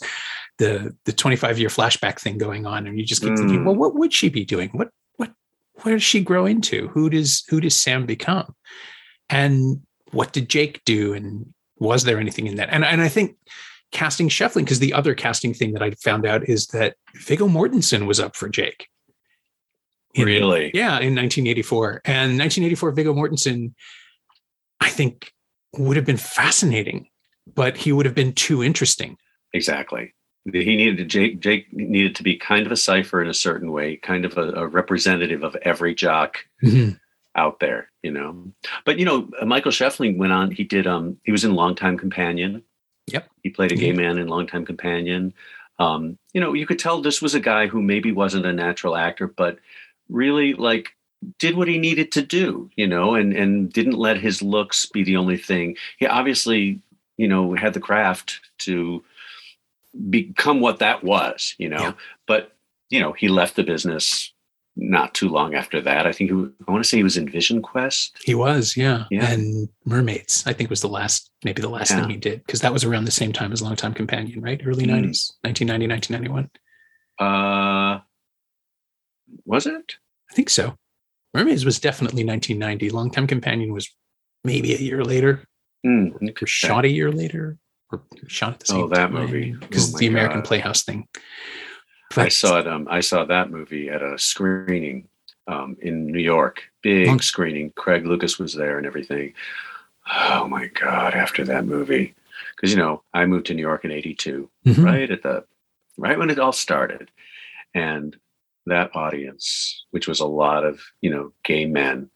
the 0.57 0.95
the 1.05 1.13
25 1.13 1.59
year 1.59 1.69
flashback 1.69 2.19
thing 2.19 2.37
going 2.37 2.65
on, 2.65 2.87
and 2.87 2.99
you 2.99 3.05
just 3.05 3.21
keep 3.21 3.31
mm. 3.31 3.37
thinking, 3.37 3.65
well, 3.65 3.75
what 3.75 3.95
would 3.95 4.13
she 4.13 4.29
be 4.29 4.45
doing? 4.45 4.69
What 4.73 4.89
what 5.15 5.31
where 5.81 5.95
does 5.95 6.03
she 6.03 6.21
grow 6.21 6.45
into? 6.45 6.87
Who 6.89 7.09
does 7.09 7.43
who 7.49 7.59
does 7.59 7.75
Sam 7.75 8.05
become? 8.05 8.55
And 9.29 9.81
what 10.11 10.33
did 10.33 10.49
Jake 10.49 10.81
do? 10.85 11.13
And 11.13 11.53
was 11.77 12.03
there 12.03 12.19
anything 12.19 12.47
in 12.47 12.55
that? 12.55 12.69
And 12.71 12.85
and 12.85 13.01
I 13.01 13.09
think 13.09 13.35
casting 13.91 14.29
Schoeffling, 14.29 14.63
because 14.63 14.79
the 14.79 14.93
other 14.93 15.15
casting 15.15 15.53
thing 15.53 15.73
that 15.73 15.81
I 15.81 15.91
found 15.91 16.25
out 16.25 16.47
is 16.47 16.67
that 16.67 16.95
Viggo 17.15 17.47
Mortensen 17.47 18.07
was 18.07 18.19
up 18.19 18.35
for 18.35 18.49
Jake. 18.49 18.87
In, 20.13 20.25
really? 20.25 20.71
Yeah, 20.73 20.99
in 20.99 21.15
1984. 21.15 22.01
And 22.05 22.37
1984, 22.37 22.91
Viggo 22.91 23.13
Mortensen, 23.13 23.73
I 24.79 24.89
think, 24.89 25.31
would 25.77 25.97
have 25.97 26.05
been 26.05 26.17
fascinating, 26.17 27.07
but 27.53 27.77
he 27.77 27.91
would 27.91 28.05
have 28.05 28.15
been 28.15 28.33
too 28.33 28.63
interesting. 28.63 29.17
Exactly. 29.53 30.13
He 30.51 30.75
needed 30.75 30.97
to, 30.97 31.05
Jake. 31.05 31.39
Jake 31.39 31.73
needed 31.73 32.15
to 32.15 32.23
be 32.23 32.35
kind 32.35 32.65
of 32.65 32.71
a 32.71 32.77
cipher 32.77 33.21
in 33.21 33.27
a 33.27 33.33
certain 33.33 33.71
way, 33.71 33.95
kind 33.97 34.25
of 34.25 34.37
a, 34.37 34.51
a 34.53 34.67
representative 34.67 35.43
of 35.43 35.55
every 35.63 35.95
jock 35.95 36.37
Mm-hmm. 36.63 36.91
out 37.35 37.59
there, 37.59 37.89
you 38.03 38.11
know. 38.11 38.51
But 38.85 38.99
you 38.99 39.05
know, 39.05 39.27
Michael 39.45 39.71
Schoeffling 39.71 40.17
went 40.17 40.33
on. 40.33 40.51
He 40.51 40.63
did. 40.63 40.85
Um, 40.87 41.17
he 41.23 41.31
was 41.31 41.43
in 41.43 41.55
Longtime 41.55 41.97
Companion. 41.97 42.63
Yep. 43.07 43.27
He 43.43 43.49
played 43.49 43.71
a 43.71 43.75
gay 43.75 43.91
Mhm. 43.91 43.97
man 43.97 44.17
in 44.17 44.27
Longtime 44.27 44.65
Companion. 44.65 45.33
Um, 45.79 46.17
you 46.33 46.39
know, 46.41 46.53
you 46.53 46.65
could 46.65 46.79
tell 46.79 47.01
this 47.01 47.21
was 47.21 47.35
a 47.35 47.39
guy 47.39 47.67
who 47.67 47.81
maybe 47.81 48.11
wasn't 48.11 48.45
a 48.45 48.53
natural 48.53 48.95
actor, 48.95 49.27
but 49.27 49.59
really 50.09 50.53
like 50.53 50.95
did 51.39 51.55
what 51.57 51.67
he 51.67 51.77
needed 51.79 52.11
to 52.13 52.21
do, 52.21 52.69
you 52.75 52.87
know, 52.87 53.15
and 53.15 53.33
and 53.33 53.73
didn't 53.73 53.97
let 53.97 54.17
his 54.17 54.41
looks 54.43 54.85
be 54.85 55.03
the 55.03 55.17
only 55.17 55.37
thing. 55.37 55.75
He 55.97 56.05
obviously, 56.05 56.81
you 57.17 57.27
know, 57.27 57.55
had 57.55 57.73
the 57.73 57.79
craft 57.79 58.39
to 58.59 59.03
become 60.09 60.59
what 60.61 60.79
that 60.79 61.03
was, 61.03 61.55
you 61.57 61.69
know. 61.69 61.79
Yeah. 61.81 61.93
But 62.27 62.51
you 62.89 62.99
know, 62.99 63.13
he 63.13 63.27
left 63.27 63.55
the 63.55 63.63
business 63.63 64.31
not 64.77 65.13
too 65.13 65.29
long 65.29 65.55
after 65.55 65.79
that. 65.81 66.05
I 66.05 66.11
think 66.11 66.29
he, 66.29 66.35
I 66.67 66.71
want 66.71 66.83
to 66.83 66.87
say 66.89 66.97
he 66.97 67.03
was 67.03 67.15
in 67.17 67.29
Vision 67.29 67.61
Quest. 67.61 68.17
He 68.23 68.35
was, 68.35 68.75
yeah. 68.75 69.05
Yeah. 69.09 69.31
And 69.31 69.69
Mermaids, 69.85 70.43
I 70.45 70.51
think 70.53 70.69
was 70.69 70.81
the 70.81 70.89
last, 70.89 71.31
maybe 71.45 71.61
the 71.61 71.69
last 71.69 71.91
Yeah. 71.91 72.01
thing 72.01 72.09
he 72.09 72.17
did, 72.17 72.45
because 72.45 72.59
that 72.61 72.73
was 72.73 72.83
around 72.83 73.05
the 73.05 73.11
same 73.11 73.31
time 73.31 73.53
as 73.53 73.61
Longtime 73.61 73.93
Companion, 73.93 74.41
right? 74.41 74.61
Early 74.65 74.85
Mm. 74.85 74.89
90s, 74.91 75.31
1990, 75.43 75.87
1991. 75.87 76.49
Uh, 77.19 77.99
was 79.45 79.65
it? 79.65 79.95
I 80.29 80.33
think 80.33 80.49
so. 80.49 80.75
Mermaids 81.33 81.63
was 81.65 81.79
definitely 81.79 82.23
1990. 82.25 82.89
Longtime 82.89 83.27
Companion 83.27 83.71
was 83.73 83.89
maybe 84.43 84.73
a 84.73 84.77
year 84.77 85.03
later, 85.05 85.43
or 85.85 86.11
shot 86.45 86.83
a 86.85 86.89
year 86.89 87.11
later, 87.11 87.57
or 87.95 88.27
shot 88.27 88.53
at 88.53 88.59
the 88.59 88.65
same 88.67 88.83
Oh, 88.83 88.87
that 88.89 89.11
movie. 89.11 89.51
Because 89.53 89.93
Oh 89.93 89.97
the 89.97 90.07
American 90.07 90.39
God. 90.39 90.45
Playhouse 90.45 90.83
thing. 90.83 91.07
I 92.17 92.29
saw 92.29 92.59
it. 92.59 92.67
Um, 92.67 92.87
I 92.89 93.01
saw 93.01 93.25
that 93.25 93.51
movie 93.51 93.89
at 93.89 94.01
a 94.01 94.17
screening 94.17 95.07
um, 95.47 95.75
in 95.81 96.07
New 96.07 96.19
York. 96.21 96.63
Big 96.81 97.07
Long- 97.07 97.19
screening. 97.19 97.71
Craig 97.75 98.05
Lucas 98.05 98.39
was 98.39 98.53
there 98.53 98.77
and 98.77 98.87
everything. 98.87 99.33
Oh 100.13 100.47
my 100.47 100.67
God! 100.67 101.13
After 101.15 101.43
that 101.45 101.65
movie, 101.65 102.13
because 102.55 102.71
you 102.71 102.77
know 102.77 103.01
I 103.13 103.25
moved 103.25 103.47
to 103.47 103.53
New 103.55 103.61
York 103.63 103.83
in 103.85 103.91
'82, 103.91 104.49
Mhm. 104.67 104.85
right 104.85 105.09
at 105.11 105.23
the 105.23 105.45
right 105.97 106.17
when 106.17 106.29
it 106.29 106.39
all 106.39 106.51
started, 106.51 107.09
and 107.73 108.15
that 108.67 108.95
audience, 108.95 109.85
which 109.91 110.07
was 110.07 110.19
a 110.19 110.27
lot 110.27 110.63
of 110.63 110.79
you 111.01 111.09
know 111.09 111.33
gay 111.43 111.65
men, 111.65 112.09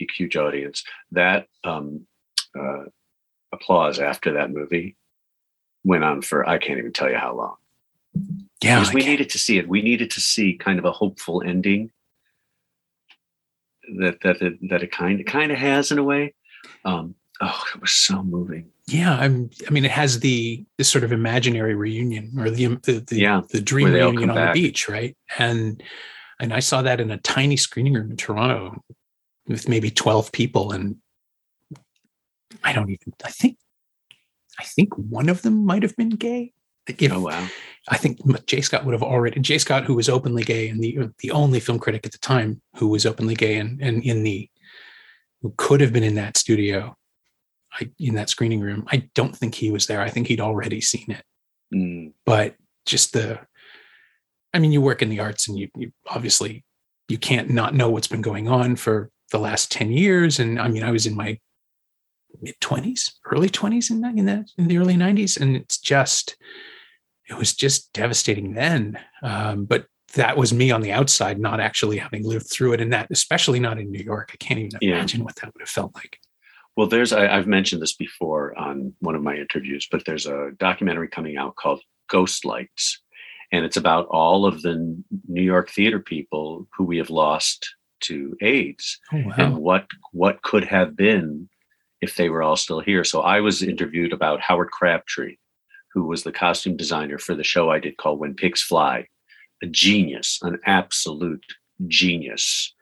a 0.00 0.06
huge 0.16 0.36
audience, 0.36 0.84
that 1.12 1.48
um, 1.64 2.06
uh, 2.58 2.84
applause 3.52 3.98
after 4.00 4.32
that 4.34 4.50
movie 4.50 4.96
went 5.84 6.04
on 6.04 6.22
for 6.22 6.48
I 6.48 6.58
can't 6.58 6.78
even 6.78 6.92
tell 6.92 7.10
you 7.10 7.16
how 7.16 7.34
long 7.34 7.56
yeah, 8.62 8.78
because 8.80 8.94
we 8.94 9.04
needed 9.04 9.28
to 9.30 9.38
see 9.38 9.58
it. 9.58 9.68
We 9.68 9.82
needed 9.82 10.10
to 10.12 10.20
see 10.20 10.54
kind 10.54 10.78
of 10.78 10.84
a 10.84 10.92
hopeful 10.92 11.42
ending 11.44 11.90
that 13.98 14.20
that 14.22 14.40
that, 14.40 14.58
that 14.70 14.82
it 14.82 14.92
kind 14.92 15.20
of 15.20 15.26
kind 15.26 15.52
of 15.52 15.58
has 15.58 15.90
in 15.90 15.98
a 15.98 16.02
way. 16.02 16.34
Um, 16.84 17.14
oh, 17.40 17.64
it 17.74 17.80
was 17.80 17.90
so 17.90 18.22
moving. 18.22 18.70
yeah. 18.86 19.16
I'm. 19.16 19.50
I 19.66 19.70
mean, 19.70 19.84
it 19.84 19.90
has 19.90 20.20
the 20.20 20.64
this 20.78 20.88
sort 20.88 21.04
of 21.04 21.12
imaginary 21.12 21.74
reunion 21.74 22.32
or 22.38 22.50
the 22.50 22.66
the 22.82 23.04
the, 23.06 23.16
Yeah, 23.18 23.42
the 23.50 23.60
dream 23.60 23.84
where 23.84 23.92
they 23.92 24.00
all 24.00 24.10
reunion 24.10 24.30
on 24.30 24.36
back. 24.36 24.54
the 24.54 24.62
beach, 24.62 24.88
right? 24.88 25.16
And 25.38 25.82
and 26.40 26.52
I 26.52 26.60
saw 26.60 26.82
that 26.82 27.00
in 27.00 27.10
a 27.10 27.18
tiny 27.18 27.56
screening 27.56 27.94
room 27.94 28.10
in 28.10 28.16
Toronto 28.16 28.82
with 29.46 29.68
maybe 29.68 29.90
12 29.90 30.32
people, 30.32 30.72
and 30.72 30.96
I 32.62 32.72
don't 32.72 32.90
even. 32.90 33.12
I 33.24 33.30
think 33.30 33.58
I 34.58 34.64
think 34.64 34.94
one 34.96 35.28
of 35.28 35.42
them 35.42 35.64
might 35.64 35.82
have 35.82 35.96
been 35.96 36.10
gay. 36.10 36.52
If, 36.86 37.10
Oh 37.10 37.20
wow, 37.20 37.48
I 37.88 37.96
think 37.96 38.18
Jay 38.46 38.60
Scott 38.60 38.84
would 38.84 38.92
have 38.92 39.02
already 39.02 39.40
Jay 39.40 39.58
Scott, 39.58 39.84
who 39.84 39.94
was 39.94 40.08
openly 40.08 40.42
gay 40.42 40.68
and 40.68 40.82
the 40.82 41.10
the 41.20 41.30
only 41.30 41.58
film 41.60 41.78
critic 41.78 42.04
at 42.04 42.12
the 42.12 42.18
time 42.18 42.60
who 42.76 42.88
was 42.88 43.06
openly 43.06 43.34
gay 43.34 43.56
and 43.56 43.80
and 43.80 44.02
in 44.02 44.22
the 44.22 44.50
who 45.44 45.52
could 45.58 45.82
have 45.82 45.92
been 45.92 46.02
in 46.02 46.14
that 46.14 46.38
studio, 46.38 46.96
I, 47.78 47.90
in 47.98 48.14
that 48.14 48.30
screening 48.30 48.60
room. 48.60 48.86
I 48.90 49.10
don't 49.14 49.36
think 49.36 49.54
he 49.54 49.70
was 49.70 49.86
there. 49.86 50.00
I 50.00 50.08
think 50.08 50.26
he'd 50.26 50.40
already 50.40 50.80
seen 50.80 51.10
it. 51.10 51.22
Mm, 51.72 52.12
But 52.24 52.54
just 52.86 53.12
the, 53.12 53.40
I 54.54 54.58
mean, 54.58 54.72
you 54.72 54.80
work 54.80 55.02
in 55.02 55.10
the 55.10 55.20
arts 55.20 55.46
and 55.46 55.58
you, 55.58 55.68
you 55.76 55.92
obviously 56.06 56.64
you 57.08 57.18
can't 57.18 57.50
not 57.50 57.74
know 57.74 57.90
what's 57.90 58.08
been 58.08 58.22
going 58.22 58.48
on 58.48 58.76
for 58.76 59.10
the 59.32 59.38
last 59.38 59.70
ten 59.70 59.90
years. 59.92 60.38
And 60.38 60.58
I 60.58 60.68
mean, 60.68 60.82
I 60.82 60.90
was 60.90 61.04
in 61.04 61.14
my 61.14 61.38
mid 62.40 62.60
twenties, 62.60 63.12
early 63.26 63.48
twenties 63.48 63.90
in 63.90 64.00
that 64.02 64.16
in 64.16 64.26
the 64.26 64.46
in 64.58 64.68
the 64.68 64.78
early 64.78 64.96
nineties, 64.96 65.36
and 65.36 65.56
it's 65.56 65.78
just 65.78 66.36
it 67.28 67.36
was 67.38 67.54
just 67.54 67.92
devastating 67.92 68.54
then. 68.54 68.98
Um, 69.22 69.64
but 69.64 69.86
that 70.14 70.36
was 70.36 70.52
me 70.52 70.70
on 70.70 70.80
the 70.80 70.92
outside, 70.92 71.38
not 71.40 71.58
actually 71.60 71.96
having 71.96 72.22
lived 72.24 72.48
through 72.50 72.74
it, 72.74 72.80
and 72.80 72.92
that 72.92 73.08
especially 73.10 73.58
not 73.60 73.78
in 73.78 73.90
New 73.90 74.02
York. 74.02 74.30
I 74.32 74.36
can't 74.36 74.60
even 74.60 74.78
Yeah. 74.80 74.96
imagine 74.96 75.24
what 75.24 75.36
that 75.36 75.52
would 75.54 75.62
have 75.62 75.68
felt 75.68 75.94
like. 75.94 76.18
Well, 76.76 76.86
there's 76.86 77.12
I, 77.12 77.28
I've 77.36 77.46
mentioned 77.46 77.82
this 77.82 77.94
before 77.94 78.56
on 78.58 78.94
one 79.00 79.14
of 79.14 79.22
my 79.22 79.36
interviews, 79.36 79.86
but 79.90 80.04
there's 80.04 80.26
a 80.26 80.50
documentary 80.58 81.08
coming 81.08 81.36
out 81.36 81.56
called 81.56 81.82
Ghost 82.08 82.44
Lights, 82.44 83.00
and 83.52 83.64
it's 83.64 83.76
about 83.76 84.06
all 84.10 84.44
of 84.46 84.62
the 84.62 85.02
New 85.28 85.42
York 85.42 85.70
theater 85.70 86.00
people 86.00 86.66
who 86.76 86.84
we 86.84 86.98
have 86.98 87.10
lost 87.10 87.74
to 88.00 88.36
AIDS. 88.42 88.98
Oh 89.12 89.22
wow! 89.24 89.32
and 89.38 89.56
what 89.58 89.86
what 90.12 90.42
could 90.42 90.64
have 90.64 90.96
been 90.96 91.48
if 92.04 92.16
they 92.16 92.28
were 92.28 92.42
all 92.42 92.56
still 92.56 92.80
here. 92.80 93.02
So 93.02 93.22
I 93.22 93.40
was 93.40 93.62
interviewed 93.62 94.12
about 94.12 94.42
Howard 94.42 94.70
Crabtree, 94.70 95.36
who 95.92 96.04
was 96.04 96.22
the 96.22 96.32
costume 96.32 96.76
designer 96.76 97.18
for 97.18 97.34
the 97.34 97.42
show 97.42 97.70
I 97.70 97.78
did 97.78 97.96
called 97.96 98.20
When 98.20 98.34
Pigs 98.34 98.60
Fly, 98.60 99.08
a 99.62 99.66
genius, 99.66 100.38
an 100.42 100.58
absolute 100.66 101.44
genius. 101.88 102.74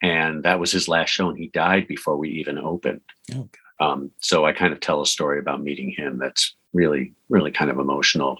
And 0.00 0.44
that 0.44 0.60
was 0.60 0.70
his 0.70 0.86
last 0.86 1.10
show, 1.10 1.28
and 1.28 1.36
he 1.36 1.48
died 1.48 1.88
before 1.88 2.16
we 2.16 2.28
even 2.30 2.56
opened. 2.56 3.00
Oh, 3.34 3.48
Um, 3.80 4.12
so 4.20 4.46
I 4.46 4.52
kind 4.52 4.72
of 4.72 4.78
tell 4.78 5.02
a 5.02 5.06
story 5.06 5.40
about 5.40 5.62
meeting 5.62 5.90
him 5.90 6.18
that's 6.18 6.56
really, 6.72 7.14
really 7.28 7.50
kind 7.50 7.70
of 7.70 7.80
emotional 7.80 8.38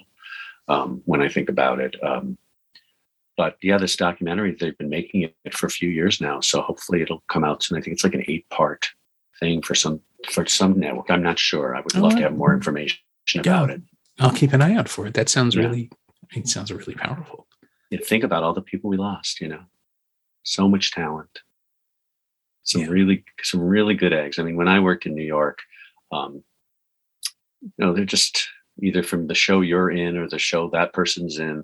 um, 0.69 1.01
when 1.03 1.21
I 1.21 1.27
think 1.27 1.49
about 1.49 1.81
it. 1.81 2.01
Um, 2.01 2.37
but 3.35 3.57
yeah, 3.61 3.77
this 3.77 3.97
documentary, 3.97 4.55
they've 4.55 4.77
been 4.77 4.89
making 4.89 5.23
it 5.23 5.53
for 5.53 5.65
a 5.65 5.69
few 5.79 5.89
years 5.89 6.21
now. 6.21 6.39
So 6.39 6.61
hopefully 6.61 7.01
it'll 7.01 7.23
come 7.27 7.43
out 7.43 7.63
soon. 7.63 7.77
I 7.77 7.81
think 7.81 7.93
it's 7.93 8.03
like 8.05 8.13
an 8.13 8.25
eight 8.27 8.47
part 8.49 8.89
thing 9.39 9.61
for 9.61 9.75
some 9.75 10.01
for 10.29 10.45
some 10.45 10.79
network. 10.79 11.09
I'm 11.09 11.23
not 11.23 11.39
sure. 11.39 11.75
I 11.75 11.81
would 11.81 11.95
love 11.95 12.15
to 12.15 12.21
have 12.21 12.35
more 12.35 12.53
information 12.53 12.97
about 13.37 13.69
it. 13.69 13.81
I'll 14.19 14.31
keep 14.33 14.51
an 14.53 14.61
eye 14.61 14.75
out 14.75 14.89
for 14.89 15.07
it. 15.07 15.13
That 15.13 15.29
sounds 15.29 15.55
Yeah. 15.55 15.63
really, 15.63 15.89
it 16.35 16.47
sounds 16.47 16.71
really 16.71 16.93
powerful. 16.93 17.47
Yeah, 17.89 17.99
think 18.03 18.23
about 18.23 18.43
all 18.43 18.53
the 18.53 18.61
people 18.61 18.89
we 18.89 18.97
lost, 18.97 19.39
you 19.39 19.47
know. 19.47 19.63
So 20.43 20.67
much 20.67 20.91
talent. 20.91 21.39
Some 22.63 22.81
Yeah. 22.81 22.87
really 22.87 23.23
some 23.41 23.61
really 23.61 23.95
good 23.95 24.13
eggs. 24.13 24.37
I 24.39 24.43
mean, 24.43 24.57
when 24.57 24.67
I 24.67 24.79
worked 24.79 25.05
in 25.05 25.15
New 25.15 25.23
York, 25.25 25.59
um, 26.11 26.43
you 27.61 27.71
know, 27.77 27.93
they're 27.93 28.05
just 28.05 28.47
either 28.81 29.03
from 29.03 29.27
the 29.27 29.35
show 29.35 29.61
you're 29.61 29.89
in 29.91 30.17
or 30.17 30.27
the 30.29 30.39
show 30.39 30.69
that 30.69 30.93
person's 30.93 31.39
in, 31.39 31.63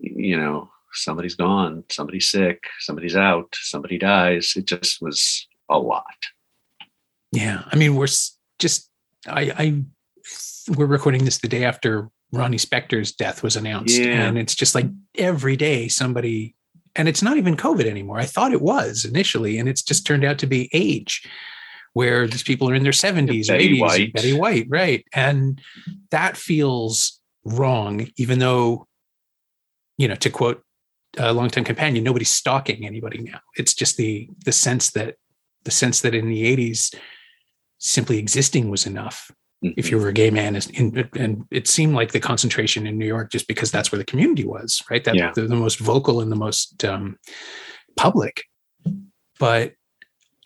you 0.00 0.36
know, 0.38 0.70
somebody's 0.92 1.34
gone, 1.34 1.84
somebody's 1.90 2.28
sick, 2.28 2.64
somebody's 2.80 3.16
out, 3.16 3.54
somebody 3.60 3.98
dies. 3.98 4.54
It 4.56 4.66
just 4.66 5.00
was 5.02 5.46
a 5.68 5.78
lot. 5.78 6.04
Yeah, 7.34 7.62
I 7.70 7.76
mean, 7.76 7.96
we're 7.96 8.08
just 8.58 8.90
I, 9.26 9.52
I 9.58 9.82
we're 10.76 10.86
recording 10.86 11.24
this 11.24 11.38
the 11.38 11.48
day 11.48 11.64
after 11.64 12.08
Ronnie 12.32 12.56
Spector's 12.56 13.12
death 13.12 13.42
was 13.42 13.56
announced, 13.56 13.98
Yeah. 13.98 14.26
and 14.26 14.38
it's 14.38 14.54
just 14.54 14.74
like 14.74 14.86
every 15.16 15.56
day 15.56 15.88
somebody, 15.88 16.54
and 16.96 17.08
it's 17.08 17.22
not 17.22 17.36
even 17.36 17.56
COVID 17.56 17.86
anymore. 17.86 18.18
I 18.18 18.24
thought 18.26 18.52
it 18.52 18.62
was 18.62 19.04
initially, 19.04 19.58
and 19.58 19.68
it's 19.68 19.82
just 19.82 20.06
turned 20.06 20.24
out 20.24 20.38
to 20.38 20.46
be 20.46 20.70
age, 20.72 21.26
where 21.92 22.26
these 22.26 22.42
people 22.42 22.68
are 22.70 22.74
in 22.74 22.82
their 22.82 22.92
seventies 22.92 23.48
Betty 23.48 23.64
eighties. 23.64 23.80
White. 23.80 24.12
Betty 24.12 24.32
White, 24.32 24.66
right? 24.68 25.04
And 25.12 25.60
that 26.10 26.36
feels 26.36 27.20
wrong, 27.44 28.08
even 28.16 28.38
though, 28.38 28.86
you 29.98 30.08
know, 30.08 30.16
to 30.16 30.30
quote 30.30 30.62
a 31.18 31.32
longtime 31.32 31.64
companion, 31.64 32.02
nobody's 32.02 32.30
stalking 32.30 32.84
anybody 32.86 33.18
now. 33.18 33.40
It's 33.56 33.74
just 33.74 33.96
the 33.96 34.28
the 34.44 34.52
sense 34.52 34.90
that 34.92 35.16
the 35.64 35.70
sense 35.70 36.00
that 36.00 36.14
in 36.14 36.28
the 36.28 36.44
eighties 36.46 36.90
simply 37.78 38.18
existing 38.18 38.70
was 38.70 38.86
enough. 38.86 39.30
If 39.62 39.90
you 39.90 39.98
were 39.98 40.08
a 40.08 40.12
gay 40.12 40.30
man 40.30 40.56
and 40.56 41.46
it 41.50 41.66
seemed 41.66 41.94
like 41.94 42.12
the 42.12 42.20
concentration 42.20 42.86
in 42.86 42.98
new 42.98 43.06
york 43.06 43.30
just 43.32 43.48
because 43.48 43.70
that's 43.70 43.90
where 43.90 43.98
the 43.98 44.04
community 44.04 44.44
was 44.44 44.82
right? 44.90 45.02
That 45.04 45.14
Yeah. 45.14 45.32
they're 45.34 45.48
the 45.48 45.56
most 45.56 45.78
vocal 45.78 46.20
and 46.20 46.30
the 46.30 46.36
most 46.36 46.84
um, 46.84 47.18
public. 47.96 48.42
But 49.38 49.72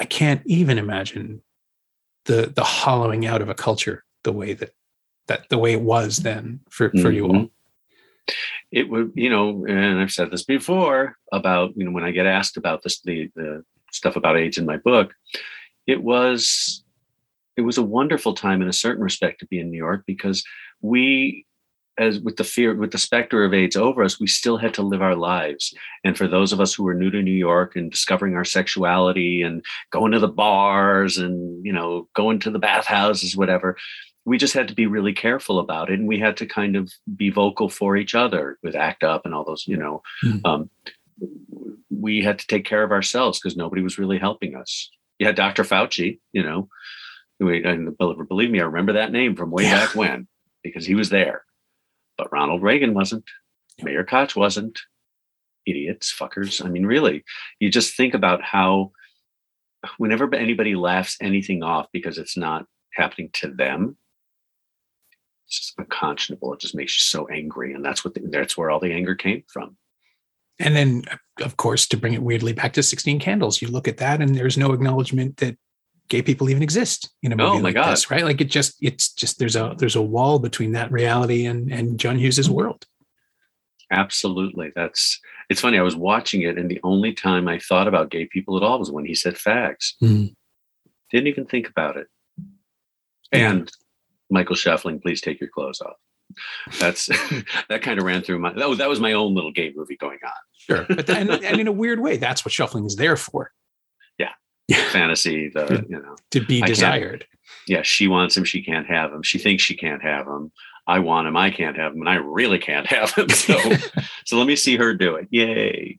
i 0.00 0.04
can't 0.04 0.42
even 0.46 0.78
imagine 0.78 1.42
the 2.26 2.52
the 2.54 2.62
hollowing 2.62 3.26
out 3.26 3.42
of 3.42 3.48
a 3.48 3.54
culture 3.54 4.04
the 4.22 4.30
way 4.32 4.52
that 4.54 4.70
that 5.26 5.48
the 5.48 5.58
way 5.58 5.72
it 5.72 5.80
was 5.82 6.18
then 6.18 6.60
for 6.70 6.90
for 7.02 7.10
you 7.10 7.24
all. 7.26 7.32
Mhm. 7.32 7.50
it 8.70 8.88
would, 8.90 9.10
you 9.14 9.30
know, 9.30 9.64
and 9.66 9.98
I've 10.00 10.12
said 10.12 10.30
this 10.30 10.44
before 10.44 11.16
about, 11.32 11.72
you 11.76 11.84
know, 11.84 11.90
when 11.90 12.04
I 12.04 12.10
get 12.12 12.26
asked 12.26 12.56
about 12.56 12.82
this, 12.82 13.00
the, 13.00 13.30
the 13.34 13.64
stuff 13.92 14.16
about 14.16 14.36
AIDS 14.36 14.58
in 14.58 14.66
my 14.66 14.76
book, 14.76 15.14
it 15.86 16.02
was, 16.02 16.84
it 17.58 17.62
was 17.62 17.76
a 17.76 17.82
wonderful 17.82 18.34
time 18.34 18.62
in 18.62 18.68
a 18.68 18.72
certain 18.72 19.02
respect 19.02 19.40
to 19.40 19.46
be 19.46 19.58
in 19.58 19.68
New 19.68 19.76
York 19.76 20.04
because 20.06 20.44
we, 20.80 21.44
as 21.98 22.20
with 22.20 22.36
the 22.36 22.44
fear, 22.44 22.72
with 22.76 22.92
the 22.92 22.98
specter 22.98 23.44
of 23.44 23.52
AIDS 23.52 23.74
over 23.74 24.04
us, 24.04 24.20
we 24.20 24.28
still 24.28 24.58
had 24.58 24.72
to 24.74 24.82
live 24.82 25.02
our 25.02 25.16
lives. 25.16 25.74
And 26.04 26.16
for 26.16 26.28
those 26.28 26.52
of 26.52 26.60
us 26.60 26.72
who 26.72 26.84
were 26.84 26.94
new 26.94 27.10
to 27.10 27.20
New 27.20 27.32
York 27.32 27.74
and 27.74 27.90
discovering 27.90 28.36
our 28.36 28.44
sexuality 28.44 29.42
and 29.42 29.64
going 29.90 30.12
to 30.12 30.20
the 30.20 30.28
bars 30.28 31.18
and, 31.18 31.66
you 31.66 31.72
know, 31.72 32.08
going 32.14 32.38
to 32.40 32.50
the 32.52 32.60
bathhouses, 32.60 33.36
whatever, 33.36 33.76
we 34.24 34.38
just 34.38 34.54
had 34.54 34.68
to 34.68 34.74
be 34.74 34.86
really 34.86 35.12
careful 35.12 35.58
about 35.58 35.90
it 35.90 35.98
and 35.98 36.06
we 36.06 36.20
had 36.20 36.36
to 36.36 36.46
kind 36.46 36.76
of 36.76 36.92
be 37.16 37.28
vocal 37.28 37.68
for 37.68 37.96
each 37.96 38.14
other 38.14 38.56
with 38.62 38.76
act 38.76 39.02
up 39.02 39.24
and 39.24 39.34
all 39.34 39.42
those 39.42 39.64
you 39.66 39.76
know 39.76 40.02
mm. 40.22 40.40
um, 40.44 40.68
we 41.88 42.22
had 42.22 42.38
to 42.38 42.46
take 42.46 42.66
care 42.66 42.82
of 42.82 42.92
ourselves 42.92 43.40
because 43.40 43.56
nobody 43.56 43.80
was 43.80 43.96
really 43.96 44.18
helping 44.18 44.54
us 44.54 44.90
you 45.18 45.26
had 45.26 45.34
dr 45.34 45.64
fauci 45.64 46.18
you 46.32 46.42
know 46.42 46.68
believe 47.38 48.50
me 48.50 48.60
i 48.60 48.64
remember 48.64 48.92
that 48.92 49.12
name 49.12 49.36
from 49.36 49.50
way 49.50 49.64
yeah. 49.64 49.86
back 49.86 49.94
when 49.94 50.26
because 50.62 50.86
he 50.86 50.94
was 50.94 51.08
there 51.10 51.44
but 52.16 52.32
ronald 52.32 52.62
reagan 52.62 52.94
wasn't 52.94 53.24
mayor 53.82 54.04
koch 54.04 54.34
wasn't 54.36 54.78
idiots 55.66 56.14
fuckers 56.16 56.64
i 56.64 56.68
mean 56.68 56.86
really 56.86 57.24
you 57.60 57.70
just 57.70 57.96
think 57.96 58.14
about 58.14 58.42
how 58.42 58.90
whenever 59.98 60.32
anybody 60.34 60.74
laughs 60.74 61.16
anything 61.20 61.62
off 61.62 61.86
because 61.92 62.18
it's 62.18 62.36
not 62.36 62.66
happening 62.94 63.30
to 63.32 63.48
them 63.48 63.96
it's 65.48 65.60
just 65.60 65.78
unconscionable. 65.78 66.52
It 66.52 66.60
just 66.60 66.74
makes 66.74 66.94
you 66.94 67.00
so 67.00 67.26
angry, 67.28 67.72
and 67.72 67.84
that's 67.84 68.04
what 68.04 68.14
the, 68.14 68.20
that's 68.30 68.56
where 68.56 68.70
all 68.70 68.80
the 68.80 68.92
anger 68.92 69.14
came 69.14 69.42
from. 69.48 69.76
And 70.60 70.76
then, 70.76 71.04
of 71.40 71.56
course, 71.56 71.86
to 71.88 71.96
bring 71.96 72.12
it 72.12 72.22
weirdly 72.22 72.52
back 72.52 72.74
to 72.74 72.82
Sixteen 72.82 73.18
Candles, 73.18 73.62
you 73.62 73.68
look 73.68 73.88
at 73.88 73.96
that, 73.96 74.20
and 74.20 74.34
there's 74.34 74.58
no 74.58 74.72
acknowledgement 74.72 75.38
that 75.38 75.56
gay 76.08 76.22
people 76.22 76.50
even 76.50 76.62
exist 76.62 77.10
in 77.22 77.32
a 77.32 77.36
movie 77.36 77.58
oh, 77.58 77.60
like 77.60 77.74
God. 77.74 77.92
this, 77.92 78.10
right? 78.10 78.24
Like 78.24 78.40
it 78.40 78.50
just 78.50 78.76
it's 78.80 79.12
just 79.12 79.38
there's 79.38 79.56
a 79.56 79.74
there's 79.78 79.96
a 79.96 80.02
wall 80.02 80.38
between 80.38 80.72
that 80.72 80.90
reality 80.90 81.46
and 81.46 81.72
and 81.72 81.98
John 81.98 82.18
Hughes's 82.18 82.50
world. 82.50 82.86
Absolutely. 83.90 84.72
That's 84.74 85.20
it's 85.48 85.60
funny. 85.60 85.78
I 85.78 85.82
was 85.82 85.96
watching 85.96 86.42
it, 86.42 86.58
and 86.58 86.70
the 86.70 86.80
only 86.82 87.12
time 87.12 87.48
I 87.48 87.58
thought 87.58 87.88
about 87.88 88.10
gay 88.10 88.26
people 88.26 88.56
at 88.56 88.62
all 88.62 88.78
was 88.78 88.90
when 88.90 89.06
he 89.06 89.14
said 89.14 89.34
fags. 89.34 89.94
Mm. 90.02 90.34
Didn't 91.10 91.28
even 91.28 91.46
think 91.46 91.68
about 91.68 91.96
it. 91.96 92.06
And 93.32 93.70
Michael 94.30 94.56
Schoeffling, 94.56 95.00
please 95.00 95.20
take 95.20 95.40
your 95.40 95.48
clothes 95.48 95.80
off. 95.80 95.96
That's 96.78 97.06
that 97.68 97.82
kind 97.82 97.98
of 97.98 98.04
ran 98.04 98.22
through 98.22 98.40
my 98.40 98.52
that 98.52 98.68
was 98.68 98.78
that 98.78 98.88
was 98.88 99.00
my 99.00 99.12
own 99.14 99.34
little 99.34 99.52
gay 99.52 99.72
movie 99.74 99.96
going 99.96 100.18
on. 100.24 100.32
Sure, 100.58 100.86
but 100.88 101.06
then, 101.06 101.30
and 101.30 101.60
in 101.60 101.66
a 101.66 101.72
weird 101.72 102.00
way, 102.00 102.18
that's 102.18 102.44
what 102.44 102.52
Schoeffling 102.52 102.86
is 102.86 102.96
there 102.96 103.16
for. 103.16 103.52
Fantasy, 104.92 105.48
the 105.48 105.84
you 105.88 106.00
know 106.00 106.16
to 106.30 106.44
be 106.44 106.60
desired. 106.60 107.26
Yeah, 107.66 107.82
she 107.82 108.08
wants 108.08 108.36
him, 108.36 108.44
she 108.44 108.62
can't 108.62 108.86
have 108.86 109.12
him. 109.12 109.22
She 109.22 109.38
thinks 109.38 109.62
she 109.62 109.76
can't 109.76 110.02
have 110.02 110.26
him. 110.26 110.52
I 110.86 111.00
want 111.00 111.28
him, 111.28 111.36
I 111.36 111.50
can't 111.50 111.76
have 111.76 111.92
him, 111.92 112.00
and 112.00 112.08
I 112.08 112.16
really 112.16 112.58
can't 112.58 112.86
have 112.96 113.12
him. 113.12 113.28
So, 113.30 113.58
so 114.24 114.38
let 114.38 114.46
me 114.46 114.56
see 114.56 114.76
her 114.76 114.94
do 114.94 115.16
it. 115.16 115.28
Yay! 115.30 115.98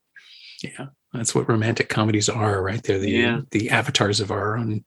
Yeah, 0.64 0.88
that's 1.14 1.34
what 1.34 1.50
romantic 1.50 1.90
comedies 1.90 2.30
are, 2.30 2.62
right? 2.62 2.82
They're 2.82 3.00
the 3.00 3.12
yeah. 3.12 3.42
the 3.52 3.70
avatars 3.70 4.20
of 4.20 4.32
our 4.32 4.58
own 4.58 4.84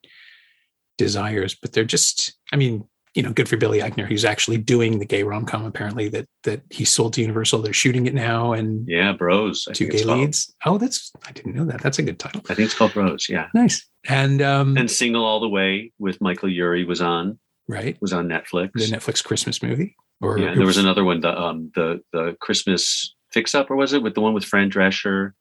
desires, 0.99 1.55
but 1.55 1.73
they're 1.73 1.85
just. 1.85 2.35
I 2.53 2.57
mean, 2.57 2.87
you 3.15 3.23
know, 3.23 3.33
good 3.33 3.49
for 3.49 3.57
Billy 3.57 3.81
Eichner. 3.81 4.09
He's 4.09 4.25
actually 4.25 4.59
doing 4.59 4.99
the 4.99 5.05
gay 5.05 5.23
rom 5.23 5.45
com. 5.45 5.65
Apparently, 5.65 6.09
that 6.09 6.27
that 6.45 6.63
he 6.71 6.85
sold 6.85 7.13
to 7.15 7.21
Universal. 7.21 7.63
They're 7.63 7.73
shooting 7.73 8.07
it 8.07 8.15
now, 8.15 8.53
and 8.53 8.89
yeah, 8.89 9.13
Bros. 9.13 9.67
I 9.69 9.73
two 9.73 9.89
gay 9.89 10.05
leads. 10.05 10.55
Oh, 10.65 10.79
that's 10.79 11.13
I 11.27 11.33
didn't 11.33 11.55
know 11.55 11.65
that. 11.67 11.81
That's 11.81 11.99
a 11.99 12.03
good 12.03 12.19
title. 12.19 12.43
I 12.49 12.55
think 12.55 12.67
it's 12.67 12.75
called 12.75 12.95
Bros. 12.95 13.29
Yeah, 13.29 13.49
nice. 13.55 13.87
And 14.09 14.41
um 14.41 14.77
and 14.77 14.91
Single 14.91 15.25
All 15.25 15.41
the 15.41 15.49
Way 15.49 15.93
with 15.99 16.21
Michael 16.21 16.49
Urie 16.49 16.85
was 16.85 17.03
on. 17.03 17.39
Right, 17.69 17.97
was 18.01 18.13
on 18.13 18.29
Netflix. 18.29 18.73
The 18.75 18.97
Netflix 18.97 19.23
Christmas 19.23 19.63
movie. 19.63 19.97
Or 20.21 20.39
yeah, 20.39 20.55
there 20.55 20.67
was 20.67 20.79
another 20.79 21.05
one. 21.05 21.21
The 21.21 21.39
um 21.39 21.71
the 21.75 22.01
the 22.13 22.37
Christmas 22.41 23.15
Fix 23.31 23.55
Up, 23.55 23.71
or 23.71 23.77
was 23.77 23.93
it 23.93 24.03
with 24.03 24.15
the 24.15 24.21
one 24.21 24.35
with 24.35 24.45
Fran 24.45 24.71
Drescher? 24.71 25.33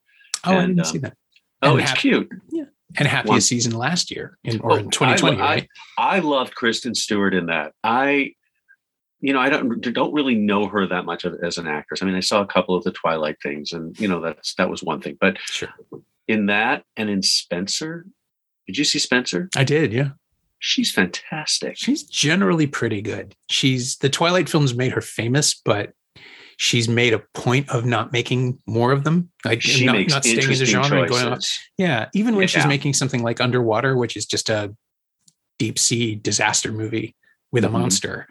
Oh, 0.44 0.52
and, 0.52 0.58
I 0.58 0.66
didn't 0.66 0.80
um, 0.80 0.86
see 0.86 0.98
that. 1.00 1.18
Oh, 1.62 1.72
and 1.74 1.82
it's 1.82 1.94
cute. 1.94 2.30
Yeah, 2.50 2.66
and 2.98 3.08
happiest 3.08 3.28
one, 3.28 3.42
season 3.42 3.74
last 3.74 4.12
year 4.12 4.38
in 4.44 4.60
or 4.62 4.74
oh, 4.74 4.76
in 4.76 4.90
2020 4.90 5.38
I, 5.38 5.40
right? 5.40 5.70
I, 5.98 6.18
I 6.18 6.20
loved 6.20 6.56
kristen 6.56 6.96
stewart 6.96 7.34
in 7.34 7.48
that. 7.48 7.74
I 7.84 8.34
you 9.20 9.34
know 9.34 9.40
i 9.40 9.50
don't 9.50 9.80
don't 9.82 10.14
really 10.14 10.34
know 10.34 10.68
her 10.68 10.88
that 10.88 11.06
much 11.06 11.26
as 11.26 11.58
an 11.58 11.68
actress. 11.68 12.02
I 12.02 12.06
mean 12.06 12.16
i 12.16 12.22
saw 12.22 12.42
a 12.42 12.48
couple 12.48 12.76
of 12.76 12.84
the 12.84 12.92
twilight 12.92 13.38
things 13.42 13.72
and 13.72 13.98
you 14.00 14.08
know 14.08 14.20
that's 14.20 14.56
that 14.56 14.70
was 14.70 14.84
one 14.84 15.02
thing. 15.02 15.18
But 15.20 15.38
sure. 15.46 15.70
in 16.28 16.48
that 16.48 16.84
and 16.98 17.10
in 17.10 17.22
spencer 17.22 18.06
did 18.68 18.78
you 18.78 18.86
see 18.86 19.00
spencer? 19.00 19.50
I 19.56 19.64
did 19.64 19.94
yeah. 19.94 20.12
She's 20.64 20.92
fantastic. 20.92 21.76
She's 21.76 22.04
generally 22.04 22.68
pretty 22.68 23.02
good. 23.02 23.36
She's 23.50 23.98
the 23.98 24.10
twilight 24.10 24.48
films 24.48 24.76
made 24.76 24.92
her 24.92 25.02
famous 25.02 25.54
but 25.54 25.94
she's 26.62 26.88
made 26.88 27.12
a 27.12 27.18
point 27.34 27.68
of 27.72 27.88
not 27.88 28.14
making 28.14 28.56
more 28.68 28.92
of 28.92 29.04
them, 29.04 29.32
like 29.44 29.64
she 29.64 29.84
not, 29.84 29.96
makes 29.96 30.14
not 30.14 30.24
staying 30.24 30.44
in 30.44 30.60
the 30.60 30.66
genre 30.66 31.02
and 31.02 31.10
going. 31.10 31.40
Yeah, 31.80 32.08
even 32.14 32.36
when 32.36 32.44
yeah. 32.44 32.48
she's 32.48 32.68
making 32.68 32.94
something 32.94 33.24
like 33.24 33.42
Underwater, 33.42 33.98
which 33.98 34.16
is 34.16 34.28
just 34.28 34.48
a 34.48 34.72
deep 35.58 35.80
sea 35.80 36.14
disaster 36.14 36.72
movie 36.72 37.16
with 37.52 37.64
mm-hmm. 37.64 37.76
a 37.76 37.80
monster, 37.80 38.28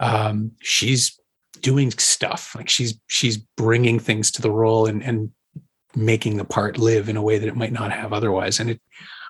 um, 0.00 0.50
she's 0.60 1.20
doing 1.60 1.92
stuff 1.92 2.52
like 2.56 2.68
she's 2.68 2.98
she's 3.06 3.36
bringing 3.36 4.00
things 4.00 4.32
to 4.32 4.42
the 4.42 4.50
role 4.50 4.86
and 4.86 5.00
and 5.04 5.30
making 5.94 6.36
the 6.36 6.44
part 6.44 6.78
live 6.78 7.08
in 7.08 7.16
a 7.16 7.22
way 7.22 7.38
that 7.38 7.46
it 7.46 7.56
might 7.56 7.72
not 7.72 7.92
have 7.92 8.12
otherwise. 8.12 8.58
And 8.58 8.70
it, 8.70 8.80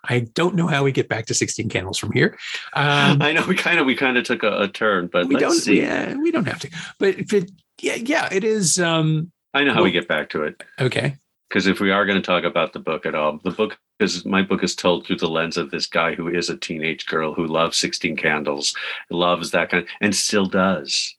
I 0.04 0.20
don't 0.20 0.54
know 0.54 0.68
how 0.68 0.84
we 0.84 0.92
get 0.92 1.08
back 1.08 1.26
to 1.26 1.34
16 1.34 1.68
candles 1.68 1.98
from 1.98 2.12
here. 2.12 2.38
Um, 2.72 3.20
I 3.20 3.32
know 3.32 3.44
we 3.46 3.56
kind 3.56 3.78
of 3.78 3.84
we 3.84 3.94
kind 3.94 4.16
of 4.16 4.24
took 4.24 4.42
a, 4.42 4.62
a 4.62 4.68
turn, 4.68 5.10
but 5.12 5.28
we 5.28 5.36
don't. 5.36 5.52
See. 5.52 5.82
Yeah, 5.82 6.14
we 6.14 6.30
don't 6.30 6.48
have 6.48 6.60
to. 6.60 6.70
But, 6.98 7.28
but 7.28 7.44
yeah, 7.80 7.96
yeah, 7.96 8.28
it 8.32 8.44
is. 8.44 8.78
Um, 8.78 9.32
I 9.54 9.64
know 9.64 9.70
how 9.70 9.76
well, 9.76 9.84
we 9.84 9.92
get 9.92 10.08
back 10.08 10.30
to 10.30 10.42
it. 10.42 10.62
Okay. 10.80 11.16
Because 11.48 11.66
if 11.66 11.80
we 11.80 11.90
are 11.90 12.04
going 12.04 12.20
to 12.20 12.26
talk 12.26 12.44
about 12.44 12.72
the 12.72 12.78
book 12.78 13.06
at 13.06 13.14
all, 13.14 13.40
the 13.42 13.50
book 13.50 13.78
is 14.00 14.24
my 14.24 14.42
book 14.42 14.62
is 14.62 14.74
told 14.74 15.06
through 15.06 15.16
the 15.16 15.28
lens 15.28 15.56
of 15.56 15.70
this 15.70 15.86
guy 15.86 16.14
who 16.14 16.28
is 16.28 16.50
a 16.50 16.56
teenage 16.56 17.06
girl 17.06 17.34
who 17.34 17.46
loves 17.46 17.76
16 17.78 18.16
candles, 18.16 18.76
loves 19.10 19.50
that 19.50 19.70
kind, 19.70 19.84
of, 19.84 19.88
and 20.00 20.14
still 20.14 20.46
does. 20.46 21.16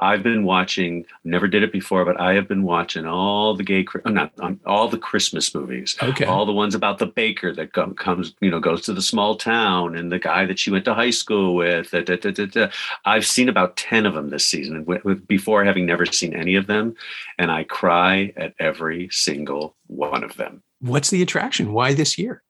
I've 0.00 0.22
been 0.22 0.44
watching, 0.44 1.04
never 1.24 1.46
did 1.46 1.62
it 1.62 1.72
before, 1.72 2.06
but 2.06 2.18
I 2.18 2.32
have 2.32 2.48
been 2.48 2.62
watching 2.62 3.06
all 3.06 3.54
the 3.54 3.62
gay, 3.62 3.86
uh, 4.04 4.10
not 4.10 4.32
all 4.64 4.88
the 4.88 4.98
Christmas 4.98 5.54
movies. 5.54 5.94
Okay. 6.02 6.24
All 6.24 6.46
the 6.46 6.52
ones 6.52 6.74
about 6.74 6.98
the 6.98 7.06
baker 7.06 7.54
that 7.54 7.74
comes, 7.74 8.34
you 8.40 8.50
know, 8.50 8.60
goes 8.60 8.80
to 8.82 8.94
the 8.94 9.02
small 9.02 9.36
town 9.36 9.94
and 9.96 10.10
the 10.10 10.18
guy 10.18 10.46
that 10.46 10.58
she 10.58 10.70
went 10.70 10.86
to 10.86 10.94
high 10.94 11.10
school 11.10 11.54
with. 11.54 11.90
Da, 11.90 12.02
da, 12.02 12.16
da, 12.16 12.70
I've 13.04 13.26
seen 13.26 13.50
about 13.50 13.76
10 13.76 14.06
of 14.06 14.14
them 14.14 14.30
this 14.30 14.46
season 14.46 14.86
before 15.26 15.64
having 15.64 15.84
never 15.84 16.06
seen 16.06 16.34
any 16.34 16.54
of 16.54 16.66
them. 16.66 16.94
And 17.38 17.52
I 17.52 17.64
cry 17.64 18.32
at 18.36 18.54
every 18.58 19.10
single 19.10 19.76
one 19.86 20.24
of 20.24 20.36
them. 20.36 20.62
What's 20.80 21.10
the 21.10 21.20
attraction? 21.20 21.74
Why 21.74 21.92
this 21.92 22.16
year? 22.16 22.42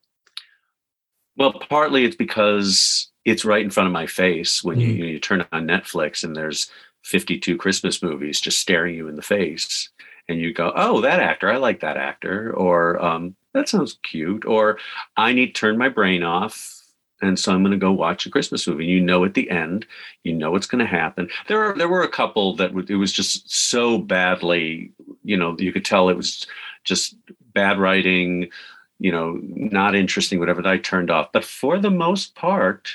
Well, 1.36 1.52
partly 1.52 2.04
it's 2.04 2.16
because 2.16 3.10
it's 3.24 3.44
right 3.44 3.64
in 3.64 3.70
front 3.70 3.86
of 3.86 3.92
my 3.92 4.06
face 4.06 4.62
when 4.62 4.78
mm-hmm. 4.78 4.90
you, 4.90 5.04
you 5.06 5.18
turn 5.18 5.44
on 5.52 5.66
Netflix 5.66 6.22
and 6.22 6.36
there's 6.36 6.70
52 7.02 7.56
Christmas 7.56 8.02
movies 8.02 8.40
just 8.40 8.60
staring 8.60 8.94
you 8.94 9.08
in 9.08 9.16
the 9.16 9.22
face. 9.22 9.88
And 10.28 10.38
you 10.38 10.52
go, 10.52 10.72
oh, 10.76 11.00
that 11.00 11.20
actor, 11.20 11.50
I 11.50 11.56
like 11.56 11.80
that 11.80 11.96
actor. 11.96 12.52
Or 12.52 13.02
um, 13.02 13.34
that 13.52 13.68
sounds 13.68 13.98
cute. 14.02 14.44
Or 14.44 14.78
I 15.16 15.32
need 15.32 15.54
to 15.54 15.60
turn 15.60 15.78
my 15.78 15.88
brain 15.88 16.22
off. 16.22 16.76
And 17.22 17.38
so 17.38 17.52
I'm 17.52 17.62
going 17.62 17.72
to 17.72 17.78
go 17.78 17.92
watch 17.92 18.24
a 18.24 18.30
Christmas 18.30 18.66
movie. 18.66 18.86
You 18.86 19.00
know, 19.00 19.24
at 19.24 19.34
the 19.34 19.50
end, 19.50 19.86
you 20.24 20.32
know 20.32 20.50
what's 20.50 20.66
going 20.66 20.84
to 20.84 20.90
happen. 20.90 21.28
There 21.48 21.62
are 21.62 21.76
there 21.76 21.88
were 21.88 22.02
a 22.02 22.08
couple 22.08 22.56
that 22.56 22.72
it 22.88 22.96
was 22.96 23.12
just 23.12 23.50
so 23.50 23.98
badly, 23.98 24.92
you 25.22 25.36
know, 25.36 25.54
you 25.58 25.72
could 25.72 25.84
tell 25.84 26.08
it 26.08 26.16
was 26.16 26.46
just 26.84 27.16
bad 27.52 27.78
writing, 27.78 28.48
you 28.98 29.12
know, 29.12 29.38
not 29.42 29.94
interesting, 29.94 30.38
whatever 30.38 30.62
that 30.62 30.72
I 30.72 30.78
turned 30.78 31.10
off. 31.10 31.32
But 31.32 31.44
for 31.44 31.78
the 31.78 31.90
most 31.90 32.34
part, 32.34 32.90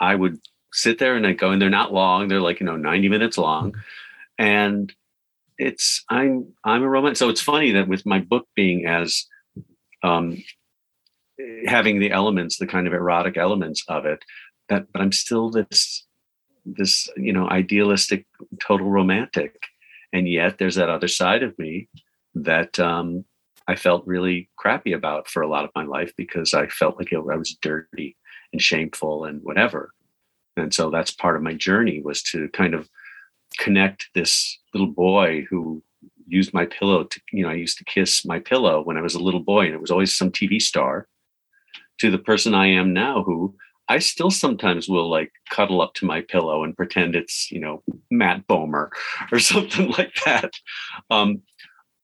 I 0.00 0.16
would 0.16 0.40
sit 0.72 0.98
there 0.98 1.16
and 1.16 1.26
I 1.26 1.32
go, 1.32 1.50
and 1.50 1.60
they're 1.60 1.70
not 1.70 1.92
long. 1.92 2.28
They're 2.28 2.40
like, 2.40 2.60
you 2.60 2.66
know, 2.66 2.76
90 2.76 3.08
minutes 3.08 3.38
long. 3.38 3.74
And 4.38 4.92
it's, 5.58 6.04
I'm, 6.08 6.52
I'm 6.64 6.82
a 6.82 6.88
romance. 6.88 7.18
So 7.18 7.28
it's 7.28 7.40
funny 7.40 7.72
that 7.72 7.88
with 7.88 8.06
my 8.06 8.20
book 8.20 8.48
being 8.56 8.86
as, 8.86 9.26
um, 10.02 10.42
having 11.66 12.00
the 12.00 12.10
elements, 12.10 12.58
the 12.58 12.66
kind 12.66 12.86
of 12.86 12.94
erotic 12.94 13.36
elements 13.36 13.84
of 13.88 14.06
it, 14.06 14.24
that, 14.68 14.86
but 14.92 15.02
I'm 15.02 15.12
still 15.12 15.50
this, 15.50 16.06
this, 16.64 17.08
you 17.16 17.32
know, 17.32 17.48
idealistic, 17.48 18.26
total 18.60 18.88
romantic. 18.88 19.62
And 20.12 20.28
yet 20.28 20.58
there's 20.58 20.76
that 20.76 20.90
other 20.90 21.08
side 21.08 21.42
of 21.42 21.58
me 21.58 21.88
that, 22.34 22.78
um, 22.78 23.24
I 23.68 23.76
felt 23.76 24.06
really 24.06 24.50
crappy 24.56 24.92
about 24.92 25.28
for 25.28 25.40
a 25.40 25.48
lot 25.48 25.64
of 25.64 25.70
my 25.76 25.84
life 25.84 26.12
because 26.16 26.52
I 26.52 26.66
felt 26.66 26.98
like 26.98 27.12
I 27.12 27.18
was 27.18 27.56
dirty 27.62 28.16
and 28.52 28.60
shameful 28.60 29.24
and 29.24 29.40
whatever 29.44 29.92
and 30.56 30.72
so 30.72 30.90
that's 30.90 31.10
part 31.10 31.36
of 31.36 31.42
my 31.42 31.54
journey 31.54 32.00
was 32.02 32.22
to 32.24 32.48
kind 32.48 32.74
of 32.74 32.88
connect 33.58 34.08
this 34.14 34.58
little 34.74 34.88
boy 34.90 35.46
who 35.48 35.82
used 36.26 36.54
my 36.54 36.66
pillow 36.66 37.04
to, 37.04 37.20
you 37.32 37.42
know, 37.42 37.50
I 37.50 37.54
used 37.54 37.78
to 37.78 37.84
kiss 37.84 38.24
my 38.24 38.38
pillow 38.38 38.82
when 38.82 38.96
I 38.96 39.02
was 39.02 39.14
a 39.14 39.22
little 39.22 39.40
boy, 39.40 39.66
and 39.66 39.74
it 39.74 39.80
was 39.80 39.90
always 39.90 40.16
some 40.16 40.30
TV 40.30 40.60
star, 40.60 41.08
to 41.98 42.10
the 42.10 42.18
person 42.18 42.54
I 42.54 42.66
am 42.68 42.92
now, 42.92 43.22
who 43.22 43.54
I 43.88 43.98
still 43.98 44.30
sometimes 44.30 44.88
will 44.88 45.10
like 45.10 45.32
cuddle 45.50 45.80
up 45.80 45.94
to 45.94 46.06
my 46.06 46.22
pillow 46.22 46.64
and 46.64 46.76
pretend 46.76 47.14
it's, 47.14 47.50
you 47.50 47.60
know, 47.60 47.82
Matt 48.10 48.46
Bomer 48.46 48.90
or 49.30 49.38
something 49.52 49.90
like 49.90 50.14
that. 50.24 50.52
Um, 51.10 51.42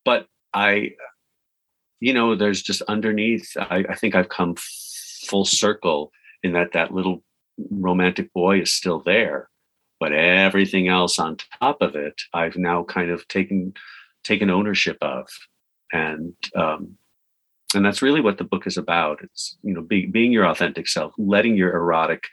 but 0.05 0.27
I, 0.53 0.93
you 2.01 2.13
know, 2.13 2.35
there's 2.35 2.63
just 2.63 2.83
underneath, 2.83 3.57
I, 3.57 3.85
I 3.89 3.95
think 3.95 4.15
I've 4.15 4.29
come 4.29 4.55
full 5.27 5.45
circle 5.45 6.13
in 6.43 6.53
that 6.53 6.73
that 6.73 6.93
little 6.93 7.23
romantic 7.71 8.33
boy 8.33 8.61
is 8.61 8.73
still 8.73 9.01
there 9.01 9.49
but 10.01 10.13
everything 10.13 10.89
else 10.89 11.19
on 11.19 11.37
top 11.61 11.81
of 11.81 11.97
it 11.97 12.15
i've 12.35 12.57
now 12.57 12.85
kind 12.85 13.11
of 13.11 13.27
taken 13.29 13.75
taken 14.29 14.51
ownership 14.51 14.99
of. 15.01 15.27
And 15.93 16.35
um, 16.55 16.99
and 17.75 17.85
that's 17.85 18.03
really 18.03 18.21
what 18.21 18.39
the 18.39 18.45
book 18.45 18.67
is 18.67 18.77
about. 18.77 19.21
It's 19.23 19.57
you 19.63 19.75
know 19.75 19.83
be, 19.83 20.07
being 20.07 20.33
your 20.33 20.47
authentic 20.47 20.87
self 20.87 21.13
letting 21.19 21.57
your 21.57 21.75
erotic 21.75 22.25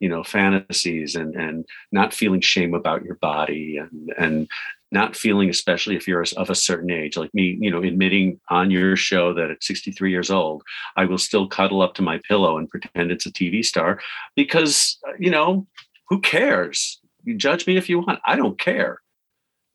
you 0.00 0.08
know 0.08 0.24
fantasies 0.24 1.14
and 1.14 1.34
and 1.36 1.64
not 1.92 2.12
feeling 2.12 2.40
shame 2.40 2.74
about 2.74 3.04
your 3.04 3.14
body 3.16 3.78
and 3.78 4.12
and 4.18 4.48
not 4.92 5.16
feeling 5.16 5.50
especially 5.50 5.96
if 5.96 6.06
you're 6.06 6.24
of 6.36 6.48
a 6.48 6.54
certain 6.54 6.90
age 6.90 7.16
like 7.16 7.32
me 7.34 7.58
you 7.60 7.70
know 7.70 7.82
admitting 7.82 8.40
on 8.50 8.70
your 8.70 8.94
show 8.96 9.34
that 9.34 9.50
at 9.50 9.62
63 9.62 10.10
years 10.10 10.30
old 10.30 10.62
i 10.96 11.04
will 11.04 11.18
still 11.18 11.48
cuddle 11.48 11.82
up 11.82 11.94
to 11.94 12.02
my 12.02 12.20
pillow 12.28 12.56
and 12.56 12.68
pretend 12.68 13.10
it's 13.10 13.26
a 13.26 13.32
tv 13.32 13.64
star 13.64 14.00
because 14.36 14.98
you 15.18 15.30
know 15.30 15.66
who 16.08 16.20
cares? 16.20 17.00
You 17.24 17.36
judge 17.36 17.66
me 17.66 17.76
if 17.76 17.88
you 17.88 17.98
want. 18.00 18.20
I 18.24 18.36
don't 18.36 18.58
care. 18.58 19.00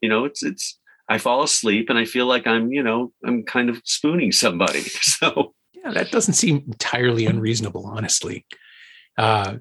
You 0.02 0.10
know 0.10 0.26
it's 0.26 0.42
it's 0.42 0.80
i 1.10 1.20
fall 1.20 1.44
asleep 1.44 1.90
and 1.90 2.00
i 2.00 2.06
feel 2.06 2.26
like 2.26 2.48
i'm 2.48 2.72
you 2.72 2.82
know 2.82 3.12
i'm 3.24 3.44
kind 3.44 3.70
of 3.70 3.82
spooning 3.86 4.32
somebody. 4.32 4.82
So 5.02 5.54
yeah 5.74 5.92
that 5.92 6.12
doesn't 6.12 6.34
seem 6.34 6.64
entirely 6.66 7.28
unreasonable 7.28 7.86
honestly. 7.86 8.46
Uh 9.18 9.58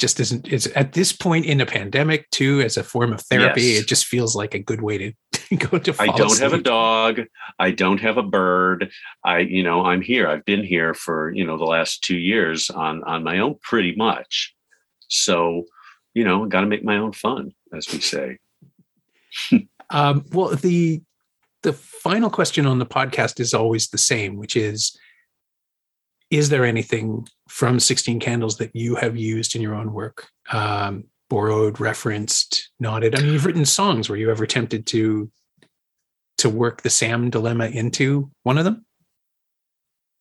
just 0.00 0.18
isn't 0.18 0.50
it's 0.52 0.66
at 0.74 0.94
this 0.94 1.12
point 1.12 1.46
in 1.46 1.60
a 1.60 1.66
pandemic 1.66 2.28
too 2.30 2.60
as 2.62 2.76
a 2.76 2.82
form 2.82 3.12
of 3.12 3.20
therapy 3.20 3.62
yes. 3.62 3.82
it 3.82 3.86
just 3.86 4.06
feels 4.06 4.34
like 4.34 4.54
a 4.54 4.58
good 4.58 4.80
way 4.80 4.98
to 4.98 5.56
go 5.56 5.78
to 5.78 5.94
i 6.00 6.06
don't 6.06 6.32
asleep. 6.32 6.42
have 6.42 6.52
a 6.52 6.62
dog. 6.62 7.20
I 7.58 7.70
don't 7.72 8.00
have 8.00 8.16
a 8.16 8.22
bird. 8.22 8.90
I 9.24 9.40
you 9.40 9.62
know 9.62 9.84
i'm 9.84 10.00
here. 10.00 10.28
I've 10.28 10.44
been 10.44 10.64
here 10.64 10.94
for 10.94 11.30
you 11.32 11.44
know 11.44 11.58
the 11.58 11.64
last 11.64 12.02
two 12.02 12.16
years 12.16 12.70
on 12.70 13.04
on 13.04 13.22
my 13.22 13.38
own 13.38 13.56
pretty 13.62 13.94
much. 13.94 14.54
So 15.08 15.66
you 16.14 16.24
know 16.24 16.46
got 16.46 16.62
to 16.62 16.66
make 16.66 16.84
my 16.84 16.96
own 16.96 17.12
fun 17.12 17.52
as 17.76 17.86
we 17.92 18.00
say. 18.00 18.38
Um, 19.92 20.24
well 20.30 20.54
the 20.54 21.02
the 21.64 21.72
final 21.72 22.30
question 22.30 22.64
on 22.64 22.78
the 22.78 22.86
podcast 22.86 23.40
is 23.40 23.52
always 23.52 23.88
the 23.88 23.98
same 23.98 24.36
which 24.36 24.54
is 24.54 24.96
is 26.30 26.48
there 26.48 26.64
anything 26.64 27.26
from 27.48 27.80
16 27.80 28.20
Candles 28.20 28.58
that 28.58 28.74
you 28.74 28.94
have 28.94 29.16
used 29.16 29.56
in 29.56 29.62
your 29.62 29.74
own 29.74 29.92
work? 29.92 30.28
Um, 30.52 31.04
borrowed, 31.28 31.80
referenced, 31.80 32.70
nodded. 32.78 33.14
I 33.14 33.20
mean, 33.20 33.32
you've 33.32 33.46
written 33.46 33.64
songs. 33.64 34.08
Were 34.08 34.16
you 34.16 34.30
ever 34.30 34.46
tempted 34.46 34.86
to 34.88 35.30
to 36.38 36.48
work 36.48 36.80
the 36.82 36.90
Sam 36.90 37.28
dilemma 37.28 37.66
into 37.66 38.30
one 38.44 38.56
of 38.56 38.64
them? 38.64 38.86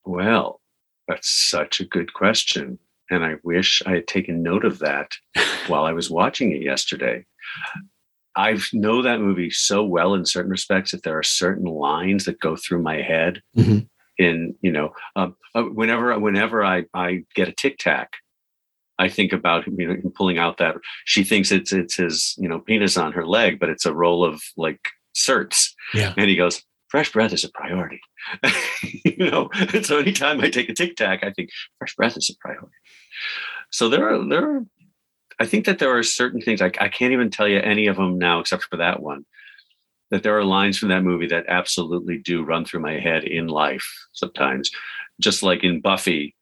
Well, 0.04 0.60
that's 1.08 1.30
such 1.30 1.80
a 1.80 1.86
good 1.86 2.14
question. 2.14 2.78
And 3.10 3.24
I 3.24 3.36
wish 3.44 3.82
I 3.86 3.92
had 3.92 4.08
taken 4.08 4.44
note 4.44 4.66
of 4.66 4.80
that 4.80 5.14
while 5.68 5.86
I 5.86 5.94
was 5.94 6.10
watching 6.10 6.52
it 6.52 6.62
yesterday. 6.62 7.26
I 8.36 8.60
know 8.74 9.02
that 9.02 9.22
movie 9.22 9.50
so 9.50 9.84
well 9.84 10.14
in 10.14 10.26
certain 10.26 10.52
respects 10.52 10.92
that 10.92 11.04
there 11.04 11.18
are 11.18 11.24
certain 11.24 11.66
lines 11.66 12.26
that 12.26 12.40
go 12.40 12.56
through 12.56 12.82
my 12.82 13.02
head 13.02 13.42
mm-hmm 13.58 13.80
in 14.20 14.54
you 14.62 14.72
know 14.72 14.92
um, 15.16 15.36
uh, 15.56 15.64
whenever 15.64 16.18
whenever 16.20 16.64
I 16.64 16.84
I 16.94 17.24
get 17.34 17.48
a 17.48 17.54
tic 17.54 17.80
tac, 17.80 18.18
I 19.00 19.10
think 19.10 19.34
about 19.34 19.66
you 19.66 19.88
know 19.88 20.12
pulling 20.16 20.38
out 20.38 20.58
that 20.58 20.76
she 21.06 21.24
thinks 21.24 21.52
it's 21.52 21.74
it's 21.74 21.96
his 21.96 22.36
you 22.38 22.48
know 22.48 22.60
penis 22.60 22.98
on 22.98 23.14
her 23.14 23.26
leg, 23.26 23.60
but 23.60 23.70
it's 23.70 23.86
a 23.86 23.94
roll 23.94 24.24
of 24.24 24.44
like 24.58 24.82
certs. 25.16 25.70
Yeah, 25.94 26.14
and 26.18 26.30
he 26.30 26.36
goes, 26.36 26.62
fresh 26.90 27.12
breath 27.12 27.34
is 27.34 27.46
a 27.46 27.50
priority. 27.50 28.02
you 28.84 29.32
know, 29.32 29.50
and 29.74 29.86
so 29.86 29.98
anytime 29.98 30.42
I 30.42 30.50
take 30.50 30.70
a 30.70 30.74
tic 30.74 30.98
tac, 30.98 31.24
I 31.24 31.32
think 31.32 31.50
fresh 31.80 31.96
breath 31.96 32.18
is 32.18 32.30
a 32.30 32.38
priority. 32.40 32.76
So 33.72 33.88
there 33.88 34.08
are 34.14 34.28
there 34.28 34.58
are, 34.58 34.66
I 35.40 35.46
think 35.46 35.66
that 35.66 35.80
there 35.80 35.98
are 35.98 36.04
certain 36.04 36.42
things 36.42 36.62
I, 36.62 36.72
I 36.80 36.90
can't 36.90 37.14
even 37.14 37.32
tell 37.32 37.48
you 37.48 37.60
any 37.60 37.88
of 37.88 37.96
them 37.96 38.18
now 38.18 38.40
except 38.40 38.66
for 38.66 38.78
that 38.78 39.02
one 39.02 39.26
that 40.12 40.24
there 40.24 40.38
are 40.38 40.44
lines 40.44 40.78
from 40.78 40.90
that 40.90 41.04
movie 41.04 41.28
that 41.28 41.46
absolutely 41.48 42.18
do 42.18 42.44
run 42.44 42.66
through 42.66 42.80
my 42.80 43.00
head 43.00 43.24
in 43.24 43.48
life 43.48 43.88
sometimes. 44.14 44.72
Just 45.20 45.44
like 45.44 45.64
in 45.64 45.82
Buffy, 45.82 46.36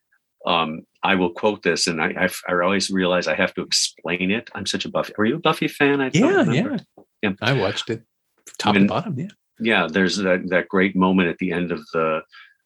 um, 0.45 0.81
I 1.03 1.15
will 1.15 1.31
quote 1.31 1.63
this, 1.63 1.87
and 1.87 2.01
I, 2.01 2.13
I, 2.17 2.29
I 2.47 2.63
always 2.63 2.89
realize 2.89 3.27
I 3.27 3.35
have 3.35 3.53
to 3.55 3.61
explain 3.61 4.31
it. 4.31 4.49
I'm 4.53 4.65
such 4.65 4.85
a 4.85 4.89
Buffy. 4.89 5.13
Are 5.17 5.25
you 5.25 5.35
a 5.35 5.39
Buffy 5.39 5.67
fan? 5.67 5.99
I 6.01 6.11
yeah, 6.13 6.43
yeah, 6.51 6.77
yeah. 7.21 7.31
I 7.41 7.53
watched 7.53 7.89
it 7.89 8.03
top 8.57 8.75
and 8.75 8.87
bottom. 8.87 9.19
Yeah, 9.19 9.27
yeah. 9.59 9.87
There's 9.91 10.17
that 10.17 10.47
that 10.49 10.69
great 10.69 10.95
moment 10.95 11.29
at 11.29 11.37
the 11.39 11.51
end 11.51 11.71
of 11.71 11.79
the 11.93 12.21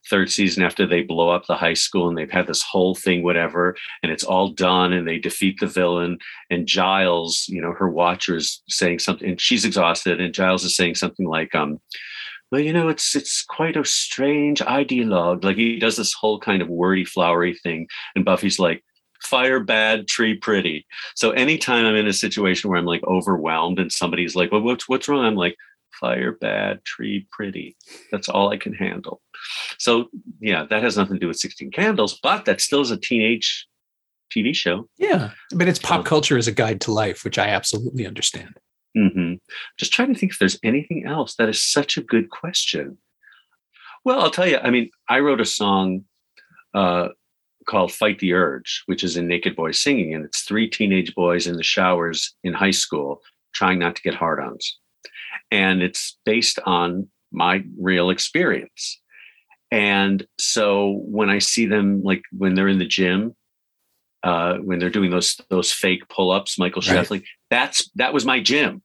third 0.09 0.31
season 0.31 0.63
after 0.63 0.85
they 0.85 1.01
blow 1.01 1.29
up 1.29 1.45
the 1.45 1.55
high 1.55 1.73
school 1.73 2.09
and 2.09 2.17
they've 2.17 2.31
had 2.31 2.47
this 2.47 2.63
whole 2.63 2.95
thing 2.95 3.23
whatever 3.23 3.75
and 4.01 4.11
it's 4.11 4.23
all 4.23 4.49
done 4.49 4.91
and 4.93 5.07
they 5.07 5.19
defeat 5.19 5.59
the 5.59 5.67
villain 5.67 6.17
and 6.49 6.67
giles 6.67 7.45
you 7.47 7.61
know 7.61 7.73
her 7.73 7.89
watcher 7.89 8.35
is 8.35 8.61
saying 8.67 8.99
something 8.99 9.29
and 9.29 9.41
she's 9.41 9.65
exhausted 9.65 10.19
and 10.19 10.33
giles 10.33 10.63
is 10.63 10.75
saying 10.75 10.95
something 10.95 11.27
like 11.27 11.53
um 11.53 11.79
well 12.51 12.61
you 12.61 12.73
know 12.73 12.89
it's 12.89 13.15
it's 13.15 13.43
quite 13.43 13.77
a 13.77 13.85
strange 13.85 14.59
ideologue. 14.61 15.43
Like 15.43 15.57
he 15.57 15.79
does 15.79 15.95
this 15.95 16.13
whole 16.13 16.39
kind 16.39 16.61
of 16.61 16.67
wordy 16.67 17.05
flowery 17.05 17.53
thing 17.55 17.87
and 18.15 18.25
buffy's 18.25 18.59
like 18.59 18.83
fire 19.21 19.59
bad 19.59 20.07
tree 20.07 20.35
pretty. 20.35 20.85
So 21.15 21.31
anytime 21.31 21.85
i'm 21.85 21.95
in 21.95 22.07
a 22.07 22.13
situation 22.13 22.69
where 22.69 22.79
i'm 22.79 22.85
like 22.85 23.03
overwhelmed 23.05 23.79
and 23.79 23.91
somebody's 23.91 24.35
like 24.35 24.51
well 24.51 24.61
what's 24.61 24.89
what's 24.89 25.07
wrong? 25.07 25.25
I'm 25.25 25.35
like 25.35 25.55
fire 25.99 26.33
bad 26.33 26.83
tree 26.85 27.27
pretty 27.31 27.75
that's 28.11 28.29
all 28.29 28.49
i 28.49 28.57
can 28.57 28.73
handle 28.73 29.21
so 29.77 30.09
yeah, 30.39 30.65
that 30.69 30.83
has 30.83 30.97
nothing 30.97 31.15
to 31.15 31.19
do 31.19 31.27
with 31.27 31.39
16 31.39 31.71
Candles, 31.71 32.19
but 32.21 32.45
that 32.45 32.61
still 32.61 32.81
is 32.81 32.91
a 32.91 32.97
teenage 32.97 33.67
TV 34.35 34.55
show. 34.55 34.87
Yeah, 34.97 35.31
but 35.53 35.67
it's 35.67 35.79
pop 35.79 36.05
culture 36.05 36.37
as 36.37 36.47
a 36.47 36.51
guide 36.51 36.81
to 36.81 36.91
life, 36.91 37.23
which 37.23 37.37
I 37.37 37.47
absolutely 37.47 38.05
understand. 38.05 38.59
Mm-hmm. 38.97 39.35
Just 39.77 39.93
trying 39.93 40.13
to 40.13 40.19
think 40.19 40.33
if 40.33 40.39
there's 40.39 40.59
anything 40.63 41.05
else. 41.05 41.35
That 41.35 41.49
is 41.49 41.63
such 41.63 41.97
a 41.97 42.01
good 42.01 42.29
question. 42.29 42.97
Well, 44.03 44.19
I'll 44.21 44.31
tell 44.31 44.47
you. 44.47 44.57
I 44.57 44.69
mean, 44.69 44.89
I 45.09 45.19
wrote 45.19 45.41
a 45.41 45.45
song 45.45 46.05
uh, 46.73 47.09
called 47.67 47.91
"Fight 47.91 48.19
the 48.19 48.33
Urge," 48.33 48.83
which 48.85 49.03
is 49.03 49.17
in 49.17 49.27
Naked 49.27 49.55
Boys 49.55 49.79
Singing, 49.79 50.13
and 50.13 50.25
it's 50.25 50.41
three 50.41 50.69
teenage 50.69 51.13
boys 51.15 51.47
in 51.47 51.55
the 51.55 51.63
showers 51.63 52.35
in 52.43 52.53
high 52.53 52.71
school 52.71 53.21
trying 53.53 53.79
not 53.79 53.95
to 53.97 54.01
get 54.01 54.15
hard-ons, 54.15 54.79
and 55.51 55.83
it's 55.83 56.17
based 56.25 56.59
on 56.65 57.09
my 57.31 57.63
real 57.79 58.09
experience. 58.09 58.99
And 59.71 60.25
so 60.37 61.01
when 61.05 61.29
I 61.29 61.39
see 61.39 61.65
them, 61.65 62.03
like 62.03 62.23
when 62.31 62.55
they're 62.55 62.67
in 62.67 62.79
the 62.79 62.85
gym, 62.85 63.35
uh, 64.23 64.57
when 64.57 64.79
they're 64.79 64.89
doing 64.89 65.11
those 65.11 65.39
those 65.49 65.71
fake 65.71 66.07
pull 66.09 66.31
ups, 66.31 66.59
Michael 66.59 66.81
right. 66.81 67.05
Sheffley, 67.05 67.23
that's 67.49 67.89
that 67.95 68.13
was 68.13 68.25
my 68.25 68.39
gym. 68.39 68.83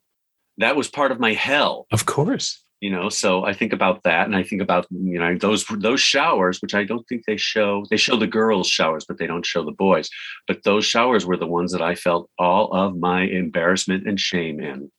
That 0.58 0.76
was 0.76 0.88
part 0.88 1.12
of 1.12 1.20
my 1.20 1.32
hell. 1.32 1.86
Of 1.92 2.06
course. 2.06 2.62
You 2.80 2.90
know, 2.90 3.08
so 3.08 3.44
I 3.44 3.54
think 3.54 3.72
about 3.72 4.02
that, 4.02 4.26
and 4.26 4.36
I 4.36 4.42
think 4.42 4.60
about 4.60 4.86
you 4.90 5.18
know 5.18 5.36
those 5.38 5.64
those 5.78 6.00
showers, 6.00 6.60
which 6.60 6.74
I 6.74 6.84
don't 6.84 7.06
think 7.08 7.24
they 7.26 7.36
show. 7.36 7.84
They 7.90 7.96
show 7.96 8.16
the 8.16 8.26
girls' 8.26 8.68
showers, 8.68 9.04
but 9.06 9.18
they 9.18 9.26
don't 9.26 9.46
show 9.46 9.64
the 9.64 9.72
boys. 9.72 10.08
But 10.46 10.62
those 10.62 10.84
showers 10.84 11.24
were 11.24 11.38
the 11.38 11.46
ones 11.46 11.72
that 11.72 11.82
I 11.82 11.94
felt 11.94 12.30
all 12.38 12.72
of 12.72 12.96
my 12.96 13.22
embarrassment 13.22 14.06
and 14.06 14.20
shame 14.20 14.60
in. 14.60 14.90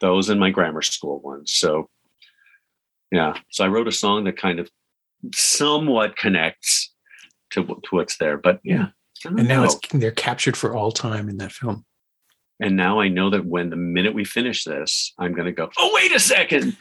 Those 0.00 0.28
and 0.28 0.40
my 0.40 0.50
grammar 0.50 0.82
school 0.82 1.20
ones. 1.20 1.52
So, 1.52 1.88
yeah. 3.10 3.34
So 3.50 3.64
I 3.64 3.68
wrote 3.68 3.88
a 3.88 3.92
song 3.92 4.24
that 4.24 4.36
kind 4.36 4.58
of 4.58 4.70
somewhat 5.34 6.16
connects 6.16 6.92
to, 7.50 7.64
to 7.64 7.80
what's 7.90 8.18
there. 8.18 8.36
But 8.36 8.60
yeah. 8.62 8.88
And 9.24 9.48
now 9.48 9.64
it's 9.64 9.76
they're 9.92 10.10
captured 10.10 10.56
for 10.56 10.74
all 10.74 10.92
time 10.92 11.28
in 11.28 11.38
that 11.38 11.52
film. 11.52 11.84
And 12.60 12.76
now 12.76 13.00
I 13.00 13.08
know 13.08 13.30
that 13.30 13.44
when 13.44 13.70
the 13.70 13.76
minute 13.76 14.14
we 14.14 14.24
finish 14.24 14.64
this, 14.64 15.12
I'm 15.18 15.32
going 15.34 15.46
to 15.46 15.52
go, 15.52 15.70
oh, 15.78 15.90
wait 15.94 16.14
a 16.14 16.20
second. 16.20 16.76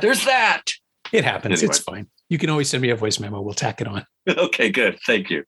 There's 0.00 0.24
that. 0.26 0.64
It 1.12 1.24
happens. 1.24 1.60
Anyway. 1.60 1.70
It's 1.70 1.78
fine. 1.78 2.06
You 2.28 2.38
can 2.38 2.50
always 2.50 2.68
send 2.68 2.82
me 2.82 2.90
a 2.90 2.96
voice 2.96 3.18
memo. 3.20 3.40
We'll 3.40 3.54
tack 3.54 3.80
it 3.80 3.86
on. 3.86 4.04
okay, 4.28 4.70
good. 4.70 4.98
Thank 5.06 5.30
you. 5.30 5.44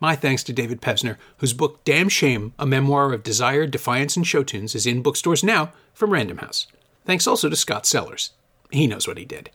My 0.00 0.16
thanks 0.16 0.42
to 0.44 0.52
David 0.52 0.82
Pevsner, 0.82 1.16
whose 1.38 1.52
book 1.52 1.84
Damn 1.84 2.08
Shame, 2.08 2.52
a 2.58 2.66
memoir 2.66 3.12
of 3.12 3.22
desire, 3.22 3.66
defiance, 3.66 4.16
and 4.16 4.26
show 4.26 4.42
tunes, 4.42 4.74
is 4.74 4.86
in 4.86 5.02
bookstores 5.02 5.44
now 5.44 5.72
from 5.92 6.10
Random 6.10 6.38
House. 6.38 6.66
Thanks 7.04 7.26
also 7.26 7.48
to 7.48 7.56
Scott 7.56 7.86
Sellers. 7.86 8.30
He 8.70 8.86
knows 8.86 9.06
what 9.06 9.18
he 9.18 9.24
did. 9.24 9.50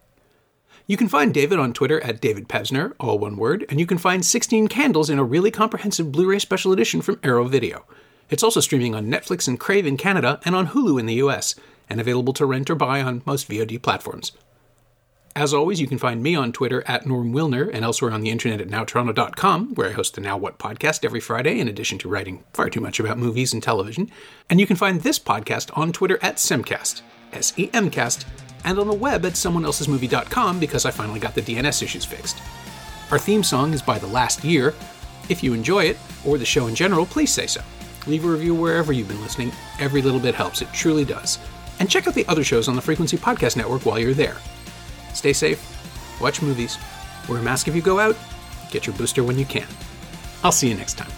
You 0.87 0.97
can 0.97 1.07
find 1.07 1.33
David 1.33 1.59
on 1.59 1.73
Twitter 1.73 2.01
at 2.01 2.21
David 2.21 2.47
Pevsner, 2.49 2.93
all 2.99 3.19
one 3.19 3.37
word, 3.37 3.65
and 3.69 3.79
you 3.79 3.85
can 3.85 3.99
find 3.99 4.25
16 4.25 4.69
Candles 4.69 5.09
in 5.09 5.19
a 5.19 5.23
really 5.23 5.51
comprehensive 5.51 6.11
Blu 6.11 6.27
ray 6.27 6.39
special 6.39 6.71
edition 6.71 7.01
from 7.01 7.19
Arrow 7.21 7.45
Video. 7.45 7.85
It's 8.29 8.41
also 8.43 8.59
streaming 8.59 8.95
on 8.95 9.05
Netflix 9.05 9.47
and 9.47 9.59
Crave 9.59 9.85
in 9.85 9.97
Canada 9.97 10.39
and 10.45 10.55
on 10.55 10.69
Hulu 10.69 10.99
in 10.99 11.05
the 11.05 11.15
US, 11.15 11.53
and 11.89 11.99
available 11.99 12.33
to 12.33 12.45
rent 12.45 12.69
or 12.69 12.75
buy 12.75 13.01
on 13.01 13.21
most 13.25 13.47
VOD 13.49 13.81
platforms. 13.81 14.31
As 15.35 15.53
always, 15.53 15.79
you 15.79 15.87
can 15.87 15.99
find 15.99 16.21
me 16.21 16.35
on 16.35 16.51
Twitter 16.51 16.83
at 16.87 17.05
Norm 17.05 17.31
Wilner 17.31 17.69
and 17.71 17.85
elsewhere 17.85 18.11
on 18.11 18.21
the 18.21 18.29
internet 18.29 18.59
at 18.59 18.67
nowtoronto.com, 18.67 19.75
where 19.75 19.89
I 19.89 19.93
host 19.93 20.15
the 20.15 20.21
Now 20.21 20.37
What 20.37 20.57
podcast 20.57 21.05
every 21.05 21.19
Friday, 21.19 21.59
in 21.59 21.67
addition 21.67 21.97
to 21.99 22.09
writing 22.09 22.43
far 22.53 22.69
too 22.69 22.81
much 22.81 22.99
about 22.99 23.17
movies 23.17 23.53
and 23.53 23.61
television. 23.61 24.09
And 24.49 24.59
you 24.59 24.67
can 24.67 24.75
find 24.75 25.01
this 25.01 25.19
podcast 25.19 25.75
on 25.77 25.93
Twitter 25.93 26.19
at 26.21 26.37
Semcast, 26.37 27.01
S 27.31 27.53
E 27.57 27.69
M 27.73 27.89
Cast, 27.89 28.25
and 28.65 28.79
on 28.79 28.87
the 28.87 28.93
web 28.93 29.23
at 29.25 29.33
someoneelsesmovie.com 29.33 30.59
because 30.59 30.85
I 30.85 30.91
finally 30.91 31.19
got 31.19 31.35
the 31.35 31.41
DNS 31.41 31.83
issues 31.83 32.05
fixed. 32.05 32.41
Our 33.11 33.19
theme 33.19 33.43
song 33.43 33.73
is 33.73 33.81
by 33.81 33.97
The 33.97 34.07
Last 34.07 34.43
Year. 34.43 34.73
If 35.29 35.43
you 35.43 35.53
enjoy 35.53 35.85
it, 35.85 35.97
or 36.25 36.37
the 36.37 36.45
show 36.45 36.67
in 36.67 36.75
general, 36.75 37.05
please 37.05 37.31
say 37.31 37.47
so. 37.47 37.61
Leave 38.07 38.25
a 38.25 38.27
review 38.27 38.55
wherever 38.55 38.91
you've 38.91 39.07
been 39.07 39.21
listening. 39.21 39.51
Every 39.79 40.01
little 40.01 40.19
bit 40.19 40.35
helps, 40.35 40.61
it 40.61 40.73
truly 40.73 41.05
does. 41.05 41.39
And 41.79 41.89
check 41.89 42.07
out 42.07 42.13
the 42.15 42.27
other 42.27 42.43
shows 42.43 42.67
on 42.67 42.75
the 42.75 42.81
Frequency 42.81 43.15
Podcast 43.15 43.55
Network 43.55 43.85
while 43.85 43.99
you're 43.99 44.13
there. 44.13 44.35
Stay 45.13 45.33
safe, 45.33 45.59
watch 46.21 46.41
movies, 46.41 46.77
wear 47.27 47.39
a 47.39 47.43
mask 47.43 47.67
if 47.67 47.75
you 47.75 47.81
go 47.81 47.99
out, 47.99 48.15
get 48.71 48.87
your 48.87 48.95
booster 48.95 49.23
when 49.23 49.37
you 49.37 49.45
can. 49.45 49.67
I'll 50.43 50.51
see 50.51 50.69
you 50.69 50.75
next 50.75 50.97
time. 50.97 51.11